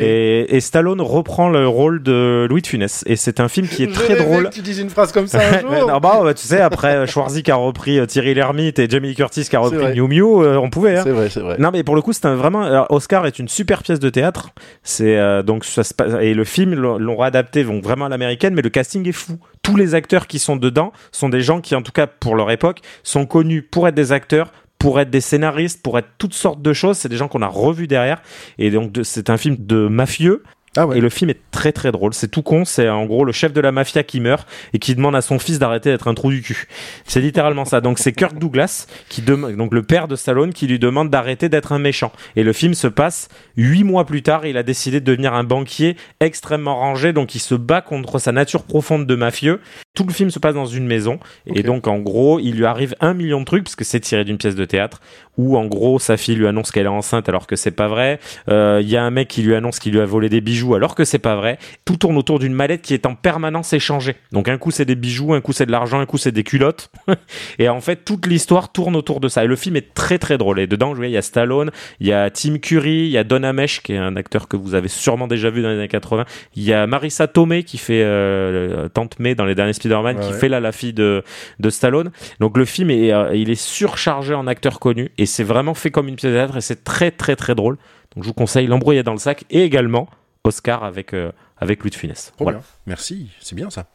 [0.00, 3.02] Et, et Stallone reprend le rôle de Louis de Funès.
[3.06, 4.48] Et c'est un film qui est très drôle.
[4.50, 5.70] que tu dises une phrase comme ça un jour.
[5.88, 8.88] Non, bah, bah, tu sais, après euh, Schwarzy qui a repris euh, Thierry Lhermitte et
[8.88, 9.94] Jamie Curtis qui a repris vrai.
[9.94, 10.96] Mew euh, on pouvait.
[10.96, 11.02] Hein.
[11.04, 11.56] C'est vrai, c'est vrai.
[11.58, 12.62] Non, mais pour le coup, c'est vraiment.
[12.62, 14.50] alors, Oscar est une super pièce de théâtre.
[14.82, 18.08] C'est euh, donc ça se passe- et le film l'ont l'ont réadapté donc vraiment à
[18.08, 19.38] l'américaine, mais le casting est fou.
[19.62, 22.50] Tous les acteurs qui sont dedans sont des gens qui, en tout cas pour leur
[22.50, 24.52] époque, sont connus pour être des acteurs.
[24.80, 27.46] Pour être des scénaristes, pour être toutes sortes de choses, c'est des gens qu'on a
[27.46, 28.20] revus derrière.
[28.58, 30.42] Et donc, c'est un film de mafieux.
[30.80, 30.96] Ah ouais.
[30.96, 32.14] Et le film est très très drôle.
[32.14, 32.64] C'est tout con.
[32.64, 35.38] C'est en gros le chef de la mafia qui meurt et qui demande à son
[35.38, 36.68] fils d'arrêter d'être un trou du cul.
[37.04, 37.82] C'est littéralement ça.
[37.82, 41.50] Donc c'est Kirk Douglas qui demande, donc le père de Stallone, qui lui demande d'arrêter
[41.50, 42.12] d'être un méchant.
[42.34, 43.28] Et le film se passe
[43.58, 44.46] huit mois plus tard.
[44.46, 47.12] Il a décidé de devenir un banquier extrêmement rangé.
[47.12, 49.60] Donc il se bat contre sa nature profonde de mafieux.
[49.94, 51.20] Tout le film se passe dans une maison.
[51.44, 54.24] Et donc en gros, il lui arrive un million de trucs parce que c'est tiré
[54.24, 55.02] d'une pièce de théâtre
[55.36, 58.18] où en gros sa fille lui annonce qu'elle est enceinte alors que c'est pas vrai.
[58.48, 60.69] Euh, Il y a un mec qui lui annonce qu'il lui a volé des bijoux
[60.74, 61.58] alors que c'est pas vrai.
[61.84, 64.16] Tout tourne autour d'une mallette qui est en permanence échangée.
[64.32, 66.44] Donc un coup c'est des bijoux, un coup c'est de l'argent, un coup c'est des
[66.44, 66.90] culottes.
[67.58, 69.44] et en fait toute l'histoire tourne autour de ça.
[69.44, 70.60] Et le film est très très drôle.
[70.60, 73.42] Et dedans, il y a Stallone, il y a Tim Curry, il y a Don
[73.42, 76.24] Amesh qui est un acteur que vous avez sûrement déjà vu dans les années 80.
[76.56, 80.28] Il y a Marissa Tomei qui fait euh, Tante May dans les derniers Spider-Man, qui
[80.28, 80.38] ouais.
[80.38, 81.22] fait là la fille de,
[81.58, 82.10] de Stallone.
[82.40, 85.90] Donc le film est, euh, il est surchargé en acteurs connus et c'est vraiment fait
[85.90, 87.76] comme une pièce de théâtre et c'est très très très drôle.
[88.14, 90.08] Donc je vous conseille L'embrouillé dans le sac et également
[90.44, 92.32] Oscar avec euh, avec Louis de Funès.
[92.38, 92.58] Voilà.
[92.58, 92.66] bien.
[92.86, 93.86] Merci, c'est bien ça.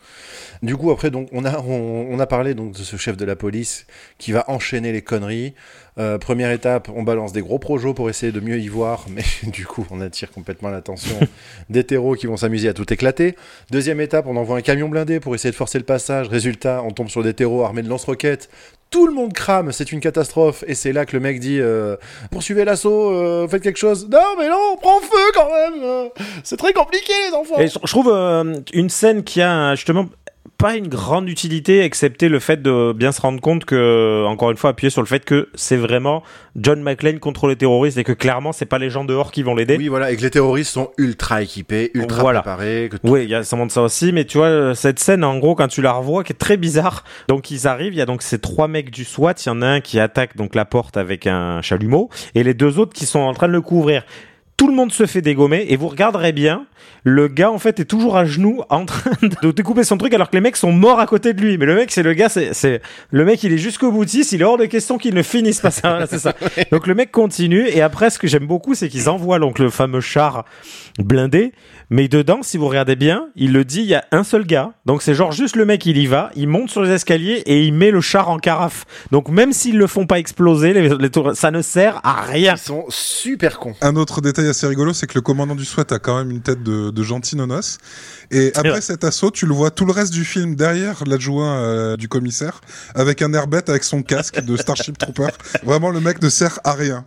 [0.61, 3.25] Du coup, après, donc, on a, on, on a parlé donc de ce chef de
[3.25, 3.87] la police
[4.19, 5.55] qui va enchaîner les conneries.
[5.97, 9.23] Euh, première étape, on balance des gros projets pour essayer de mieux y voir, mais
[9.43, 11.17] du coup, on attire complètement l'attention
[11.69, 13.35] d'hétéros qui vont s'amuser à tout éclater.
[13.71, 16.27] Deuxième étape, on envoie un camion blindé pour essayer de forcer le passage.
[16.27, 18.49] Résultat, on tombe sur des hétéros armés de lance-roquettes.
[18.91, 20.63] Tout le monde crame, c'est une catastrophe.
[20.67, 21.97] Et c'est là que le mec dit euh,
[22.31, 24.07] Poursuivez l'assaut, euh, faites quelque chose.
[24.09, 26.09] Non, mais non, on prend feu quand même.
[26.43, 27.59] C'est très compliqué, les enfants.
[27.59, 28.09] Et je trouve
[28.73, 30.07] une scène qui a justement
[30.57, 34.57] pas une grande utilité, excepté le fait de bien se rendre compte que, encore une
[34.57, 36.23] fois, appuyer sur le fait que c'est vraiment
[36.55, 39.53] John McClane contre les terroristes et que clairement, c'est pas les gens dehors qui vont
[39.55, 39.75] l'aider.
[39.77, 42.41] Oui, voilà, et que les terroristes sont ultra équipés, ultra Voilà.
[42.41, 42.87] préparés.
[42.91, 44.99] Que tout- Oui, il y a sûrement de ça aussi, mais tu vois, euh, cette
[44.99, 47.03] scène, en gros, quand tu la revois, qui est très bizarre.
[47.27, 49.61] Donc, ils arrivent, il y a donc ces trois mecs du SWAT, il y en
[49.61, 53.05] a un qui attaque donc la porte avec un chalumeau, et les deux autres qui
[53.05, 54.03] sont en train de le couvrir.
[54.57, 56.65] Tout le monde se fait dégommer, et vous regarderez bien,
[57.03, 60.29] le gars, en fait, est toujours à genoux, en train de découper son truc, alors
[60.29, 61.57] que les mecs sont morts à côté de lui.
[61.57, 62.81] Mais le mec, c'est le gars, c'est,
[63.11, 65.71] le mec, il est jusqu'au boutiste, il est hors de question qu'il ne finisse pas
[65.71, 66.05] ça.
[66.09, 66.33] C'est ça.
[66.71, 69.69] Donc, le mec continue, et après, ce que j'aime beaucoup, c'est qu'ils envoient donc le
[69.69, 70.45] fameux char
[70.99, 71.51] blindé,
[71.89, 74.71] mais dedans, si vous regardez bien, il le dit, il y a un seul gars.
[74.85, 77.63] Donc c'est genre juste le mec, il y va, il monte sur les escaliers et
[77.63, 78.85] il met le char en carafe.
[79.11, 82.53] Donc même s'ils le font pas exploser, les, les tours- ça ne sert à rien.
[82.55, 83.75] Ils sont super cons.
[83.81, 86.41] Un autre détail assez rigolo, c'est que le commandant du SWAT a quand même une
[86.41, 87.77] tête de, de gentil nonos.
[88.31, 91.97] Et après cet assaut, tu le vois tout le reste du film derrière l'adjoint euh,
[91.97, 92.61] du commissaire,
[92.95, 95.27] avec un air bête avec son casque de Starship Trooper.
[95.63, 97.05] Vraiment, le mec ne sert à rien.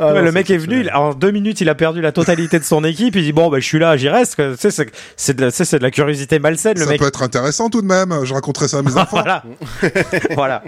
[0.00, 2.12] Ah Ouais, non, le mec est venu, il- en deux minutes, il a perdu la
[2.12, 3.16] totalité de son équipe.
[3.16, 4.40] Il dit bon, ben je suis là, j'y reste.
[4.56, 7.00] c'est- c'est de, la- tu sais, c'est de la curiosité malsaine, le Ça mec.
[7.00, 8.14] peut être intéressant tout de même.
[8.22, 9.06] Je raconterai ça à mes enfants.
[9.22, 9.42] voilà,
[10.36, 10.62] voilà.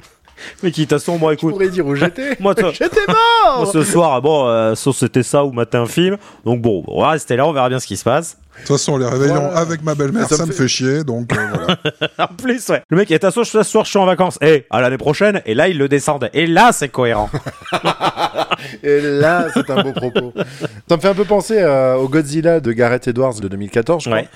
[0.63, 1.53] Mais qui, de toute façon, moi, Je écoute.
[1.53, 2.37] pourrais dire où j'étais.
[2.41, 6.17] Moi, toi- j'étais mort Moi, ce soir, bon, euh, sauf c'était ça ou matin film.
[6.45, 8.37] Donc bon, on va rester là, on verra bien ce qui se passe.
[8.57, 9.57] De toute façon, les réveillons Voilà.
[9.59, 11.79] avec ma belle-mère, Ça ça, me fait- fait chier, donc euh, voilà.
[12.31, 12.83] en plus, ouais.
[12.91, 14.39] Le mec, est à ce soir, je suis en vacances.
[14.43, 15.41] Eh, à l'année prochaine.
[15.47, 16.31] Et là, il le descendait.
[16.35, 17.31] Et là, c'est cohérent.
[18.83, 20.33] Et là, c'est un beau propos.
[20.89, 24.09] Ça me fait un peu penser euh, au Godzilla de Gareth Edwards de 2014, je
[24.11, 24.21] crois.
[24.21, 24.29] Ouais.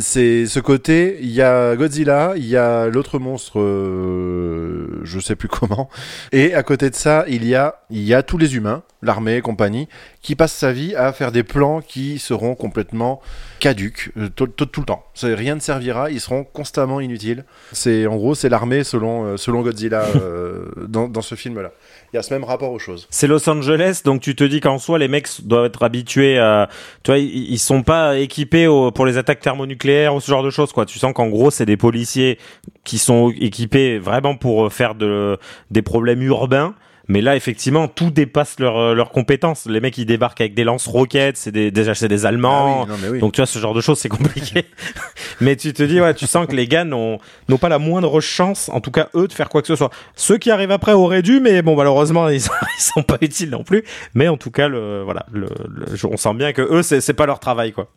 [0.00, 5.34] C'est ce côté, il y a Godzilla, il y a l'autre monstre, euh, je sais
[5.34, 5.90] plus comment,
[6.30, 9.34] et à côté de ça, il y a, il y a tous les humains, l'armée
[9.34, 9.88] et compagnie,
[10.22, 13.20] qui passent sa vie à faire des plans qui seront complètement
[13.58, 15.04] caduques euh, tout, tout- le temps.
[15.22, 17.44] Rien ne servira, ils seront constamment inutiles.
[17.72, 21.72] C'est en gros, c'est l'armée selon euh, selon Godzilla euh, dans, dans ce film-là.
[22.12, 23.06] Il y a ce même rapport aux choses.
[23.10, 26.68] C'est Los Angeles, donc tu te dis qu'en soi, les mecs doivent être habitués à,
[27.02, 30.42] tu vois, ils, ils sont pas équipés au- pour les attaques thermonucléaires ou ce genre
[30.42, 30.86] de choses, quoi.
[30.86, 32.38] Tu sens qu'en gros, c'est des policiers
[32.84, 35.36] qui sont équipés vraiment pour euh, faire de,
[35.70, 36.74] des problèmes urbains.
[37.08, 39.64] Mais là, effectivement, tout dépasse leurs euh, leurs compétences.
[39.66, 42.82] Les mecs, ils débarquent avec des lance-roquettes, c'est des, déjà, c'est des Allemands.
[42.82, 43.18] Ah oui, non, mais oui.
[43.20, 44.64] Donc tu vois, ce genre de choses, c'est compliqué.
[45.40, 47.18] Mais tu te dis, ouais, tu sens que les gars n'ont
[47.60, 49.90] pas la moindre chance, en tout cas eux, de faire quoi que ce soit.
[50.16, 53.50] Ceux qui arrivent après auraient dû, mais bon, malheureusement, ils sont, ils sont pas utiles
[53.50, 53.84] non plus.
[54.14, 57.26] Mais en tout cas, le, voilà, le, le- on sent bien que eux, c'est pas
[57.26, 57.88] leur travail, quoi.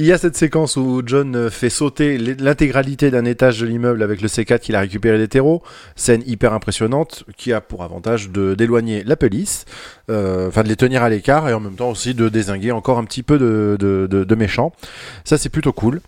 [0.00, 4.04] Il y a cette séquence où John euh, fait sauter l'intégralité d'un étage de l'immeuble
[4.04, 5.60] avec le C4 qu'il a récupéré des terreaux.
[5.96, 9.64] Scène hyper impressionnante qui a pour avantage de d'éloigner la police,
[10.08, 12.98] euh, enfin de les tenir à l'écart et en même temps aussi de désinguer encore
[12.98, 14.72] un petit peu de, méchants.
[15.24, 16.00] Ça c'est plutôt cool.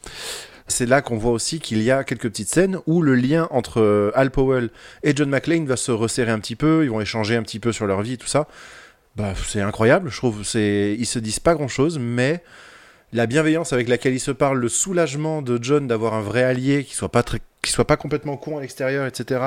[0.69, 3.81] C'est là qu'on voit aussi qu'il y a quelques petites scènes où le lien entre
[3.81, 4.71] euh, Al Powell
[5.03, 7.73] et John McClane va se resserrer un petit peu, ils vont échanger un petit peu
[7.73, 8.47] sur leur vie, tout ça.
[9.17, 10.45] Bah, c'est incroyable, je trouve.
[10.45, 12.41] C'est, ils se disent pas grand chose, mais
[13.13, 16.85] la bienveillance avec laquelle ils se parlent, le soulagement de John d'avoir un vrai allié
[16.85, 19.41] qui soit pas très, qui soit pas complètement con à l'extérieur, etc.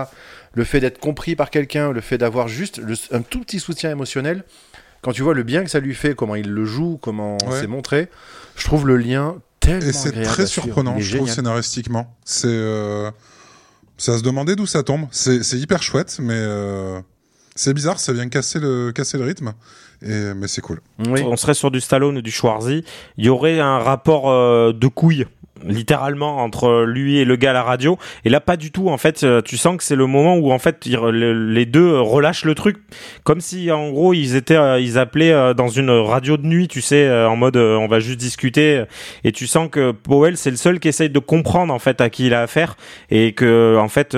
[0.53, 3.89] Le fait d'être compris par quelqu'un, le fait d'avoir juste le- un tout petit soutien
[3.91, 4.43] émotionnel.
[5.01, 7.59] Quand tu vois le bien que ça lui fait, comment il le joue, comment Ouais.
[7.59, 8.09] c'est montré,
[8.55, 12.15] je trouve le lien tellement Et c'est très surprenant, Il je trouve, scénaristiquement.
[12.25, 12.47] C'est.
[12.47, 13.09] euh,
[13.97, 15.07] Ça se demandait d'où ça tombe.
[15.11, 16.33] C'est c'est hyper chouette, mais.
[16.35, 16.99] euh,
[17.55, 19.53] C'est bizarre, ça vient casser le, casser le rythme.
[20.01, 20.33] Et...
[20.33, 20.81] Mais c'est cool.
[20.99, 21.21] Oui.
[21.23, 22.83] On serait sur du Stallone ou du Schwarzy.
[23.17, 25.27] Il y aurait un rapport euh, de couilles
[25.67, 27.97] littéralement entre lui et le gars à la radio.
[28.25, 30.51] Et là pas du tout en fait euh, tu sens que c'est le moment où
[30.51, 32.77] en fait les deux euh, relâchent le truc.
[33.23, 36.81] Comme si en gros ils étaient euh, ils appelaient dans une radio de nuit tu
[36.81, 38.83] sais en mode on va juste discuter.
[39.23, 42.09] Et tu sens que Powell c'est le seul qui essaye de comprendre en fait à
[42.09, 42.75] qui il a affaire.
[43.09, 44.17] Et que en fait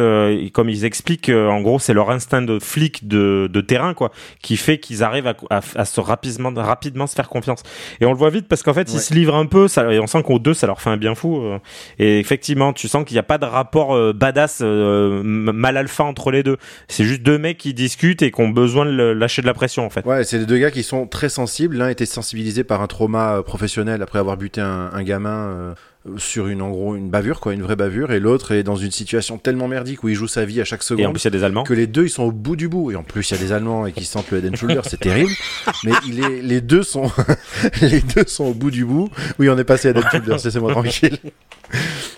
[0.53, 4.11] comme ils expliquent en gros c'est leur instinct de flic de, de terrain quoi
[4.41, 7.63] qui fait qu'ils arrivent à, à, à se rapidement rapidement se faire confiance.
[8.01, 9.99] Et on le voit vite parce qu'en fait ils se livrent un peu ça, et
[9.99, 11.59] on sent qu'aux deux ça leur fait un bien fou euh,
[11.99, 16.03] et effectivement tu sens qu'il n'y a pas de rapport euh, badass euh, mal alpha
[16.03, 16.57] entre les deux
[16.87, 19.85] c'est juste deux mecs qui discutent et qui ont besoin de lâcher de la pression
[19.85, 21.77] en fait Ouais, c'est deux gars qui sont très sensibles.
[21.77, 25.73] L'un était sensibilisé par un trauma professionnel après avoir buté un, un gamin
[26.17, 28.91] sur une en gros une bavure quoi, une vraie bavure, et l'autre est dans une
[28.91, 31.25] situation tellement merdique où il joue sa vie à chaque et en seconde plus il
[31.25, 32.91] y a des allemands que les deux ils sont au bout du bout.
[32.91, 34.81] Et en plus il y a des Allemands et qui sentent le Head and Shoulder,
[34.83, 35.31] c'est terrible.
[35.83, 37.11] Mais il est, les deux sont
[37.81, 39.09] les deux sont au bout du bout.
[39.39, 41.17] Oui, on est passé Head and Shoulder, laissez-moi tranquille.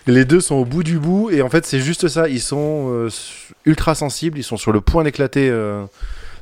[0.06, 2.28] Les deux sont au bout du bout et en fait c'est juste ça.
[2.28, 3.10] Ils sont euh,
[3.66, 5.50] ultra sensibles, ils sont sur le point d'éclater.
[5.50, 5.86] euh,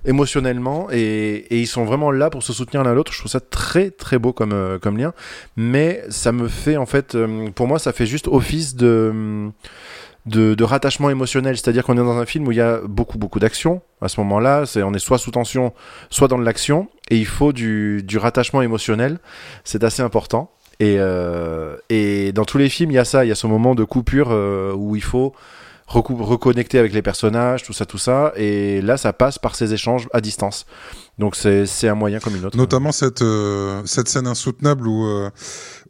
[0.06, 3.12] émotionnellement et, et ils sont vraiment là pour se soutenir l'un l'autre.
[3.14, 5.14] Je trouve ça très très beau comme, euh, comme lien,
[5.58, 9.50] mais ça me fait en fait, euh, pour moi, ça fait juste office de,
[10.26, 11.58] de, de rattachement émotionnel.
[11.58, 13.82] C'est-à-dire qu'on est dans un film où il y a beaucoup beaucoup d'action.
[14.02, 15.74] À ce moment-là, c'est on est soit sous tension,
[16.10, 19.20] soit dans de l'action, et il faut du, du rattachement émotionnel.
[19.64, 20.52] C'est assez important.
[20.80, 23.48] Et, euh, et dans tous les films, il y a ça, il y a ce
[23.48, 25.34] moment de coupure euh, où il faut
[25.88, 28.34] reconnecter avec les personnages, tout ça, tout ça.
[28.36, 30.66] Et là, ça passe par ces échanges à distance.
[31.20, 32.58] Donc c'est c'est un moyen comme une autre.
[32.58, 35.30] Notamment cette, euh, cette scène insoutenable où, euh,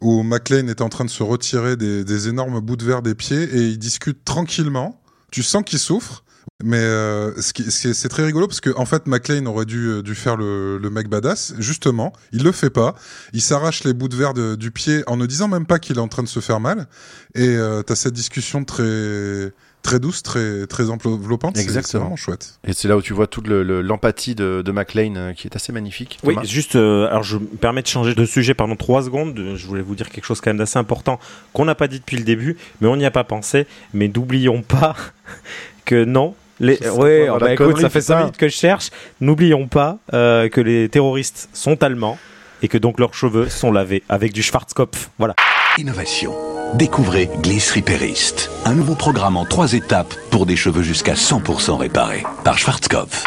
[0.00, 3.14] où McLean est en train de se retirer des, des énormes bouts de verre des
[3.14, 5.00] pieds et il discute tranquillement.
[5.32, 6.22] Tu sens qu'il souffre.
[6.64, 10.36] Mais euh, c'est très rigolo parce que en fait McLean aurait dû, euh, dû faire
[10.36, 11.54] le, le mec badass.
[11.58, 12.94] Justement, il le fait pas.
[13.34, 16.00] Il s'arrache les bouts de verre du pied en ne disant même pas qu'il est
[16.00, 16.86] en train de se faire mal.
[17.34, 19.52] Et euh, t'as cette discussion très
[19.86, 21.56] très douce, très très enveloppante.
[21.58, 22.02] Exactement.
[22.04, 22.58] vraiment chouette.
[22.66, 25.46] Et c'est là où tu vois toute le- le- l'empathie de, de McLean euh, qui
[25.46, 26.18] est assez magnifique.
[26.24, 29.38] Oui, juste, euh, alors je me permets de changer de sujet pendant trois secondes.
[29.38, 31.18] Euh, Je voulais vous dire quelque chose quand même d'assez important
[31.52, 33.66] qu'on n'a pas dit depuis le début, mais on n'y a pas pensé.
[33.94, 34.94] Mais n'oublions pas
[35.84, 36.34] que non.
[36.58, 36.76] Les...
[36.76, 38.14] Pas bah, écoute, ça fait putain.
[38.14, 38.90] cinq minutes que je cherche.
[39.20, 42.18] N'oublions pas euh, que les terroristes sont allemands
[42.62, 45.10] et que donc leurs cheveux sont lavés avec du Schwarzkopf.
[45.18, 45.34] Voilà.
[45.78, 46.34] Innovation.
[46.74, 52.24] Découvrez Gliss Repairist, un nouveau programme en trois étapes pour des cheveux jusqu'à 100% réparés
[52.44, 53.24] par Schwarzkopf.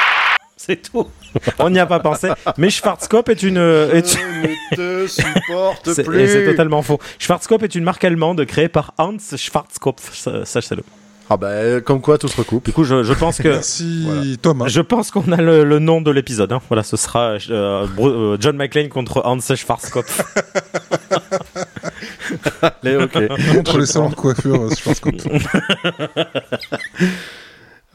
[0.58, 1.08] C'est tout.
[1.60, 2.30] On n'y a pas pensé.
[2.58, 3.58] Mais Schwarzkopf est une.
[3.58, 4.18] Est...
[4.72, 6.28] ne te supporte C'est plus.
[6.28, 7.00] c'est totalement faux.
[7.20, 10.28] Schwarzkopf est une marque allemande créée par Hans Schwarzkopf.
[10.44, 10.84] Sachez-le.
[11.32, 12.66] Ah bah, euh, comme quoi tout se recoupe.
[12.66, 13.48] Du coup, je, je pense que.
[13.50, 14.68] Merci Thomas.
[14.68, 16.52] Je pense qu'on a le, le nom de l'épisode.
[16.52, 16.60] hein.
[16.70, 20.22] Voilà, ce sera euh, Bru- euh, John McClane contre Hans Schwarzkopf.
[22.84, 23.28] Allez, ok.
[23.56, 25.10] Contre les salons de coiffure, je pense que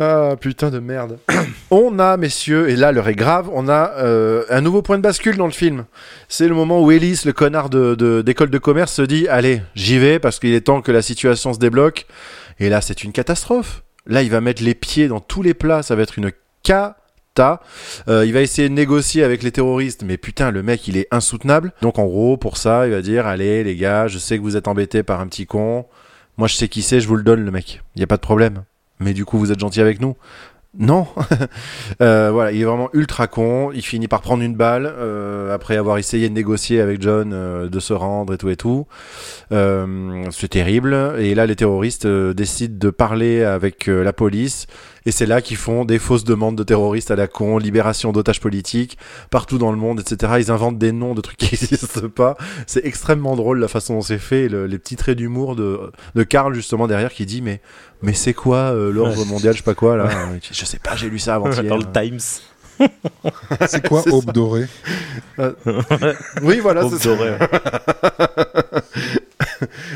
[0.00, 1.18] Ah putain de merde.
[1.70, 5.02] on a, messieurs, et là l'heure est grave, on a euh, un nouveau point de
[5.02, 5.84] bascule dans le film.
[6.28, 9.62] C'est le moment où Ellis, le connard de, de- d'école de commerce, se dit Allez,
[9.76, 12.06] j'y vais parce qu'il est temps que la situation se débloque.
[12.58, 13.84] Et là, c'est une catastrophe.
[14.06, 16.32] Là, il va mettre les pieds dans tous les plats, ça va être une
[18.08, 21.08] Euh, il va essayer de négocier avec les terroristes, mais putain, le mec, il est
[21.10, 21.72] insoutenable.
[21.82, 24.56] Donc en gros, pour ça, il va dire Allez, les gars, je sais que vous
[24.56, 25.86] êtes embêtés par un petit con.
[26.36, 27.82] Moi, je sais qui c'est, je vous le donne, le mec.
[27.94, 28.64] Il n'y a pas de problème.
[29.00, 30.16] Mais du coup, vous êtes gentil avec nous?
[30.78, 31.06] Non.
[32.02, 33.70] Euh, voilà, il est vraiment ultra con.
[33.72, 37.68] Il finit par prendre une balle euh, après avoir essayé de négocier avec John euh,
[37.68, 38.86] de se rendre et tout et tout.
[39.52, 41.14] Euh, c'est terrible.
[41.18, 44.66] Et là, les terroristes euh, décident de parler avec euh, la police.
[45.06, 48.40] Et c'est là qu'ils font des fausses demandes de terroristes à la con, libération d'otages
[48.40, 48.96] politiques,
[49.30, 50.34] partout dans le monde, etc.
[50.38, 52.36] Ils inventent des noms de trucs qui n'existent pas.
[52.66, 55.78] C'est extrêmement drôle la façon dont c'est fait, le- les petits traits d'humour de,
[56.14, 57.60] de Karl justement derrière qui dit mais
[58.02, 59.24] mais c'est quoi euh, l'ordre Ouais.
[59.26, 60.08] mondial, je sais pas quoi là?
[60.50, 61.64] Je sais pas, j'ai lu ça avant-hier.
[61.64, 62.18] Dans le Times.
[63.68, 64.66] C'est quoi Aube dorée
[66.42, 67.36] Oui, voilà, Aube c'est dorée,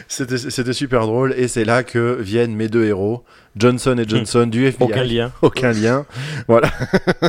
[0.07, 3.25] c'était super drôle et c'est là que viennent mes deux héros,
[3.59, 4.85] Johnson et Johnson du FBI.
[4.85, 5.33] Aucun lien.
[5.43, 6.07] Aucun lien.
[6.47, 6.71] Voilà.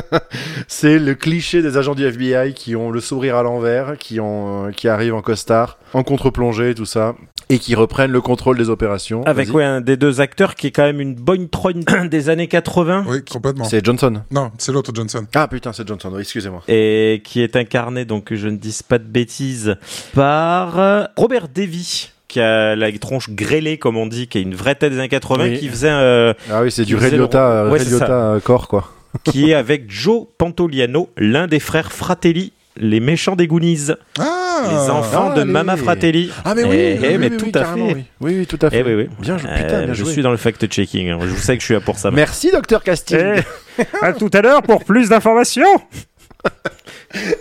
[0.68, 4.68] c'est le cliché des agents du FBI qui ont le sourire à l'envers, qui ont
[4.68, 7.14] euh, qui arrivent en costard, en contre-plongée, tout ça,
[7.48, 9.22] et qui reprennent le contrôle des opérations.
[9.24, 12.48] Avec ouais, un des deux acteurs qui est quand même une bonne trogne des années
[12.48, 13.64] 80 Oui, complètement.
[13.64, 14.22] C'est Johnson.
[14.30, 15.26] Non, c'est l'autre Johnson.
[15.34, 16.10] Ah putain, c'est Johnson.
[16.12, 16.62] Oui, excusez-moi.
[16.68, 19.76] et qui est incarné, donc que je ne dise pas de bêtises,
[20.14, 24.74] par Robert Davy qui a la tronche grêlée comme on dit, qui a une vraie
[24.74, 25.58] tête des années 80, Oui.
[25.58, 28.92] qui faisait euh, Ah oui, c'est du Ray Liotta, Ouais, euh, corps quoi.
[29.24, 33.88] qui est avec Joe Pantoliano, l'un des frères Fratelli, les méchants des Goonies,
[34.18, 35.42] Ah les enfants Ah, de.
[35.42, 36.30] Mama Fratelli.
[36.44, 37.80] Ah mais oui, Eh, oui, eh, oui, mais oui, tout oui, à fait.
[37.80, 38.04] Oui.
[38.20, 38.78] oui, oui, tout à fait.
[38.78, 39.08] Eh oui, oui.
[39.18, 40.12] Bien, joué, Euh, putain, bien je joué.
[40.12, 41.08] suis dans le fact-checking.
[41.10, 41.18] hein.
[41.22, 42.10] Je sais que je suis là pour ça.
[42.12, 43.18] Merci, docteur Casting.
[43.78, 45.66] Eh, à tout à l'heure pour plus d'informations.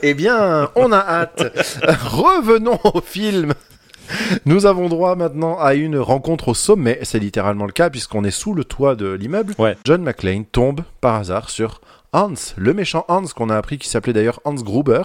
[0.01, 1.43] Eh bien, on a hâte.
[2.03, 3.53] Revenons au film.
[4.45, 8.31] Nous avons droit maintenant à une rencontre au sommet, c'est littéralement le cas puisqu'on est
[8.31, 9.53] sous le toit de l'immeuble.
[9.57, 9.77] Ouais.
[9.85, 11.81] John McClane tombe par hasard sur
[12.11, 15.03] Hans, le méchant Hans qu'on a appris qui s'appelait d'ailleurs Hans Gruber.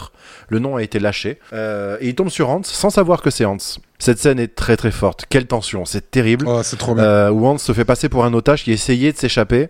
[0.49, 1.39] Le nom a été lâché.
[1.53, 3.59] Euh, et il tombe sur Hans sans savoir que c'est Hans.
[3.99, 5.27] Cette scène est très très forte.
[5.29, 6.47] Quelle tension, c'est terrible.
[6.49, 7.05] Oh, c'est trop bien.
[7.05, 9.69] Euh, où Hans se fait passer pour un otage qui essayait de s'échapper.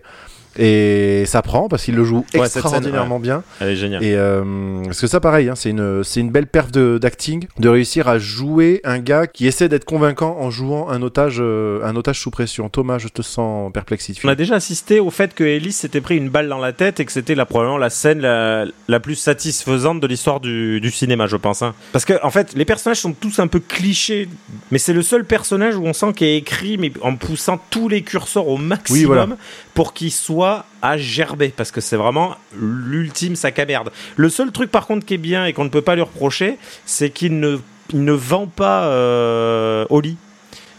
[0.57, 3.43] Et ça prend parce qu'il le joue Ouais, cette scène, extraordinairement bien.
[3.59, 4.03] Elle est géniale.
[4.03, 7.47] Et euh, parce que ça, pareil, hein, c'est une, c'est une belle perf de- d'acting
[7.59, 11.83] de réussir à jouer un gars qui essaie d'être convaincant en jouant un otage, euh,
[11.83, 12.69] un otage sous pression.
[12.69, 14.05] Thomas, je te sens perplexe.
[14.23, 16.99] On a déjà assisté au fait que Ellis s'était pris une balle dans la tête
[16.99, 20.91] et que c'était là, probablement la scène la, la plus satisfaisante de l'histoire du, du
[20.91, 21.61] cinéma, je pense.
[21.61, 21.73] hein.
[21.91, 24.29] Parce que, en fait, les personnages sont tous un peu clichés,
[24.71, 27.87] mais c'est le seul personnage où on sent qu'il est écrit, mais en poussant tous
[27.89, 29.27] les curseurs au maximum Oui, voilà.
[29.73, 30.44] pour qu'il soit
[30.81, 31.53] à gerber.
[31.55, 33.91] Parce que c'est vraiment l'ultime sac à merde.
[34.15, 36.57] Le seul truc, par contre, qui est bien et qu'on ne peut pas lui reprocher,
[36.85, 40.17] c'est qu'il ne, vend pas euh, Oli.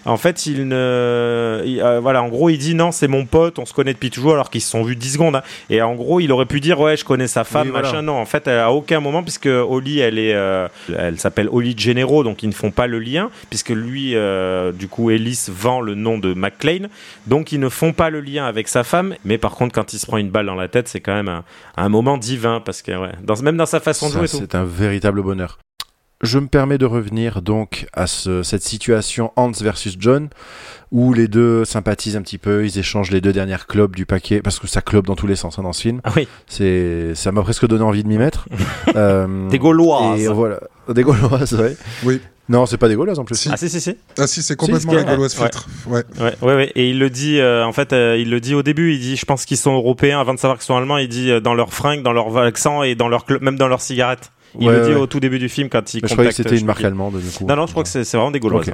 [0.07, 1.63] En fait, il ne.
[1.67, 4.11] il- euh, voilà, en gros, il dit non, c'est mon pote, on se connaît depuis
[4.11, 5.37] toujours, alors qu'ils se sont vus 10 secondes.
[5.37, 5.43] hein.
[5.69, 7.89] Et en gros, il aurait pu dire ouais, je connais sa femme, Oui, voilà.
[7.89, 8.03] machin.
[8.03, 10.35] Non, en fait, à aucun moment, puisque Oli, elle est.
[10.35, 14.73] euh, elle s'appelle Oli Gennaro, donc ils ne font pas le lien, puisque lui, euh,
[14.73, 16.89] du coup, Ellis vend le nom de McClane.
[17.27, 19.15] Donc ils ne font pas le lien avec sa femme.
[19.25, 21.29] Mais par contre, quand il se prend une balle dans la tête, c'est quand même
[21.29, 21.43] un,
[21.77, 24.31] un moment divin, parce que, ouais, dans, même dans sa façon de Ça, jouer, et
[24.31, 24.39] tout.
[24.39, 25.59] c'est un véritable bonheur.
[26.23, 30.31] Je me permets de revenir donc à ce- cette situation Hans versus John,
[30.91, 34.41] où les deux sympathisent un petit peu, ils échangent les deux dernières clopes du paquet,
[34.41, 36.01] parce que ça clope dans tous les sens hein, dans ce film.
[36.05, 36.27] Ah oui.
[36.47, 38.47] C'est, ça m'a presque donné envie de m'y mettre.
[38.97, 40.21] Euh, Des Gauloises.
[40.23, 41.77] Et voilà, des Gauloises, ouais.
[42.05, 42.19] Oui.
[42.49, 43.35] Non, c'est pas des Gauloises en plus.
[43.35, 43.51] Si.
[43.53, 43.95] Ah si si si.
[44.17, 45.43] Ah si, c'est complètement Si, la c'est- gauloise ouais.
[45.43, 45.67] filtre.
[45.87, 46.03] Ouais.
[46.19, 46.73] Ouais, ouais, ouais.
[46.77, 48.95] Et il le dit, euh, en fait, euh, il le dit au début.
[48.95, 50.97] Il dit, je pense qu'ils sont européens avant de savoir qu'ils sont allemands.
[50.97, 53.69] Il dit euh, dans leurs fringues, dans leur accent et dans leur cl- même dans
[53.69, 54.31] leurs cigarettes.
[54.61, 54.97] Il Ouais, le dit ouais.
[54.97, 56.85] au tout début du film quand il Mais je croyais que contacte, c'était une marque
[56.85, 57.47] allemande du coup.
[57.47, 58.71] Non non, je crois que c'est vraiment des gauloises.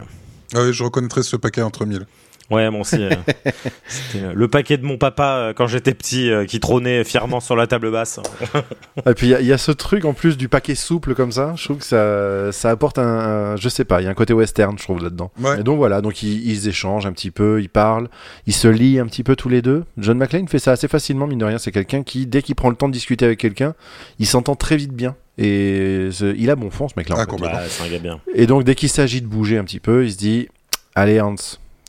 [0.55, 2.07] Ah oui, je reconnaîtrais ce paquet entre mille.
[2.51, 3.03] Ouais, moi aussi.
[3.03, 3.11] euh,
[3.87, 7.41] C'était euh, le paquet de mon papa euh, quand j'étais petit euh, qui trônait fièrement
[7.41, 8.21] sur la table basse.
[9.07, 11.15] Et puis il y a- il y, a ce truc en plus du paquet souple
[11.15, 11.55] comme ça.
[11.57, 14.15] Je trouve que ça, ça apporte un, un- je sais pas, il y a un
[14.15, 15.31] côté western, je trouve là-dedans.
[15.41, 15.61] Ouais.
[15.61, 18.09] Et donc voilà, donc ils, ils échangent un petit peu, ils parlent,
[18.47, 19.85] ils se lient un petit peu tous les deux.
[19.99, 21.59] John McClane fait ça assez facilement, mine de rien.
[21.59, 23.75] C'est quelqu'un qui, dès qu'il prend le temps de discuter avec quelqu'un,
[24.19, 25.15] il s'entend très vite bien.
[25.39, 27.17] Et il a bon fond ce mec-là.
[27.17, 27.31] en Ah, fait.
[27.31, 27.59] complètement.
[27.69, 28.21] C'est un gars bien.
[28.35, 30.49] Et donc, dès qu'il s'agit de bouger un petit peu, il se dit
[30.95, 31.35] Allez, Hans,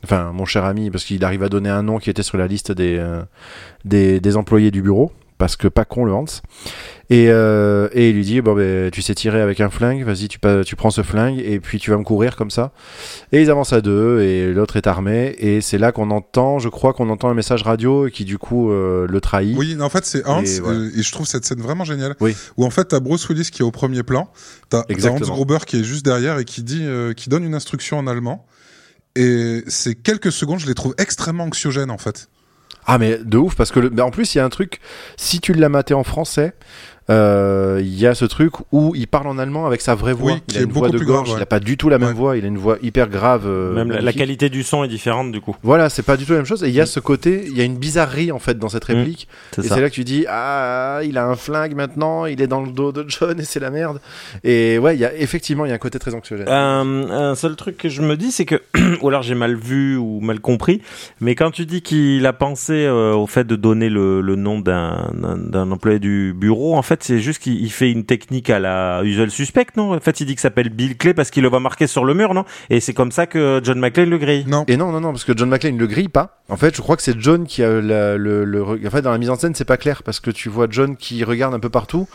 [0.04, 2.46] enfin, mon cher ami, parce qu'il arrive à donner un nom qui était sur la
[2.46, 3.22] liste des, euh,
[3.84, 6.24] des, des employés du bureau, parce que pas con le Hans.
[7.10, 10.28] Et, euh, et il lui dit Bon, ben, tu sais tirer avec un flingue, vas-y,
[10.28, 12.72] tu, tu prends ce flingue, et puis tu vas me courir comme ça.
[13.32, 16.68] Et ils avancent à deux, et l'autre est armé, et c'est là qu'on entend, je
[16.68, 19.56] crois qu'on entend un message radio qui, du coup, euh, le trahit.
[19.58, 20.60] Oui, en fait, c'est Hans, Et
[20.98, 22.14] et je trouve cette scène vraiment géniale.
[22.20, 22.34] Oui.
[22.56, 24.30] Où en fait, t'as Bruce Willis qui est au premier plan,
[24.70, 25.18] t'as Hans.
[25.18, 28.46] Gruber qui est juste derrière et qui dit, euh, qui donne une instruction en allemand.
[29.16, 32.28] Et ces quelques secondes, je les trouve extrêmement anxiogènes en fait.
[32.86, 34.02] Ah mais de ouf parce que le...
[34.02, 34.80] en plus il y a un truc
[35.16, 36.54] si tu l'as maté en français
[37.08, 40.32] il y a ce truc où il parle en allemand avec sa vraie voix.
[40.32, 41.24] Oui, il a une voix de plus gorge.
[41.28, 41.40] grave, ouais.
[41.40, 42.14] il a pas du tout la même Ouais.
[42.14, 42.36] voix.
[42.36, 45.40] Il a une voix hyper grave euh, Même la, qualité du son est différente du
[45.40, 45.56] coup.
[45.62, 46.62] voilà c'est pas du tout la même chose.
[46.64, 48.84] Et il y a ce côté il y a une bizarrerie en fait dans cette
[48.84, 49.28] réplique.
[49.52, 52.46] C'est et c'est là que tu dis ah il a un flingue maintenant il est
[52.46, 54.00] dans le dos de John et c'est la merde
[54.42, 56.46] et ouais il y a effectivement il y a un côté très anxiogène.
[56.48, 58.60] Euh, un seul truc que je me dis, c'est que,
[59.02, 60.80] ou alors j'ai mal vu ou mal compris,
[61.20, 64.60] mais quand tu dis qu'il a pensé euh, au fait de donner le, le nom
[64.60, 69.02] d'un employé du bureau, en fait, c'est juste qu'il il fait une technique à la
[69.04, 69.94] usual suspect, non?
[69.94, 72.14] En fait, il dit qu'il s'appelle Bill Clay parce qu'il le voit marqué sur le
[72.14, 72.44] mur, non?
[72.70, 74.44] Et c'est comme ça que John McClane le grille.
[74.46, 74.64] Non.
[74.68, 76.40] Et non, non, non, parce que John McClane ne le grille pas.
[76.48, 78.62] En fait, je crois que c'est John qui a la- le, le.
[78.62, 80.96] En fait, dans la mise en scène, c'est pas clair parce que tu vois John
[80.96, 82.06] qui regarde un peu partout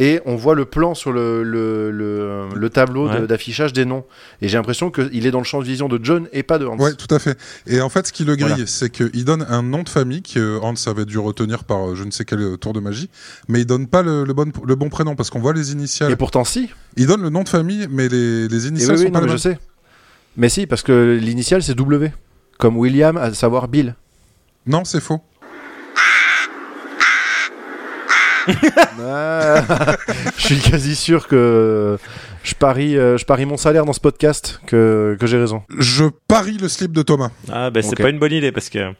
[0.00, 3.26] et on voit le plan sur le, le, le, le tableau Ouais.
[3.26, 4.04] d'affichage des noms.
[4.42, 6.66] Et j'ai l'impression qu'il est dans le champ de vision de John et pas de
[6.66, 6.76] Hans.
[6.78, 7.38] Ouais, tout à fait.
[7.66, 8.66] Et en fait, ce qui le grille, Voilà.
[8.66, 12.02] c'est qu'il donne un nom de famille que Hans avait dû retenir par euh, je
[12.04, 13.08] ne sais quel euh, tour de magie,
[13.48, 16.10] mais il donne pas le, le bon, le bon prénom parce qu'on voit les initiales.
[16.10, 16.70] Et pourtant, si.
[16.96, 19.26] Il donne le nom de famille, mais les, les initiales oui, oui, sont pas non,
[19.26, 19.58] les mais je sais.
[20.36, 22.12] Mais si, parce que l'initiale c'est W.
[22.58, 23.94] Comme William, à savoir Bill.
[24.66, 25.20] Non, c'est faux.
[25.96, 26.00] Ah,
[30.36, 31.98] je suis quasi sûr que
[32.42, 35.62] je parie, euh, je parie mon salaire dans ce podcast que, que j'ai raison.
[35.78, 37.30] Je parie le slip de Thomas.
[37.50, 38.92] Ah ben c'est pas une bonne idée parce que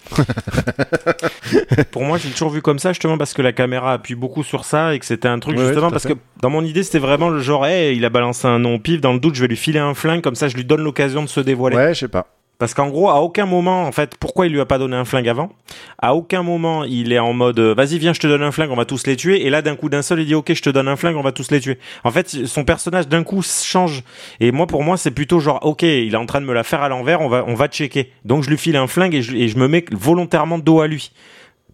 [1.90, 4.64] pour moi j'ai toujours vu comme ça justement parce que la caméra appuie beaucoup sur
[4.64, 6.14] ça et que c'était un truc Ouais, justement parce fait.
[6.14, 8.78] que dans mon idée c'était vraiment le genre hey, il a balancé un nom au
[8.78, 10.82] pif dans le doute je vais lui filer un flingue comme ça je lui donne
[10.82, 12.26] l'occasion de se dévoiler Ouais, je sais pas.
[12.64, 15.04] Parce qu'en gros à aucun moment en fait pourquoi il lui a pas donné un
[15.04, 15.50] flingue avant?
[15.98, 18.70] À aucun moment il est en mode euh, vas-y viens je te donne un flingue
[18.70, 19.44] on va tous les tuer.
[19.44, 21.20] Et là d'un coup d'un seul il dit ok je te donne un flingue on
[21.20, 21.78] va tous les tuer.
[22.04, 24.02] En fait son personnage d'un coup change.
[24.40, 26.62] Et moi pour moi c'est plutôt genre ok il est en train de me la
[26.62, 28.10] faire à l'envers on va on va checker.
[28.24, 30.86] Donc je lui file un flingue et je, et je me mets volontairement dos à
[30.86, 31.12] lui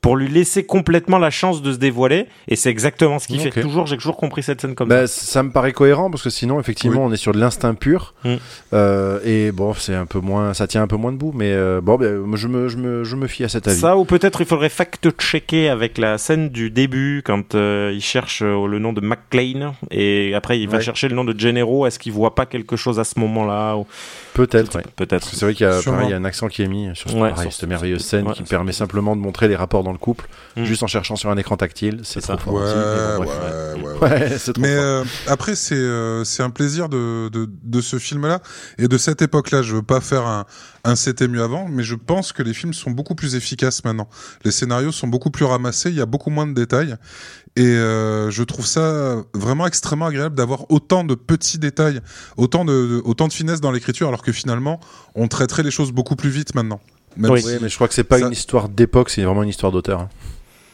[0.00, 3.50] pour lui laisser complètement la chance de se dévoiler et c'est exactement ce qu'il fait
[3.60, 6.58] toujours j'ai toujours compris cette scène comme Bah, ça me paraît cohérent parce que sinon,
[6.60, 8.14] effectivement, on est sur de l'instinct pur.
[8.24, 8.34] Mm.
[8.72, 11.32] Euh, et bon, c'est un peu moins, ça tient un peu moins debout.
[11.34, 13.80] Mais euh, bon, ben, je, me, je, me, je me fie à cet ça avis.
[13.80, 18.42] Ça, ou peut-être il faudrait fact-checker avec la scène du début, quand euh, il cherche
[18.42, 20.82] le nom de McClane, et après il va Ouais.
[20.82, 21.86] chercher le nom de Gennaro.
[21.86, 23.86] Est-ce qu'il voit pas quelque chose à ce moment-là ou...
[24.34, 24.84] Peut-être, ouais.
[24.96, 25.28] Peut-être.
[25.34, 27.50] C'est vrai qu'il y, a- y un accent qui est mis sur, ce- Ouais, pareil,
[27.50, 30.64] sur cette merveilleuse scène qui permet simplement de montrer les rapports dans le couple, Mm.
[30.64, 32.00] juste en cherchant sur un écran tactile.
[32.02, 32.38] C'est trop ça.
[32.38, 33.76] fort Ouais, aussi, mais bon, ouais, bref.
[33.76, 34.00] ouais, ouais.
[34.30, 34.84] Ouais, c'est trop Mais fort.
[34.84, 38.40] euh, après, c'est euh, c'est un plaisir de, de, de ce film-là
[38.78, 39.62] et de cette époque-là.
[39.62, 40.44] Je veux pas faire un,
[40.84, 44.08] un c'était mieux avant, mais je pense que les films sont beaucoup plus efficaces maintenant.
[44.44, 46.96] Les scénarios sont beaucoup plus ramassés, il y a beaucoup moins de détails.
[47.56, 52.00] Et euh, je trouve ça vraiment extrêmement agréable d'avoir autant de petits détails,
[52.36, 54.78] autant de, de- autant de finesse dans l'écriture, alors que finalement,
[55.16, 56.80] on traiterait les choses beaucoup plus vite maintenant.
[57.16, 57.42] Même Oui.
[57.42, 59.72] si- mais je crois que c'est pas ça- une histoire d'époque, c'est vraiment une histoire
[59.72, 60.08] d'auteur.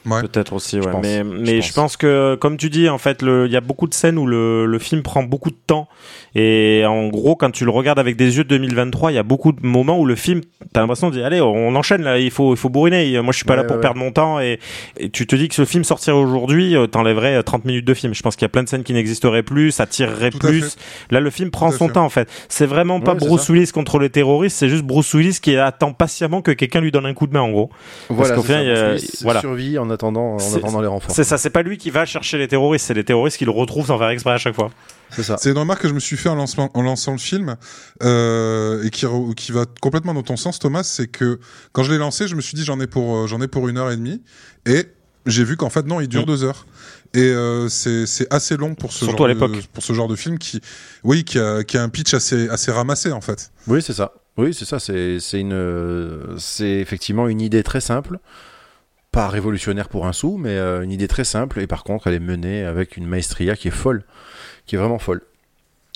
[0.07, 0.23] Ouais.
[0.23, 0.87] Peut-être aussi, ouais.
[1.03, 1.75] mais je mais je pense.
[1.75, 1.97] pense.
[1.97, 4.65] que, comme tu dis, en fait, le- il y a beaucoup de scènes où le,
[4.67, 5.89] le film prend beaucoup de temps.
[6.35, 9.23] Et en gros, quand tu le regardes avec des yeux de 2023, il y a
[9.23, 10.43] beaucoup de moments où le film,
[10.73, 13.21] t'as l'impression de dire, allez, on enchaîne là, il faut, il faut bourriner.
[13.23, 14.39] Moi, je suis pas Ouais, là pour ouais, perdre mon temps.
[14.39, 14.59] Et,
[14.99, 17.95] et tu te dis que ce film sortirait aujourd'hui, euh, t'enlèverais euh, 30 minutes de
[17.95, 18.13] film.
[18.15, 20.77] Je pense qu'il y a plein de scènes qui n'existeraient plus, ça tirerait Tout plus.
[21.11, 22.29] Là, le film prend Tout son temps, en fait.
[22.49, 23.49] C'est vraiment pas Bruce.
[23.49, 27.07] Willis contre les terroristes, c'est juste Bruce Willis qui attend patiemment que quelqu'un lui donne
[27.07, 27.71] un coup de main, en gros.
[28.11, 29.41] Voilà, qu'au c'est final, il voilà.
[29.41, 31.15] survit en attendant, en attendant les renforts.
[31.15, 33.51] C'est ça, c'est pas lui qui va chercher les terroristes, c'est les terroristes qui le
[33.51, 34.71] retrouvent sans faire exprès à chaque fois.
[35.11, 35.37] C'est ça.
[35.39, 37.57] C'est une remarque que je me suis fait en lançant, en lançant le film
[38.03, 40.83] euh, et qui, va complètement dans ton sens, Thomas.
[40.83, 41.41] C'est que
[41.73, 43.69] quand je l'ai lancé, je me suis dit j'en ai pour euh, j'en ai pour
[43.69, 44.23] une heure et demie
[44.67, 44.87] et
[45.27, 46.27] j'ai vu qu'en fait non, il dure Mm.
[46.27, 46.67] deux heures.
[47.15, 49.67] Et euh, c'est assez long pour ce Surtout genre à de, l'époque.
[49.73, 50.61] pour ce genre de film qui
[51.03, 53.53] oui qui a, qui a un pitch assez assez ramassé en fait.
[53.67, 54.13] Oui, c'est ça.
[54.37, 54.79] Oui, c'est ça.
[54.79, 58.19] C'est c'est une, c'est effectivement une idée très simple,
[59.17, 61.61] pas révolutionnaire pour un sou, mais euh, une idée très simple.
[61.61, 64.05] Et par contre, elle est menée avec une maestria qui est folle,
[64.67, 65.23] qui est vraiment folle.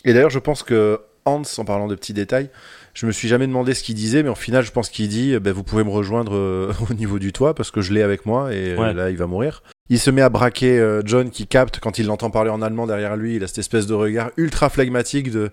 [0.04, 2.48] Et d'ailleurs, je pense que Hans, en parlant de petits détails,
[2.94, 5.38] je me suis jamais demandé ce qu'il disait, mais au final, je pense qu'il dit,
[5.38, 8.24] ben, vous pouvez me rejoindre euh, au niveau du toit parce que je l'ai avec
[8.26, 8.94] moi et euh, Ouais.
[8.94, 9.62] là, il va mourir.
[9.90, 12.86] Il se met à braquer euh, John qui capte quand il l'entend parler en allemand
[12.86, 13.36] derrière lui.
[13.36, 15.50] Il a cette espèce de regard ultra phlegmatique de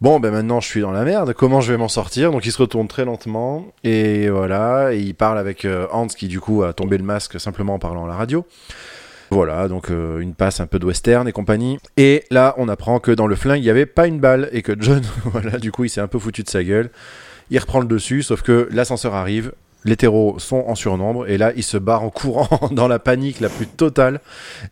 [0.00, 2.32] Bon, ben maintenant je suis dans la merde, comment je vais m'en sortir?
[2.32, 6.26] Donc il se retourne très lentement, et voilà, et il parle avec euh, Hans qui
[6.26, 8.46] du coup a tombé le masque simplement en parlant à la radio.
[9.30, 11.78] Voilà, donc euh, une passe un peu de western et compagnie.
[11.98, 14.62] Et là, on apprend que dans le flingue, il n'y avait pas une balle, et
[14.62, 16.90] que John, voilà, du coup, il s'est un peu foutu de sa gueule.
[17.50, 19.52] Il reprend le dessus, sauf que l'ascenseur arrive,
[19.84, 23.40] les terreaux sont en surnombre, et là, il se barre en courant dans la panique
[23.40, 24.20] la plus totale,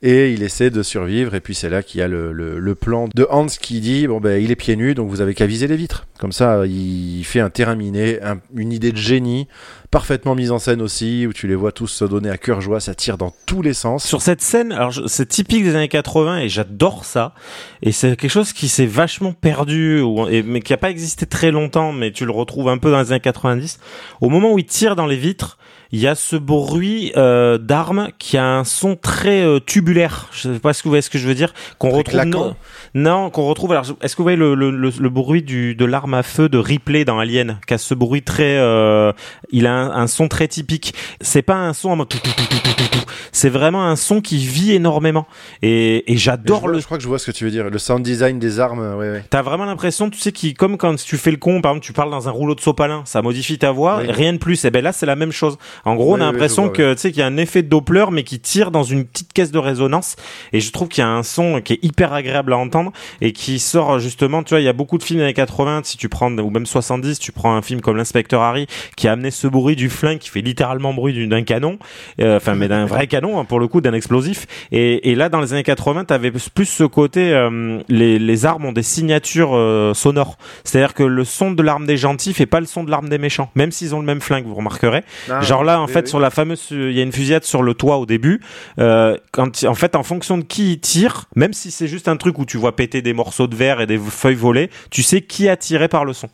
[0.03, 3.27] et il essaie de survivre, et puis c'est là qu'il y a le, plan de
[3.31, 5.77] Hans qui dit, bon ben, il est pieds nus, donc vous avez qu'à viser les
[5.77, 6.07] vitres.
[6.19, 9.49] Comme ça, il fait un terrain miné, un- une idée de génie,
[9.91, 12.81] parfaitement mise en scène aussi, où tu les vois tous se donner à cœur joie,
[12.81, 14.05] ça tire dans tous les sens.
[14.05, 17.35] Sur cette scène, alors c'est typique des années 80 et j'adore ça.
[17.83, 20.03] Et c'est quelque chose qui s'est vachement perdu,
[20.45, 23.13] mais qui a pas existé très longtemps, mais tu le retrouves un peu dans les
[23.13, 23.79] années 90.
[24.21, 25.57] Au moment où il tire dans les vitres,
[25.93, 30.29] il y a ce bruit euh, d'armes qui a un son très euh, tubulaire.
[30.33, 31.55] Je sais pas si vous voyez ce que je veux dire.
[31.79, 32.57] Qu'on retrouve non,
[32.95, 33.73] non, qu'on retrouve.
[33.73, 36.49] Alors, est-ce que vous voyez le, le, le, le bruit du de l'arme à feu
[36.49, 39.13] de Ripley dans Alien, qui a ce bruit très, euh,
[39.51, 40.95] il a un, un son très typique.
[41.21, 43.05] C'est pas un son en mode tout, tout, tout, tout, tout, tout, tout.
[43.33, 45.27] C'est vraiment un son qui vit énormément.
[45.63, 47.69] Et, et j'adore le je crois que je vois ce que tu veux dire.
[47.71, 49.25] Le sound design des armes, ouais, ouais.
[49.31, 51.93] T'as vraiment l'impression, tu sais, qui comme quand tu fais le con, par exemple, tu
[51.93, 54.11] parles dans un rouleau de sopalin, ça modifie ta voix, Oui.
[54.11, 54.65] rien de plus.
[54.65, 55.57] Et ben là, c'est la même chose.
[55.85, 57.69] En gros, Oui, on a l'impression que tu sais qu'il y a un effet de
[57.69, 60.17] Doppler, mais qui tire dans une petite caisse de résonance.
[60.53, 63.33] Et je trouve qu'il y a un son qui est hyper agréable à entendre et
[63.33, 64.43] qui sort justement.
[64.43, 66.51] Tu vois, il y a beaucoup de films des années 80, si tu prends ou
[66.51, 69.89] même 70, tu prends un film comme l'inspecteur Harry qui a amené ce bruit du
[69.91, 71.79] flingue qui fait littéralement bruit du- d'un canon,
[72.21, 74.47] euh, enfin mais d'un vrai canon hein, pour le coup, d'un explosif.
[74.73, 78.65] Et, et là, dans les années 80, t'avais plus ce côté, euh, les, les armes
[78.67, 80.37] ont des signatures euh, sonores.
[80.65, 83.19] C'est-à-dire que le son de l'arme des gentils fait pas le son de l'arme des
[83.19, 85.03] méchants, même s'ils ont le même flingue, vous remarquerez.
[85.31, 86.09] Ah, Genre là, en oui, fait, oui.
[86.09, 88.41] sur la fameuse, il y a une fusillade sur le toit au début.
[88.79, 92.17] Euh, quand, en fait, en fonction de qui il tire, même si c'est juste un
[92.17, 95.21] truc où tu vois péter des morceaux de verre et des feuilles volées, tu sais
[95.21, 96.29] qui a tiré par le son.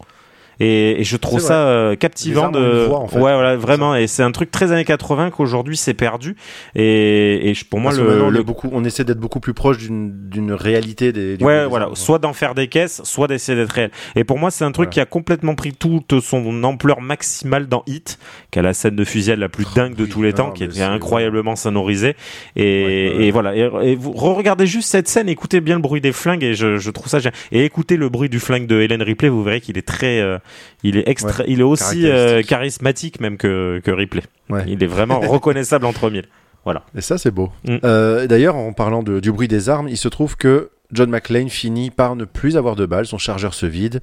[0.61, 3.17] Et, et je trouve ça euh, captivant de une voix, en fait.
[3.17, 6.37] ouais voilà vraiment et c'est un truc très années 80 qu'aujourd'hui c'est perdu
[6.75, 9.79] et, et je- pour moi Parce le, on, beaucoup, on essaie d'être beaucoup plus proche
[9.79, 11.37] d'une d'une réalité des.
[11.37, 13.91] du- Ouais, voilà, soit d'en faire des caisses, soit d'essayer d'être réel.
[14.17, 14.93] Et pour moi, c'est un truc Voilà.
[14.93, 18.19] qui a complètement pris toute son ampleur maximale dans Hit,
[18.51, 20.51] qui a la scène de fusillade la plus dingue de oui, tous les non, temps,
[20.51, 22.17] qui mais est incroyablement sonorisée.
[22.57, 23.25] Et, Ouais, ouais, ouais.
[23.27, 23.57] et voilà.
[23.57, 26.77] Et, et vous regardez juste cette scène, écoutez bien le bruit des flingues, et je,
[26.77, 27.35] je trouve ça génial.
[27.53, 30.39] Et écoutez le bruit du flingue de Helen Ripley, vous verrez qu'il est très, euh,
[30.83, 34.23] il est extra, Ouais, il est aussi euh, charismatique même que, que Ripley.
[34.51, 34.65] Ouais.
[34.67, 36.27] Il est vraiment reconnaissable entre mille.
[36.65, 36.83] Voilà.
[36.97, 37.51] Et ça, c'est beau.
[37.65, 37.77] Mm.
[37.85, 41.49] Euh, D'ailleurs, en parlant de- du bruit des armes, il se trouve que John McClane
[41.51, 44.01] finit par ne plus avoir de balles, son chargeur se vide,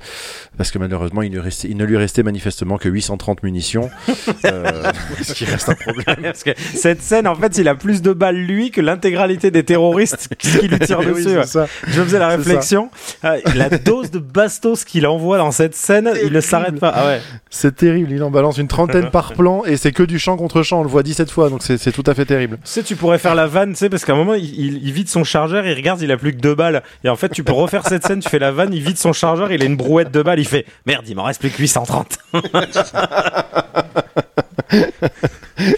[0.58, 3.90] parce que malheureusement, il, ne restait- il ne lui restait manifestement que 830 munitions,
[4.46, 4.84] euh,
[5.24, 6.18] ce qui reste un problème.
[6.22, 9.64] Parce que cette scène, en fait, il a plus de balles lui que l'intégralité des
[9.64, 11.38] terroristes qui lui tirent dessus.
[11.38, 11.46] ouais.
[11.46, 11.68] ça.
[11.88, 12.90] Je faisais la réflexion.
[13.24, 16.92] Ah, la dose de bastos qu'il envoie dans cette scène, il ne s'arrête pas.
[16.96, 17.22] Ah ouais.
[17.50, 20.62] C'est terrible, il en balance une trentaine par plan, et c'est que du champ contre
[20.64, 22.58] champ, on le voit 17 fois, donc c'est c'est tout à fait terrible.
[22.64, 24.80] Tu sais, tu pourrais faire la vanne, tu sais, parce qu'à un moment, il, il-
[24.84, 26.81] il vide son chargeur, il regarde, il a plus que deux balles.
[27.04, 29.14] Et en fait, tu peux refaire cette scène, tu fais la vanne, il vide son
[29.14, 31.58] chargeur, il a une brouette de balles, il fait merde, il m'en reste plus que
[31.58, 32.18] 830.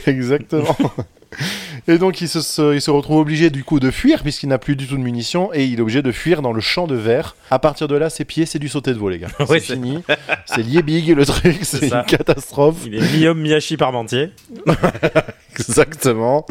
[0.07, 0.75] Exactement.
[1.87, 4.59] Et donc il se, se- il se retrouve obligé du coup de fuir puisqu'il n'a
[4.59, 6.95] plus du tout de munitions et il est obligé de fuir dans le champ de
[6.95, 7.35] verre.
[7.51, 9.27] À partir de là, ses pieds, c'est du sauter de veau les gars.
[9.47, 10.03] C'est fini.
[10.45, 12.77] C'est lié big le truc, c'est une catastrophe.
[12.85, 14.29] Il est mi-homme, mi-hachi parmentier.
[15.59, 16.45] Exactement.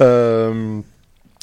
[0.00, 0.80] Euh,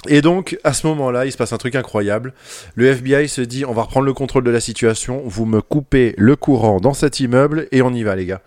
[0.07, 2.33] Et donc, à ce moment-là, il se passe un truc incroyable.
[2.75, 6.13] Le FBI se dit, on va reprendre le contrôle de la situation, vous me coupez
[6.17, 8.41] le courant dans cet immeuble et on y va, les gars.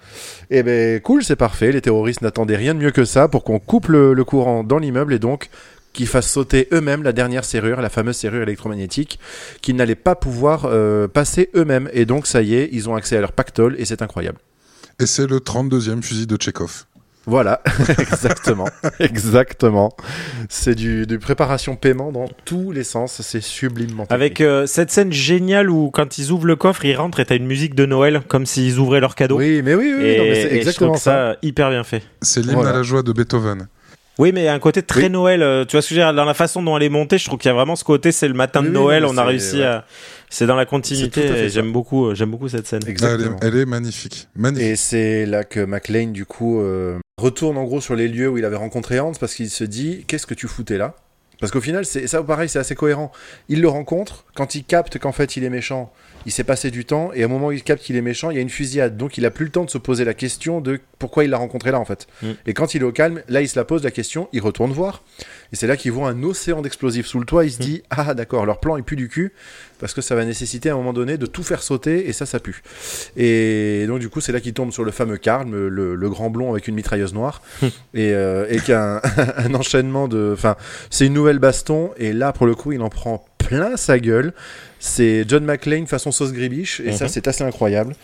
[0.51, 1.73] Et ben, cool, c'est parfait.
[1.73, 4.79] Les terroristes n'attendaient rien de mieux que ça pour qu'on coupe le, le courant dans
[4.79, 5.49] l'immeuble et donc
[5.97, 9.19] qu'ils fassent sauter eux-mêmes la dernière serrure, la fameuse serrure électromagnétique,
[9.63, 11.89] qu'ils n'allaient pas pouvoir euh, passer eux-mêmes.
[11.93, 14.39] Et donc, ça y est, ils ont accès à leur pactole et c'est incroyable.
[15.01, 16.85] Et c'est le 32e fusil de Tchekhov.
[17.27, 17.61] Voilà,
[17.99, 18.69] exactement,
[19.01, 19.91] exactement.
[20.49, 24.07] C'est du, du préparation-paiement dans tous les sens, c'est sublimement.
[24.11, 27.37] Avec euh, cette scène géniale où quand ils ouvrent le coffre, ils rentrent et t'as
[27.37, 29.39] une musique de Noël comme s'ils ouvraient leur cadeau.
[29.39, 31.33] Oui, mais oui, oui, et, non, mais c'est et je exactement trouve ça.
[31.33, 32.03] ça hyper bien fait.
[32.23, 32.71] C'est l'hymne Voilà.
[32.71, 33.67] à la joie de Beethoven.
[34.19, 35.11] Oui, mais il y a un côté très Oui.
[35.11, 35.43] Noël.
[35.43, 37.19] euh, Tu vois ce que je veux dire Dans la façon dont elle est montée,
[37.19, 39.19] je trouve qu'il y a vraiment ce côté, c'est le matin Oui, de Noël, on
[39.19, 39.65] a réussi ouais.
[39.65, 39.85] à.
[40.31, 41.49] C'est dans la continuité.
[41.51, 42.81] J'aime beaucoup, euh, j'aime beaucoup cette scène.
[42.85, 43.37] Elle, est, Exactement.
[43.43, 44.29] elle est magnifique.
[44.35, 44.67] Magnifique.
[44.69, 48.37] Et c'est là que McLean, du coup, euh, retourne en gros sur les lieux où
[48.37, 50.95] il avait rencontré Hans parce qu'il se dit Qu'est-ce que tu foutais là?
[51.41, 53.11] Parce qu'au final, c'est ça pareil, c'est assez cohérent.
[53.49, 55.93] Il le rencontre, quand il capte qu'en fait il est méchant,
[56.27, 58.37] il s'est passé du temps, et au moment où il capte qu'il est méchant, il
[58.37, 58.97] y a une fusillade.
[58.99, 61.39] Donc il a plus le temps de se poser la question de pourquoi il l'a
[61.39, 62.07] rencontré là en fait.
[62.23, 62.31] Mm.
[62.47, 64.73] Et quand il est au calme, là il se la pose la question, il retourne
[64.73, 65.03] voir.
[65.53, 68.15] Et c'est là qu'il voit un océan d'explosifs sous le toit, il se dit Ah
[68.15, 69.33] d'accord, leur plan il pue du cul,
[69.79, 72.27] parce que ça va nécessiter à un moment donné de tout faire sauter, et ça,
[72.27, 72.63] ça pue.
[73.17, 76.31] Et donc du coup, c'est là qu'il tombe sur le fameux Karl, le, le grand
[76.31, 77.43] blond avec une mitrailleuse noire,
[77.95, 79.01] et, euh, et qui a un,
[79.37, 80.31] un enchaînement de...
[80.33, 80.57] Enfin,
[80.91, 84.33] c'est une nouvelle baston, et là, pour le coup, il en prend plein sa gueule.
[84.89, 87.11] C'est John McClane façon sauce gribiche, et ça, Mhm.
[87.11, 87.95] c'est assez incroyable.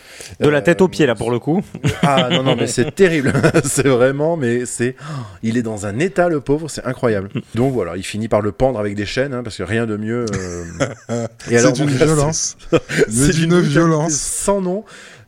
[0.41, 1.61] De la Euh, tête aux pieds, là, pour le coup.
[2.01, 3.31] ah non, non, mais c'est terrible.
[3.63, 4.95] c'est vraiment, mais c'est.
[4.99, 7.29] oh, Il est dans un état, le pauvre, c'est incroyable.
[7.55, 9.95] Donc voilà, il finit par le pendre avec des chaînes, hein, parce que rien de
[9.95, 10.25] mieux.
[11.09, 12.57] euh, et alors, C'est d'une violence.
[13.07, 14.13] c'est- d'une violence.
[14.13, 14.83] Sans nom,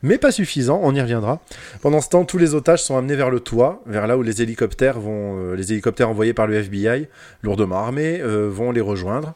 [0.06, 1.40] mais pas suffisant, on y reviendra.
[1.82, 4.42] Pendant ce temps, tous les otages sont amenés vers le toit, vers là où les
[4.42, 5.40] hélicoptères vont.
[5.40, 7.08] euh, les hélicoptères envoyés par le FBI,
[7.42, 9.34] lourdement armés, euh, vont les rejoindre.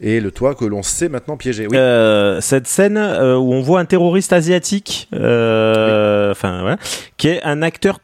[0.00, 1.66] Et le toit que l'on sait maintenant piégé.
[1.68, 1.76] Oui.
[1.76, 6.78] Euh, cette scène où on voit un terroriste asiatique, enfin voilà,
[7.16, 8.00] qui est un acteur,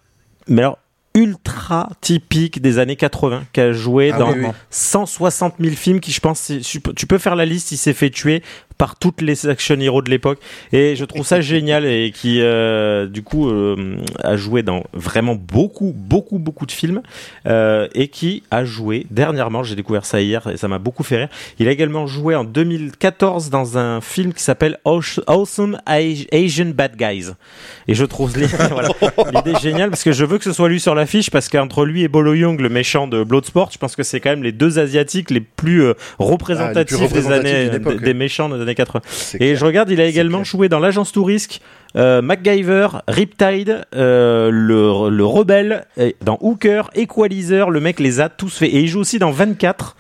[0.49, 0.79] mais alors
[1.17, 4.49] ultra typique des années 80, qui a joué Ah dans oui, oui.
[4.71, 6.51] 160 000 films, qui je pense,
[6.97, 8.43] tu peux faire la liste, il s'est fait tuer
[8.79, 10.39] par toutes les action heroes de l'époque,
[10.73, 15.35] et je trouve ça génial, et qui euh, du coup euh, a joué dans vraiment
[15.37, 17.01] beaucoup, beaucoup, beaucoup de films,
[17.47, 21.19] euh, et qui a joué dernièrement, j'ai découvert ça hier, et ça m'a beaucoup fait
[21.19, 21.29] rire,
[21.59, 26.73] il a également joué en 2014 dans un film qui s'appelle Aw- Awesome Asi- Asian
[26.75, 27.31] Bad Guys.
[27.89, 28.89] Et je trouve l'idée voilà,
[29.61, 32.09] géniale parce que je veux que ce soit lui sur l'affiche parce qu'entre lui et
[32.09, 35.31] Bolo Young, le méchant de Bloodsport, je pense que c'est quand même les deux asiatiques
[35.31, 35.85] les plus
[36.19, 39.01] représentatifs, Ah, les plus représentatifs des années des, méchants des années 80.
[39.09, 39.57] C'est Et clair.
[39.57, 40.45] je regarde, il a également clair.
[40.45, 41.61] joué dans l'agence Tourisque,
[41.97, 48.29] euh, MacGyver, Riptide, euh, le, le rebelle, et dans Hooker, Equalizer, le mec les a
[48.29, 48.67] tous fait.
[48.69, 49.97] Et il joue aussi dans 24.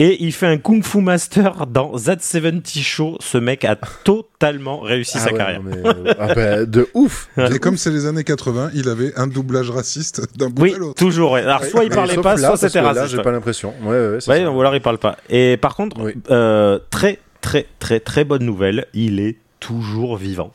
[0.00, 3.16] Et il fait un Kung Fu Master dans That 70 Show.
[3.20, 5.62] Ce mec a totalement réussi Ah sa ouais, carrière.
[5.62, 7.28] mais, euh, ah bah, de ouf.
[7.54, 10.78] Et comme c'est les années 80, il avait un doublage raciste d'un bout Oui, à
[10.78, 10.94] l'autre.
[10.94, 11.30] toujours.
[11.32, 11.42] ouais.
[11.42, 13.10] Alors, soit il Mais parlait pas, là, soit c'était que Là, raciste.
[13.12, 13.22] j'ai ouais.
[13.22, 13.72] pas l'impression.
[13.84, 15.16] Ouais, ouais, ouais, Ouais, ou alors il parle pas.
[15.30, 16.12] Et par contre, Oui.
[16.28, 18.86] euh, très, très, très, très bonne nouvelle.
[18.94, 20.52] Il est toujours vivant.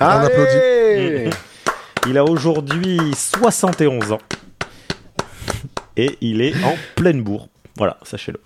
[0.00, 1.30] On Allez
[2.06, 4.18] Il a aujourd'hui 71 ans.
[5.96, 7.48] Et il est en pleine bourre.
[7.76, 8.40] Voilà, sachez-le.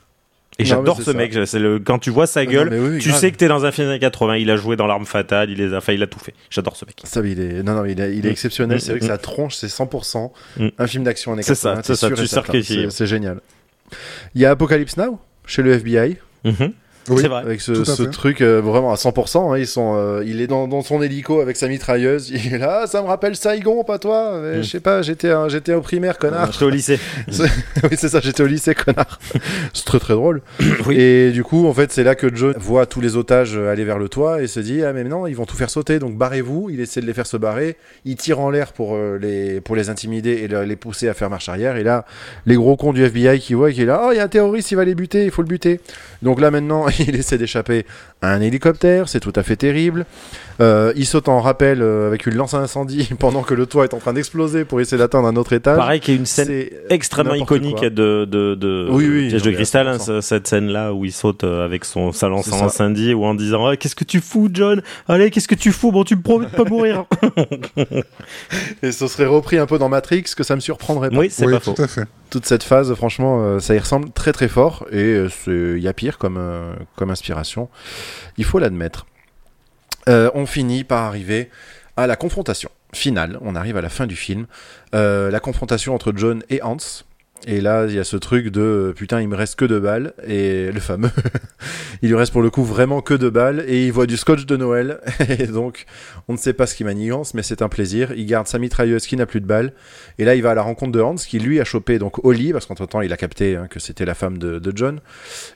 [0.59, 1.37] Et j'adore ce mec.
[1.47, 3.21] C'est le quand tu vois sa Ah non, gueule, oui, tu grave.
[3.21, 4.37] sais que t'es dans un film des années 80.
[4.37, 5.51] Il a joué dans l'arme fatale.
[5.51, 6.35] Il les a, enfin, il a tout fait.
[6.51, 7.01] J'adore ce mec.
[7.05, 8.33] Ça, il est, non, non, il est, il est Mm.
[8.33, 8.77] exceptionnel.
[8.77, 9.09] Mm, C'est vrai que mm.
[9.09, 10.69] sa tronche, c'est 100% Mm.
[10.79, 12.91] un film d'action années C'est ça, 80, c'est ça, tu.
[12.91, 13.41] C'est génial.
[14.35, 16.73] Il y a Apocalypse Now chez le FBI Mhm.
[17.09, 17.19] Oui.
[17.21, 17.41] C'est vrai.
[17.41, 19.53] avec ce, truc euh, vraiment à 100%.
[19.53, 22.31] hein, ils sont, euh, il est dans, dans son hélico avec sa mitrailleuse.
[22.45, 24.39] Il est là, Ah, ça me rappelle Saigon, pas toi?
[24.43, 24.63] Mais Mm.
[24.63, 26.53] Je sais pas, j'étais, j'étais au primaire, connard.
[26.53, 26.99] J'étais au lycée.
[27.29, 29.19] oui, c'est ça, j'étais au lycée, connard.
[29.75, 30.43] c'est très très drôle.
[30.87, 30.97] Oui.
[30.99, 33.99] Et du coup, en fait, c'est là que John voit tous les otages aller vers
[33.99, 36.71] le toit et se dit Ah, mais non, ils vont tout faire sauter, donc barrez-vous.
[36.71, 37.77] Il essaie de les faire se barrer.
[38.05, 41.15] Il tire en l'air pour, euh, les, pour les intimider et le- les pousser à
[41.15, 41.77] faire marche arrière.
[41.77, 42.05] Et là,
[42.47, 44.29] les gros cons du FBI qui voient qui est là Oh, il y a un
[44.29, 45.81] terroriste, il va les buter, il faut le buter.
[46.23, 47.87] Donc là, maintenant, il essaie d'échapper
[48.23, 50.07] un hélicoptère, c'est tout à fait terrible.
[50.61, 53.85] Euh, il saute en rappel euh, avec une lance à incendie pendant que le toit
[53.85, 55.77] est en train d'exploser pour essayer d'atteindre un autre étage.
[55.79, 57.91] Pareil, qui est une scène C'est extrêmement iconique quoi.
[57.91, 60.05] de, de, de Oui, oui, Piège de à cristal, hein, 100%.
[60.05, 62.65] ce- cette scène-là où il saute euh, avec son sa lance ça.
[62.65, 64.83] incendie ou en disant Ah, Qu'est-ce que tu fous, John?
[65.09, 65.91] Allez, qu'est-ce que tu fous?
[65.91, 67.07] Bon, tu me promets de pas mourir.
[68.83, 71.17] Et ce serait repris un peu dans Matrix, que ça me surprendrait pas.
[71.19, 71.83] oui, c'est Oui, pas tout faux.
[71.83, 72.05] à fait.
[72.31, 74.87] Toute cette phase, franchement, euh, ça y ressemble très très fort.
[74.91, 74.97] Et
[75.47, 77.69] euh, il y a pire comme, euh, comme inspiration.
[78.39, 79.07] Il faut l'admettre.
[80.09, 81.51] Euh, on finit par arriver
[81.97, 83.39] à la confrontation finale.
[83.43, 84.47] On arrive à la fin du film.
[84.95, 86.77] Euh, la confrontation entre John et Hans.
[87.49, 89.81] Et là, il y a ce truc de euh, putain, il me reste que deux
[89.81, 90.15] balles.
[90.27, 91.11] Et le fameux,
[92.03, 93.65] il lui reste pour le coup vraiment que deux balles.
[93.67, 95.01] Et il voit du scotch de Noël.
[95.29, 95.87] Et donc,
[96.29, 98.13] on ne sait pas ce qui manigance, mais c'est un plaisir.
[98.13, 99.73] Il garde sa mitrailleuse qui n'a plus de balles.
[100.19, 102.53] Et là, il va à la rencontre de Hans, qui lui a chopé donc Holly,
[102.53, 105.01] parce qu'entre temps, il a capté hein, que c'était la femme de John.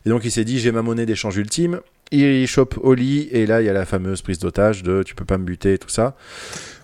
[0.05, 1.81] Et donc, il s'est dit, j'ai ma monnaie d'échange ultime.
[2.13, 5.25] Il chope Holly, et là, il y a la fameuse prise d'otage de tu peux
[5.25, 6.15] pas me buter, tout ça.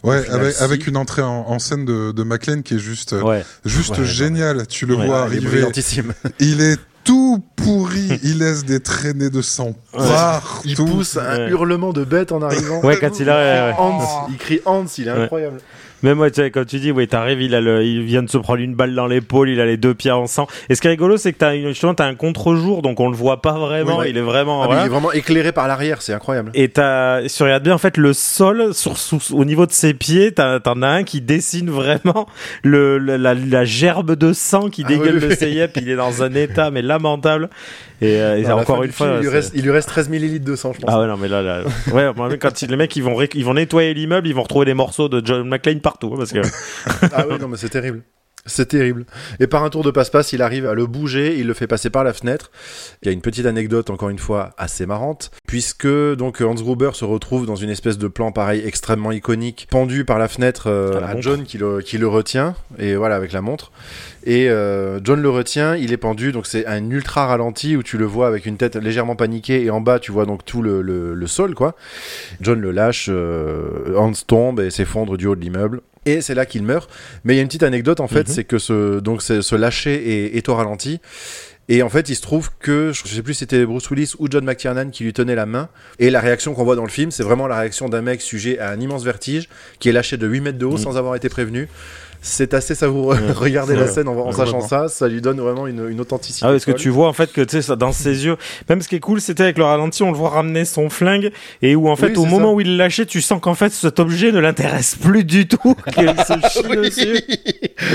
[0.03, 0.63] Ouais, final, avec, si.
[0.65, 3.45] avec une entrée en, en scène de, de McLean qui est juste, euh, Ouais.
[3.65, 4.67] juste Ouais, géniale.
[4.67, 5.49] Tu le Ouais, vois il est arriver.
[5.49, 6.13] brillantissime.
[6.41, 8.19] Il est tout pourri.
[8.25, 10.61] il laisse des traînées de sang partout.
[10.65, 11.51] Il pousse un Ouais.
[11.51, 12.81] hurlement de bête en arrivant.
[12.81, 13.37] Ouais, quand il a.
[13.37, 13.77] ouais, ouais.
[13.79, 15.19] Hans, il crie Hans, il est Ouais.
[15.23, 15.59] incroyable.
[16.03, 18.31] Même moi, tu sais, quand tu dis, oui, t'arrives, il a le, il vient de
[18.31, 20.47] se prendre une balle dans l'épaule, il a les deux pieds en sang.
[20.69, 23.09] Et ce qui est rigolo, c'est que t'as une, justement, t'as un contre-jour, donc on
[23.09, 23.99] le voit pas vraiment.
[23.99, 24.11] Oui, ouais.
[24.11, 24.83] Il est vraiment, Ah, mais voilà.
[24.83, 26.51] Il est vraiment éclairé par l'arrière, c'est incroyable.
[26.55, 29.73] Et t'as, si tu regardes bien, en fait, le sol, sur, sous- au niveau de
[29.73, 32.27] ses pieds, t'en as un qui dessine vraiment
[32.63, 35.37] le, le- la, la gerbe de sang qui Ah dégueule oui, oui.
[35.37, 37.49] ses yeux, il est dans un état, mais lamentable.
[38.03, 39.07] Et, euh, et encore une fois.
[39.07, 40.91] film, il lui, reste, il lui reste 13 millilitres de sang, je pense.
[40.93, 41.63] Ah ouais, non, mais là, là.
[41.93, 44.75] Ouais, quand les mecs, ils vont, ré- ils vont nettoyer l'immeuble, ils vont retrouver des
[44.75, 46.41] morceaux de John McClane partout, hein, parce que.
[47.15, 48.03] Ah oui, non, mais c'est terrible.
[48.45, 49.07] C'est terrible.
[49.39, 51.91] Et par un tour de passe-passe, il arrive à le bouger, il le fait passer
[51.91, 52.51] par la fenêtre.
[53.01, 56.91] Il y a une petite anecdote, encore une fois, assez marrante, puisque donc Hans Gruber
[56.95, 60.97] se retrouve dans une espèce de plan pareil extrêmement iconique, pendu par la fenêtre euh,
[60.97, 61.23] À la à, montre.
[61.23, 63.71] John qui le, qui le retient, et voilà, avec la montre.
[64.25, 67.97] Et euh, John le retient, il est pendu, donc c'est un ultra ralenti où tu
[67.97, 70.83] le vois avec une tête légèrement paniquée, et en bas tu vois donc tout le,
[70.83, 71.77] le, le sol, quoi.
[72.41, 75.81] John le lâche, euh, Hans tombe et s'effondre du haut de l'immeuble.
[76.07, 76.91] Et c'est là qu'il meurt.
[77.25, 78.35] Mais il y a une petite anecdote en fait, Mhm.
[78.35, 79.95] c'est que ce, donc c'est- ce lâcher
[80.27, 81.01] est, est au ralenti.
[81.69, 84.27] Et en fait, il se trouve que, je sais plus si c'était Bruce Willis ou
[84.29, 85.69] John McTiernan qui lui tenait la main.
[86.01, 88.59] Et la réaction qu'on voit dans le film, c'est vraiment la réaction d'un mec sujet
[88.59, 89.49] à un immense vertige,
[89.79, 90.79] qui est lâché de 8 mètres de haut Mhm.
[90.79, 91.69] sans avoir été prévenu.
[92.25, 93.17] C'est assez savoureux.
[93.17, 93.33] Ouais.
[93.37, 96.47] Regardez la scène en, sachant ça, ça lui donne vraiment une, une authenticité.
[96.47, 98.37] Ah oui, parce que tu vois en fait que tu sais ça, dans ses yeux,
[98.69, 101.33] même ce qui est cool, c'était avec le ralenti, on le voit ramener son flingue
[101.63, 102.55] et où en fait Oui, au moment ça.
[102.55, 105.75] où il lâchait, tu sens qu'en fait cet objet ne l'intéresse plus du tout.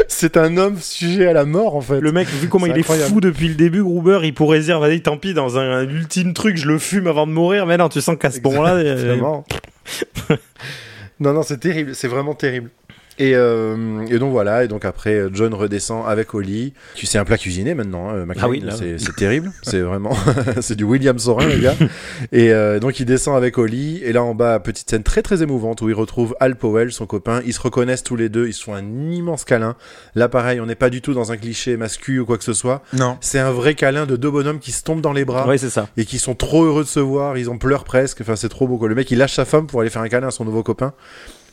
[0.09, 2.01] C'est un homme sujet à la mort en fait.
[2.01, 5.01] Le mec, vu comment il est fou depuis le début, Gruber, il pourrait dire, vas-y,
[5.01, 7.65] tant pis, dans un, un ultime truc, je le fume avant de mourir.
[7.65, 9.15] Mais non, tu sens qu'à ce moment-là, euh,
[11.19, 12.69] non, non, c'est terrible, c'est vraiment terrible.
[13.19, 16.73] Et, euh, et donc voilà, et donc après John redescend avec Oli.
[16.93, 18.43] Tu sais un plat cuisiné maintenant, hein, McLean.
[18.43, 20.15] Ah oui, c'est c'est terrible, c'est vraiment,
[20.61, 21.75] c'est du William Sorin les gars.
[22.31, 25.41] Et euh, donc il descend avec Oli, et là en bas petite scène très très
[25.41, 27.41] émouvante où il retrouve Al Powell, son copain.
[27.45, 29.75] Ils se reconnaissent tous les deux, ils se font un immense câlin.
[30.15, 32.53] Là pareil, on n'est pas du tout dans un cliché masculin ou quoi que ce
[32.53, 32.83] soit.
[32.93, 33.17] Non.
[33.21, 35.69] C'est un vrai câlin de deux bonhommes qui se tombent dans les bras ouais, c'est
[35.69, 35.89] ça.
[35.97, 38.67] et qui sont trop heureux de se voir, ils en pleurent presque, enfin c'est trop
[38.67, 38.87] beau quoi.
[38.87, 40.93] Le mec il lâche sa femme pour aller faire un câlin à son nouveau copain.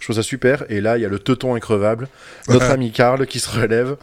[0.05, 0.67] Je trouve ça super.
[0.69, 2.09] Et là, il y a le teuton increvable,
[2.51, 3.97] notre ami Karl qui se relève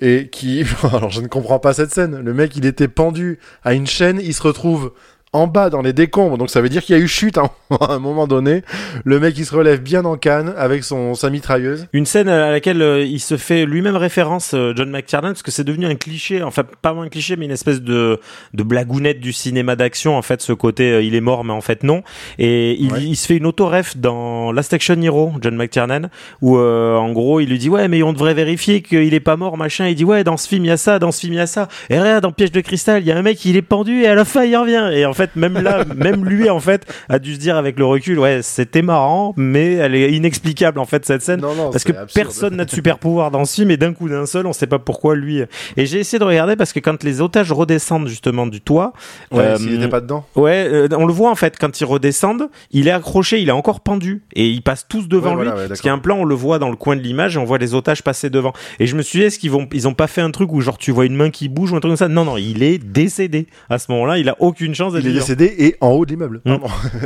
[0.00, 0.64] et qui.
[0.82, 2.18] Alors, je ne comprends pas cette scène.
[2.18, 4.90] Le mec, il était pendu à une chaîne, il se retrouve
[5.34, 6.38] en bas dans les décombres.
[6.38, 7.50] Donc, ça veut dire qu'il y a eu chute hein,
[7.80, 8.62] à un moment donné.
[9.04, 11.86] Le mec, il se relève bien en canne avec son, sa mitrailleuse.
[11.92, 15.50] Une scène à laquelle euh, il se fait lui-même référence, euh, John McTiernan, parce que
[15.50, 18.18] c'est devenu un cliché, enfin pas vraiment un cliché, mais une espèce de,
[18.54, 21.60] de blagounette du cinéma d'action, en fait, ce côté euh, il est mort, mais en
[21.60, 22.02] fait non.
[22.38, 23.02] Et il, Ouais.
[23.02, 26.02] il se fait une auto-ref dans Last Action Hero, John McTiernan,
[26.42, 29.36] où euh, en gros il lui dit ouais mais on devrait vérifier qu'il est pas
[29.36, 29.88] mort, machin.
[29.88, 31.40] Il dit ouais dans ce film il y a ça, dans ce film il y
[31.40, 31.66] a ça.
[31.90, 34.06] Et regarde dans Piège de cristal, il y a un mec il est pendu et
[34.06, 34.90] à la fin il revient.
[34.92, 37.84] Et en fait même là, même lui en fait a dû se dire avec le
[37.84, 41.40] recul ouais c'était marrant, mais elle est inexplicable en fait cette scène.
[41.40, 42.10] Non, non, Parce que absurde.
[42.14, 44.66] personne n'a de super pouvoir dans ce film et d'un coup d'un seul, on sait
[44.66, 45.42] pas pourquoi lui.
[45.76, 48.92] Et j'ai essayé de regarder parce que quand les otages redescendent justement du toit,
[49.32, 50.26] Ouais, euh, s'il était pas dedans.
[50.36, 53.52] ouais, euh, on le voit en fait quand ils redescendent, il est accroché, il est
[53.52, 55.42] encore pendu et ils passent tous devant Ouais, lui.
[55.44, 57.00] voilà, ouais, parce qu'il y a un plan, on le voit dans le coin de
[57.00, 58.52] l'image et on voit les otages passer devant.
[58.80, 60.60] Et je me suis dit, est-ce qu'ils vont, ils ont pas fait un truc où
[60.60, 62.08] genre tu vois une main qui bouge ou un truc comme ça?
[62.08, 63.46] Non, non, il est décédé.
[63.70, 66.40] À ce moment-là, il a aucune chance d'être est décédé et en haut de l'immeuble.
[66.44, 66.56] Mm.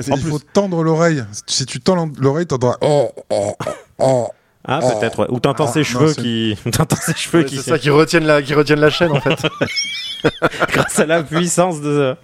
[0.06, 1.24] Il du faut tendre l'oreille.
[1.47, 2.74] Si tu tends l'oreille, t'entends.
[2.80, 3.55] Oh, oh,
[3.98, 4.28] oh.
[4.64, 4.98] Ah, Oh.
[4.98, 5.26] peut-être, ouais.
[5.30, 8.26] Ou t'entends Ah, ses cheveux qui, t'entends ses cheveux Ouais, qui, c'est ça qui retiennent
[8.26, 9.39] la, qui retiennent la chaîne en fait.
[10.72, 12.14] grâce à la puissance de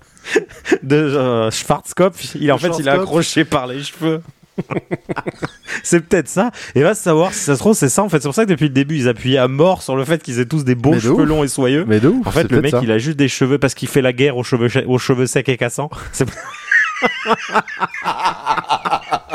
[0.82, 4.22] de euh, Schwarzkopf, il en fait il est accroché par les cheveux.
[5.82, 6.50] c'est peut-être ça.
[6.74, 8.20] Et va savoir si ça se trouve c'est ça en fait.
[8.20, 10.38] C'est pour ça que depuis le début ils appuyaient à mort sur le fait qu'ils
[10.40, 11.28] aient tous des beaux cheveux ouf.
[11.28, 11.84] longs et soyeux.
[11.86, 12.26] Mais de ouf.
[12.26, 12.80] En fait le mec ça.
[12.82, 15.48] il a juste des cheveux parce qu'il fait la guerre aux cheveux aux cheveux secs
[15.48, 15.90] et cassants.
[16.12, 16.28] C'est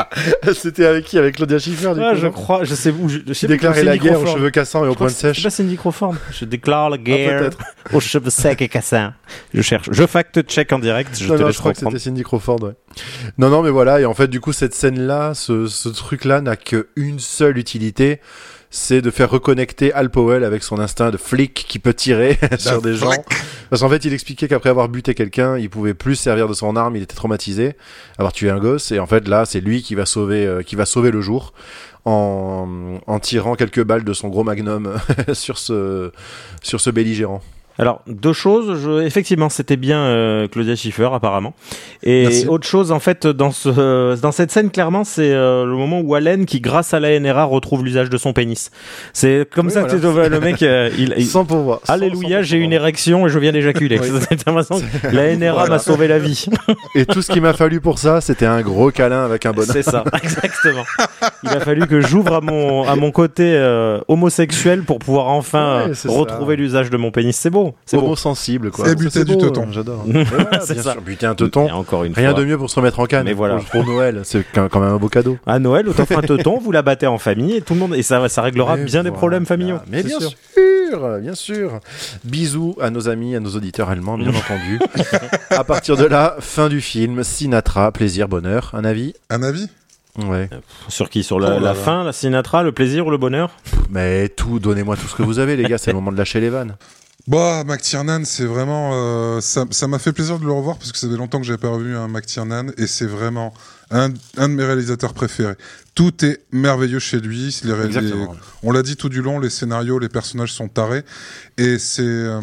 [0.53, 3.09] C'était avec qui Avec Claudia Schiffer du Ah, coup, je non crois, je sais où
[3.09, 5.38] je, je sais c'est la guerre aux cheveux cassants et Je aux pointes c'est- sèches.
[5.38, 6.15] C'est pas Cindy Crawford.
[6.31, 7.57] Je déclare la guerre peut-être.
[7.93, 9.13] aux cheveux secs et cassants.
[9.53, 9.89] Je cherche.
[9.91, 11.17] Je fact-check en direct.
[11.17, 12.73] Je non, te non, laisse je crois que c'était Cindy Crawford, ouais.
[13.38, 16.55] Non, non, mais voilà, et en fait, du coup, cette scène-là, ce, ce truc-là n'a
[16.55, 18.19] qu'une seule utilité,
[18.71, 22.81] c'est de faire reconnecter Al Powell avec son instinct de flic qui peut tirer sur
[22.81, 23.11] des gens.
[23.69, 26.53] Parce qu'en fait, il expliquait qu'après avoir buté quelqu'un, il pouvait plus se servir de
[26.53, 27.73] son arme, il était traumatisé,
[28.17, 30.75] avoir tué un gosse, et en fait, là, c'est lui qui va sauver, euh, qui
[30.75, 31.53] va sauver le jour.
[32.05, 34.97] En, en tirant quelques balles de son gros magnum
[35.33, 36.11] sur ce,
[36.63, 37.41] sur ce belligérant.
[37.80, 38.77] Alors, deux choses.
[38.84, 41.53] Je, effectivement, c'était bien euh, Claudia Schiffer, apparemment.
[42.03, 42.47] Et Merci.
[42.47, 46.14] autre chose, en fait, dans, ce, dans cette scène, clairement, c'est euh, le moment où
[46.14, 48.69] Allen, qui grâce à la NRA, retrouve l'usage de son pénis.
[49.14, 49.95] C'est comme Oui, ça voilà.
[49.95, 51.80] que tu vois le mec, euh, il, il- Sans pouvoir.
[51.88, 53.99] Alléluia, j'ai une érection et je viens d'éjaculer.
[53.99, 54.10] Oui.
[55.14, 55.69] La NRA Voilà.
[55.69, 56.45] m'a sauvé la vie.
[56.95, 59.69] Et tout ce qu'il m'a fallu pour ça, c'était un gros câlin avec un bonhomme.
[59.72, 60.84] C'est ça, exactement.
[61.43, 65.85] Il a fallu que j'ouvre à mon, à mon côté euh, homosexuel pour pouvoir enfin
[65.88, 67.35] Ouais, euh, retrouver l'usage de mon pénis.
[67.38, 68.05] C'est beau, c'est beau.
[68.05, 68.85] Homo sensible, quoi.
[68.85, 69.67] Et Ça, buter c'est du teuton.
[69.71, 70.05] J'adore.
[70.61, 70.93] C'est bien ça.
[70.93, 71.69] sûr, buter un teuton.
[71.71, 73.25] Encore une Rien de mieux pour se remettre en canne.
[73.25, 73.57] Mais voilà.
[73.71, 75.37] Pour, Noël, c'est quand même un beau cadeau.
[75.45, 77.95] À Noël, on t'offre un teuton, vous la battez en famille et tout le monde
[77.95, 79.77] et ça, ça réglera bien des problèmes familiaux.
[79.89, 80.31] Mais c'est bien sûr.
[80.53, 81.19] sûr.
[81.19, 81.79] bien sûr.
[82.23, 84.79] Bisous à nos amis, à nos auditeurs allemands, bien entendu.
[85.49, 87.23] à partir de là, fin du film.
[87.23, 88.71] Sinatra, plaisir, bonheur.
[88.73, 89.67] Un avis Un avis
[90.17, 90.49] Ouais.
[90.89, 91.23] Sur qui?
[91.23, 91.73] Sur la, Oh là la là.
[91.75, 93.51] fin, la Sinatra, le plaisir ou le bonheur?
[93.89, 95.77] Mais tout, donnez-moi tout ce que vous avez, les gars.
[95.77, 96.75] C'est le moment de lâcher les vannes.
[97.27, 98.91] Bah, McTiernan, c'est vraiment.
[98.93, 101.45] euh, ça ça m'a fait plaisir de le revoir parce que ça fait longtemps que
[101.45, 103.53] j'avais pas revu un McTiernan et c'est vraiment
[103.91, 105.55] un, un de mes réalisateurs préférés.
[105.93, 107.59] Tout est merveilleux chez lui.
[107.63, 107.71] Les,
[108.01, 108.09] les-
[108.63, 111.03] on l'a dit tout du long, les scénarios, les personnages sont tarés.
[111.57, 112.01] Et c'est.
[112.01, 112.41] euh,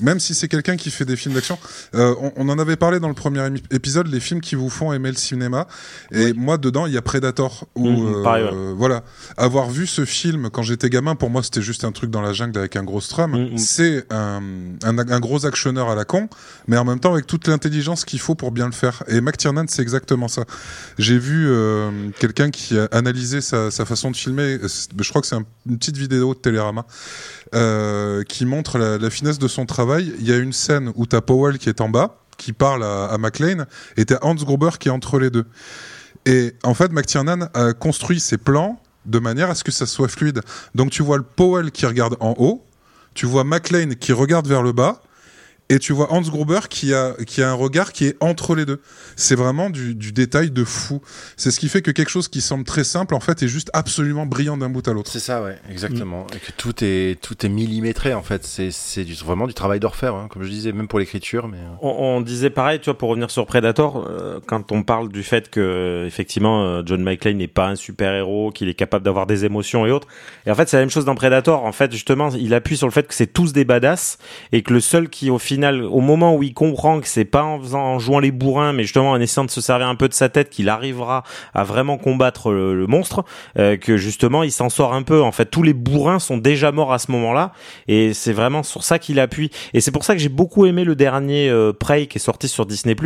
[0.00, 1.58] même si c'est quelqu'un qui fait des films d'action,
[1.94, 4.92] euh, on, on en avait parlé dans le premier épisode, les films qui vous font
[4.92, 5.66] aimer le cinéma.
[6.12, 7.66] Et moi, dedans, il y a Predator.
[7.74, 8.72] Où, Mhm, euh, pareil, ouais.
[8.76, 9.04] voilà.
[9.36, 12.32] Avoir vu ce film quand j'étais gamin, pour moi, c'était juste un truc dans la
[12.32, 13.32] jungle avec un gros strum.
[13.32, 13.58] Mhm.
[13.58, 14.42] C'est un,
[14.84, 16.28] un, un gros actionneur à la con,
[16.66, 19.02] mais en même temps avec toute l'intelligence qu'il faut pour bien le faire.
[19.08, 20.44] Et McTiernan, c'est exactement ça.
[20.98, 24.58] J'ai vu euh, quelqu'un qui a analysé sa, sa façon de filmer.
[24.68, 26.84] C'est- Je crois que c'est un- une petite vidéo de Télérama.
[27.54, 30.12] Euh, qui montre la, finesse de son travail.
[30.18, 33.06] Il y a une scène où t'as Powell qui est en bas, qui parle à,
[33.06, 33.64] à McLean,
[33.96, 35.46] et t'as Hans Gruber qui est entre les deux.
[36.26, 40.08] Et en fait, McTiernan a construit ses plans de manière à ce que ça soit
[40.08, 40.42] fluide.
[40.74, 42.64] Donc tu vois le Powell qui regarde en haut,
[43.14, 45.02] tu vois McLean qui regarde vers le bas,
[45.68, 48.64] et tu vois Hans Gruber qui a, qui a un regard qui est entre les
[48.64, 48.80] deux.
[49.16, 51.02] C'est vraiment du, du détail de fou.
[51.36, 53.70] C'est ce qui fait que quelque chose qui semble très simple, en fait, est juste
[53.74, 55.10] absolument brillant d'un bout à l'autre.
[55.10, 56.26] C'est ça, ouais, exactement.
[56.34, 58.44] Et que tout est, tout est millimétré, en fait.
[58.44, 61.48] C'est, c'est du- vraiment du travail d'orfèvre, hein, comme je disais, même pour l'écriture.
[61.48, 61.58] Mais...
[61.58, 65.10] euh, On, on disait pareil, tu vois, pour revenir sur Predator, euh, quand on parle
[65.10, 69.04] du fait que effectivement euh, John McClane n'est pas un super héros, qu'il est capable
[69.04, 70.08] d'avoir des émotions et autres.
[70.46, 71.64] Et en fait, c'est la même chose dans Predator.
[71.64, 74.18] En fait, justement, il appuie sur le fait que c'est tous des badass
[74.52, 77.42] et que le seul qui, au final, au moment où il comprend que c'est pas
[77.42, 80.08] en faisant, en jouant les bourrins, mais justement en essayant de se servir un peu
[80.08, 81.22] de sa tête, qu'il arrivera
[81.54, 83.24] à vraiment combattre le, le monstre,
[83.58, 85.22] euh, que justement il s'en sort un peu.
[85.22, 87.52] En fait, tous les bourrins sont déjà morts à ce moment-là,
[87.88, 89.50] et c'est vraiment sur ça qu'il appuie.
[89.74, 92.48] Et c'est pour ça que j'ai beaucoup aimé le dernier euh, Prey qui est sorti
[92.48, 92.96] sur Disney+,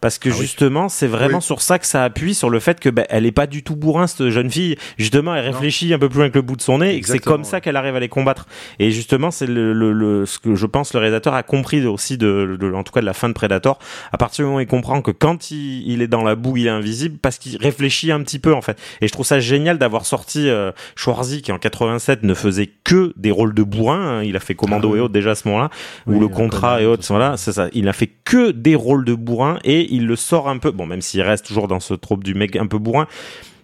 [0.00, 1.42] parce que justement c'est vraiment Oui.
[1.42, 3.76] sur ça que ça appuie, sur le fait que bah, elle est pas du tout
[3.76, 4.76] bourrin cette jeune fille.
[4.96, 7.06] Justement, elle réfléchit un peu plus loin que le bout de son nez, et que
[7.06, 8.46] c'est Exactement, comme ça qu'elle arrive à les combattre.
[8.78, 12.16] Et justement, c'est le, le, le- ce que je pense le réalisateur a compris aussi
[12.16, 13.78] de, de- en tout cas de la fin de Predator.
[14.12, 16.56] À partir du moment où il comprend que quand il, il est dans la boue,
[16.56, 18.78] il est invisible parce qu'il réfléchit un petit peu en fait.
[19.00, 23.12] Et je trouve ça génial d'avoir sorti euh, Schwarzy qui en 87 ne faisait que
[23.16, 24.18] des rôles de bourrin.
[24.18, 24.22] hein.
[24.22, 25.70] Il a fait Commando Ah et autres déjà à ce moment-là,
[26.06, 27.02] Oui, ou le contrat et autres.
[27.04, 27.14] ça.
[27.14, 27.68] Voilà, c'est ça.
[27.72, 30.70] Il a fait que des rôles de bourrin et il le sort un peu.
[30.70, 33.06] Bon, même s'il reste toujours dans ce trope du mec un peu bourrin.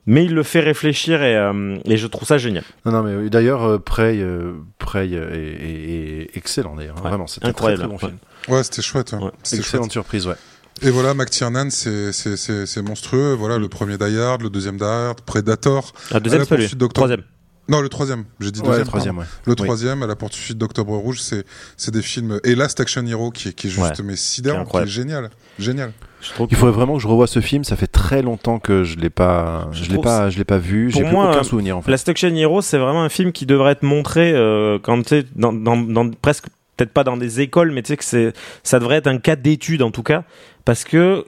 [0.06, 2.64] Mais il le fait réfléchir et, euh, et je trouve ça génial.
[2.84, 6.96] Non, non, mais d'ailleurs, euh, Prey, euh, Prey est, est- est excellent, d'ailleurs.
[6.96, 7.98] Ouais, Vraiment, c'était un très, incroyable, très bon ouais.
[8.46, 8.54] film.
[8.56, 9.14] Ouais, c'était chouette.
[9.14, 9.20] hein.
[9.22, 9.30] Ouais.
[9.42, 9.92] C'était Excellente chouette.
[9.92, 10.34] surprise, ouais.
[10.82, 13.32] Et voilà, McTiernan, c'est c'est- c'est- c'est monstrueux.
[13.32, 15.92] Voilà, le premier Die Hard, le deuxième Die Hard, Predator.
[16.10, 16.92] La deuxième, À la poursuite.
[16.92, 17.22] Troisième.
[17.68, 18.24] Non, le troisième.
[18.40, 18.80] J'ai dit Ouais, deuxième.
[18.84, 19.24] le troisième, ouais.
[19.46, 19.56] Le Oui.
[19.56, 21.44] troisième, à la poursuite d'Octobre Rouge, c'est
[21.76, 22.38] c'est des films.
[22.44, 24.90] Et Last Action Hero, qui est, qui est juste Ouais, mais sidérant, qui est incroyable.
[24.90, 25.92] génial, génial.
[26.20, 27.64] Je trouve Il faudrait vraiment que je revoie ce film.
[27.64, 30.58] Ça fait très longtemps que je l'ai pas, Je je l'ai pas, je l'ai pas
[30.58, 30.90] vu.
[30.90, 31.90] J'ai plus aucun souvenir en fait.
[31.90, 35.52] Last Action Hero, c'est vraiment un film qui devrait être montré euh, quand tu dans,
[35.52, 36.46] dans presque
[36.76, 38.32] peut-être pas dans des écoles, mais tu sais que c'est
[38.62, 40.24] ça devrait être un cas d'étude en tout cas.
[40.64, 41.26] Parce que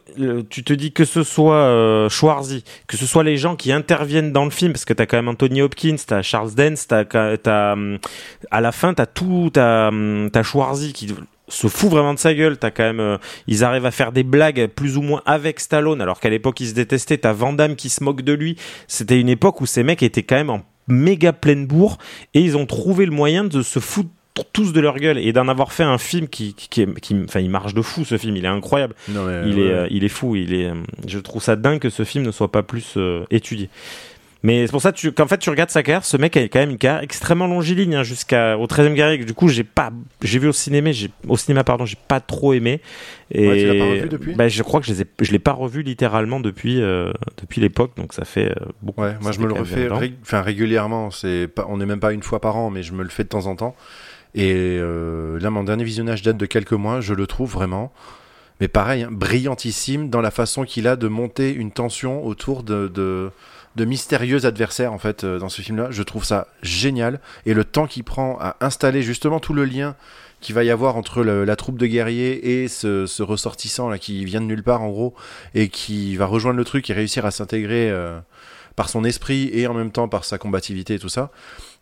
[0.48, 4.32] tu te dis que ce soit euh, Schwarzy, que ce soit les gens qui interviennent
[4.32, 7.72] dans le film, parce que t'as quand même Anthony Hopkins, t'as Charles Dance, t'as, t'as
[7.74, 7.98] hum,
[8.50, 11.14] à la fin t'as tout, hum, t'as Schwarzy qui
[11.48, 12.58] se fout vraiment de sa gueule.
[12.58, 16.00] T'as quand même, euh, ils arrivent à faire des blagues plus ou moins avec Stallone,
[16.00, 17.18] alors qu'à l'époque ils se détestaient.
[17.18, 18.56] T'as Van Damme qui se moque de lui.
[18.88, 21.98] C'était une époque où ces mecs étaient quand même en méga pleine bourre
[22.34, 24.10] et ils ont trouvé le moyen de se foutre
[24.44, 26.68] tous de leur gueule et d'en avoir fait un film qui, qui,
[27.00, 28.94] qui, enfin, il marche de fou ce film, il est incroyable.
[29.08, 29.60] Non, Il ouais.
[29.62, 30.36] est, euh, il est fou.
[30.36, 30.74] Il est, euh,
[31.06, 33.68] je trouve ça dingue que ce film ne soit pas plus euh, étudié.
[34.42, 36.70] Mais c'est pour ça qu'en fait tu regardes sa carrière, ce mec a quand même
[36.70, 39.24] une carrière extrêmement longiligne hein, jusqu'au 13e guerrier.
[39.24, 39.90] Du coup, j'ai pas,
[40.22, 42.80] j'ai vu au cinéma, j'ai au cinéma pardon, j'ai pas trop aimé.
[43.32, 44.34] Et Ouais, tu l'as pas revu depuis?
[44.34, 47.60] bah, je crois que je les ai, je l'ai pas revu littéralement depuis euh, depuis
[47.60, 49.00] l'époque, donc ça fait euh, beaucoup.
[49.02, 49.88] Ouais, moi je me le refais
[50.22, 51.10] enfin, régulièrement.
[51.10, 53.28] C'est on n'est même pas une fois par an, mais je me le fais de
[53.30, 53.74] temps en temps.
[54.36, 57.90] Et euh, là, mon dernier visionnage date de quelques mois, je le trouve vraiment,
[58.60, 62.88] mais pareil, hein, brillantissime dans la façon qu'il a de monter une tension autour de,
[62.88, 63.30] de,
[63.76, 65.88] de mystérieux adversaires, en fait, euh, dans ce film-là.
[65.90, 67.20] Je trouve ça génial.
[67.46, 69.96] Et le temps qu'il prend à installer justement tout le lien
[70.40, 74.24] qu'il va y avoir entre la troupe de guerriers et ce, ce ressortissant là qui
[74.26, 75.14] vient de nulle part en gros
[75.54, 78.20] et qui va rejoindre le truc et réussir à s'intégrer euh,
[78.76, 81.30] par son esprit et en même temps par sa combativité et tout ça.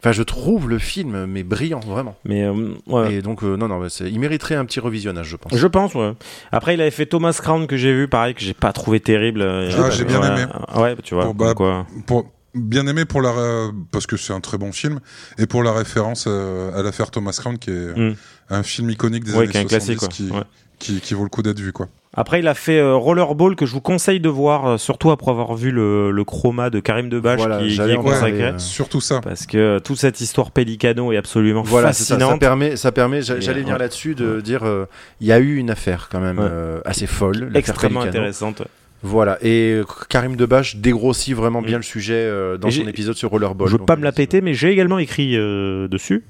[0.04, 2.14] Enfin, je trouve le film mais brillant vraiment.
[2.26, 3.14] Mais euh, ouais.
[3.14, 5.56] Et donc euh, non non, bah, il mériterait un petit revisionnage, je pense.
[5.56, 6.12] Je pense, ouais.
[6.52, 9.40] Après, il avait fait Thomas Crown que j'ai vu, pareil, que j'ai pas trouvé terrible.
[9.40, 10.26] euh, Ah, j'ai bien ouais.
[10.42, 10.44] aimé.
[10.76, 11.24] Ouais, tu vois.
[11.24, 11.86] Bon, bah, quoi.
[12.06, 15.00] Pour, bien aimé pour la ré- parce que c'est un très bon film
[15.38, 18.14] et pour la référence euh, à l'affaire Thomas Crown qui est Mm.
[18.50, 20.08] un film iconique des Ouais, années qui est un 70 classique, quoi.
[20.08, 20.44] qui, Ouais.
[20.84, 21.88] Qui, qui vaut le coup d'être vu quoi.
[22.16, 25.32] Après, il a fait euh, Rollerball que je vous conseille de voir, euh, surtout après
[25.32, 28.42] avoir vu le, le chroma de Karim Debache Voilà, qui, est consacré.
[28.44, 28.58] euh.
[28.58, 29.20] Surtout ça.
[29.20, 32.40] Parce que euh, toute cette histoire Pélicano est absolument Voilà, c'est ça, fascinante.
[32.76, 33.80] ça permet, ça J'allais venir ouais.
[33.80, 34.86] là-dessus de dire, euh,
[35.20, 36.46] il y a eu une affaire quand même Ouais.
[36.48, 38.18] euh, assez folle, Extrêmement Pelicano.
[38.20, 38.62] intéressante.
[39.02, 43.28] Voilà, et Karim Debache dégrossit vraiment bien le sujet euh, dans Et son épisode sur
[43.30, 43.66] Rollerball.
[43.68, 46.24] Je veux donc, pas me la péter, mais j'ai également écrit euh, dessus.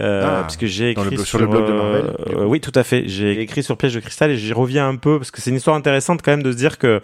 [0.00, 2.82] Euh, Ah, parce que j'ai écrit sur le blog de Marvel, euh, oui, tout à
[2.82, 3.04] fait.
[3.08, 5.56] J'ai écrit sur Piège de cristal et j'y reviens un peu parce que c'est une
[5.56, 7.00] histoire intéressante quand même de se dire que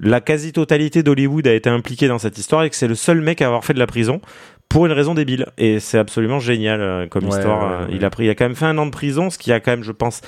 [0.00, 3.40] la quasi-totalité d'Hollywood a été impliquée dans cette histoire et que c'est le seul mec
[3.40, 4.20] à avoir fait de la prison
[4.68, 5.46] pour une raison débile.
[5.58, 7.80] Et c'est absolument génial euh, comme Ouais, histoire.
[7.82, 7.92] ouais, ouais.
[7.96, 9.60] Il a pris, il a quand même fait un an de prison, ce qui a
[9.60, 10.20] quand même, je pense,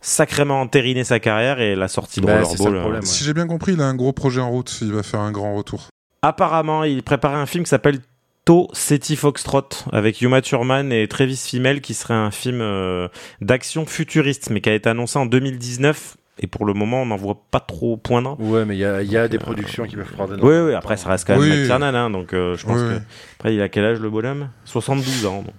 [0.00, 2.80] sacrément entériné sa carrière et la sortie de Bah, Rollerball.
[2.80, 3.02] problème.
[3.02, 4.76] Si j'ai bien compris, il a un gros projet en route.
[4.82, 5.86] Il va faire un grand retour.
[6.22, 8.00] Apparemment, il préparait un film qui s'appelle
[8.44, 13.06] To City Foxtrot avec Yuma Thurman et Travis Fimmel qui serait un film euh,
[13.40, 17.16] d'action futuriste mais qui a été annoncé en 2019 et pour le moment on n'en
[17.16, 18.36] voit pas trop poindre.
[18.40, 20.34] Ouais, mais il y a, il y a des euh, productions qui peuvent prendre.
[20.42, 21.50] Oui, oui, après ça reste quand même Oui.
[21.50, 23.00] Matt Tiernan, hein, donc euh, je pense Oui, que.
[23.38, 24.48] Après, il a quel âge le bonhomme?
[24.64, 25.42] 72 ans.
[25.42, 25.54] donc.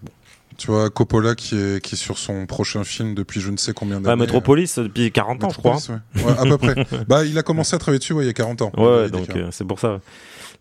[0.58, 3.74] Tu vois, Coppola qui est, qui est sur son prochain film depuis je ne sais
[3.74, 4.10] combien d'années.
[4.10, 5.76] Ouais, Metropolis depuis 40 ans, je crois.
[5.76, 6.24] Metropolis, ouais.
[6.24, 7.04] Ouais, à peu près.
[7.08, 8.72] Bah, il a commencé à travailler dessus ouais, il y a 40 ans.
[8.78, 10.00] Ouais, donc euh, c'est pour ça.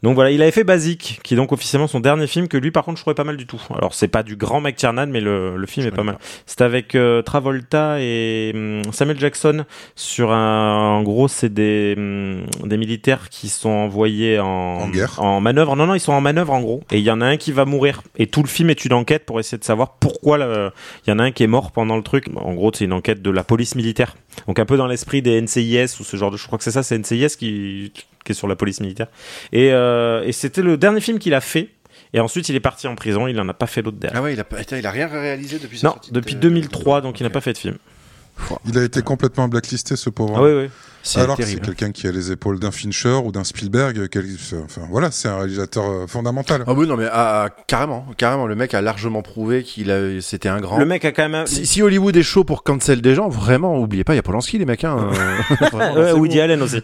[0.02, 2.70] Donc voilà, il avait fait Basic, qui est donc officiellement son dernier film, que lui
[2.72, 3.62] par contre je trouvais pas mal du tout.
[3.74, 6.18] Alors c'est pas du grand McTiernan, mais le, le film Je est pas mal.
[6.44, 9.64] C'est avec euh, Travolta et hum, Samuel Jackson
[9.94, 10.96] sur un.
[10.98, 15.22] En gros, c'est des hum, des militaires qui sont envoyés en En guerre.
[15.22, 15.76] en manœuvre.
[15.76, 16.82] Non, non, ils sont en manœuvre en gros.
[16.90, 18.02] Et il y en a un qui va mourir.
[18.18, 20.70] Et tout le film est une enquête pour essayer de savoir pourquoi le-
[21.06, 22.26] il y en a un qui est mort pendant le truc.
[22.36, 24.16] En gros, c'est une enquête de la police militaire.
[24.46, 26.36] Donc un peu dans l'esprit des NCIS ou ce genre de.
[26.36, 27.92] Je crois que c'est ça, c'est NCIS qui
[28.24, 29.08] qui est sur la police militaire.
[29.52, 31.68] Et, euh, et c'était le dernier film qu'il a fait.
[32.14, 33.26] Et ensuite, il est parti en prison.
[33.26, 34.20] Il en a pas fait d'autre derrière.
[34.20, 37.00] Ah ouais, il a, il a rien réalisé depuis sa non, sortie depuis de- 2003,
[37.00, 37.76] donc il n'a pas fait de film.
[38.66, 40.34] Il a été complètement blacklisté, ce pauvre.
[40.36, 40.70] Ah oui, oui.
[41.04, 44.08] C'est Alors que c'est quelqu'un qui a les épaules d'un Fincher ou d'un Spielberg.
[44.08, 44.24] quel-
[44.64, 46.62] Enfin, voilà, c'est un réalisateur euh, fondamental.
[46.66, 50.20] Ah oui, non, mais ah, ah, carrément, carrément, le mec a largement prouvé qu'il a,
[50.20, 50.78] c'était un grand.
[50.78, 51.34] Le mec a quand même.
[51.34, 54.20] un- Si, si Hollywood est chaud pour cancel des gens, vraiment, oubliez pas, il y
[54.20, 54.84] a Polanski, les mecs.
[54.84, 56.40] Hein, euh, vraiment, Ouais, c'est Woody.
[56.40, 56.82] Allen aussi.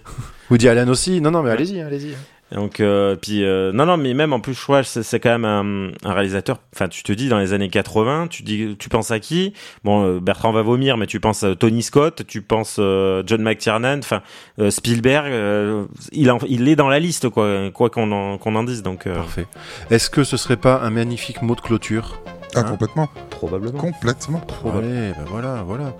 [0.51, 1.21] Woody Allen aussi.
[1.21, 2.15] Non, non, mais allez-y, allez-y.
[2.53, 5.93] Donc, euh, puis, euh, non, non, mais même en plus, je crois, c'est quand même
[6.05, 6.59] un, réalisateur.
[6.75, 9.53] Enfin, tu te dis dans les années 80, tu dis, tu penses à qui?
[9.85, 13.43] Bon, euh, Bertrand va vomir, mais tu penses à Tony Scott, tu penses euh, John
[13.43, 14.23] McTiernan, enfin
[14.59, 15.89] euh, Spielberg.
[16.13, 18.83] il, il est dans la liste, quoi, quoi qu'on en, qu'on en dise.
[18.83, 19.47] Donc, Parfait.
[19.91, 22.23] Est-ce que ce serait pas un magnifique mot de clôture?
[22.55, 23.09] Ah, Hein complètement.
[23.31, 23.79] probablement.
[23.79, 24.41] Complètement.
[24.77, 25.93] Allez, ben voilà, voilà.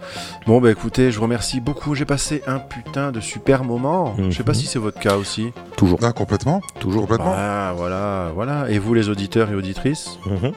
[0.47, 1.95] Bon, bah écoutez, je vous remercie beaucoup.
[1.95, 4.15] J'ai passé un putain de super moment.
[4.19, 4.59] Je sais pas Mhm.
[4.59, 5.53] si c'est votre cas aussi.
[5.77, 6.61] Toujours, Ah, complètement.
[6.81, 7.03] toujours.
[7.03, 7.35] Complètement.
[7.37, 8.71] Ah, voilà, voilà.
[8.71, 10.53] Et vous, les auditeurs et auditrices Mhm.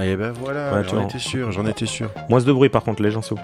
[0.00, 2.10] Eh ben voilà, Ouais, j'en étais sûr, j'en étais sûr.
[2.28, 3.36] Moins de bruit, par contre, les gens, plaît.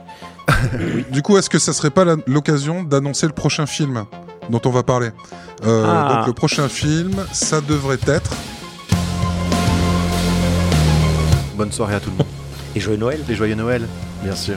[1.10, 4.04] Du coup, est-ce que ça serait pas l'occasion d'annoncer le prochain film
[4.50, 5.10] dont on va parler?
[5.64, 6.14] Euh, Ah.
[6.18, 8.30] Donc, le prochain film, ça devrait être.
[11.54, 12.26] Bonne soirée à tout le monde.
[12.74, 13.20] Et joyeux Noël.
[13.28, 13.86] Et joyeux Noël,
[14.22, 14.56] bien sûr.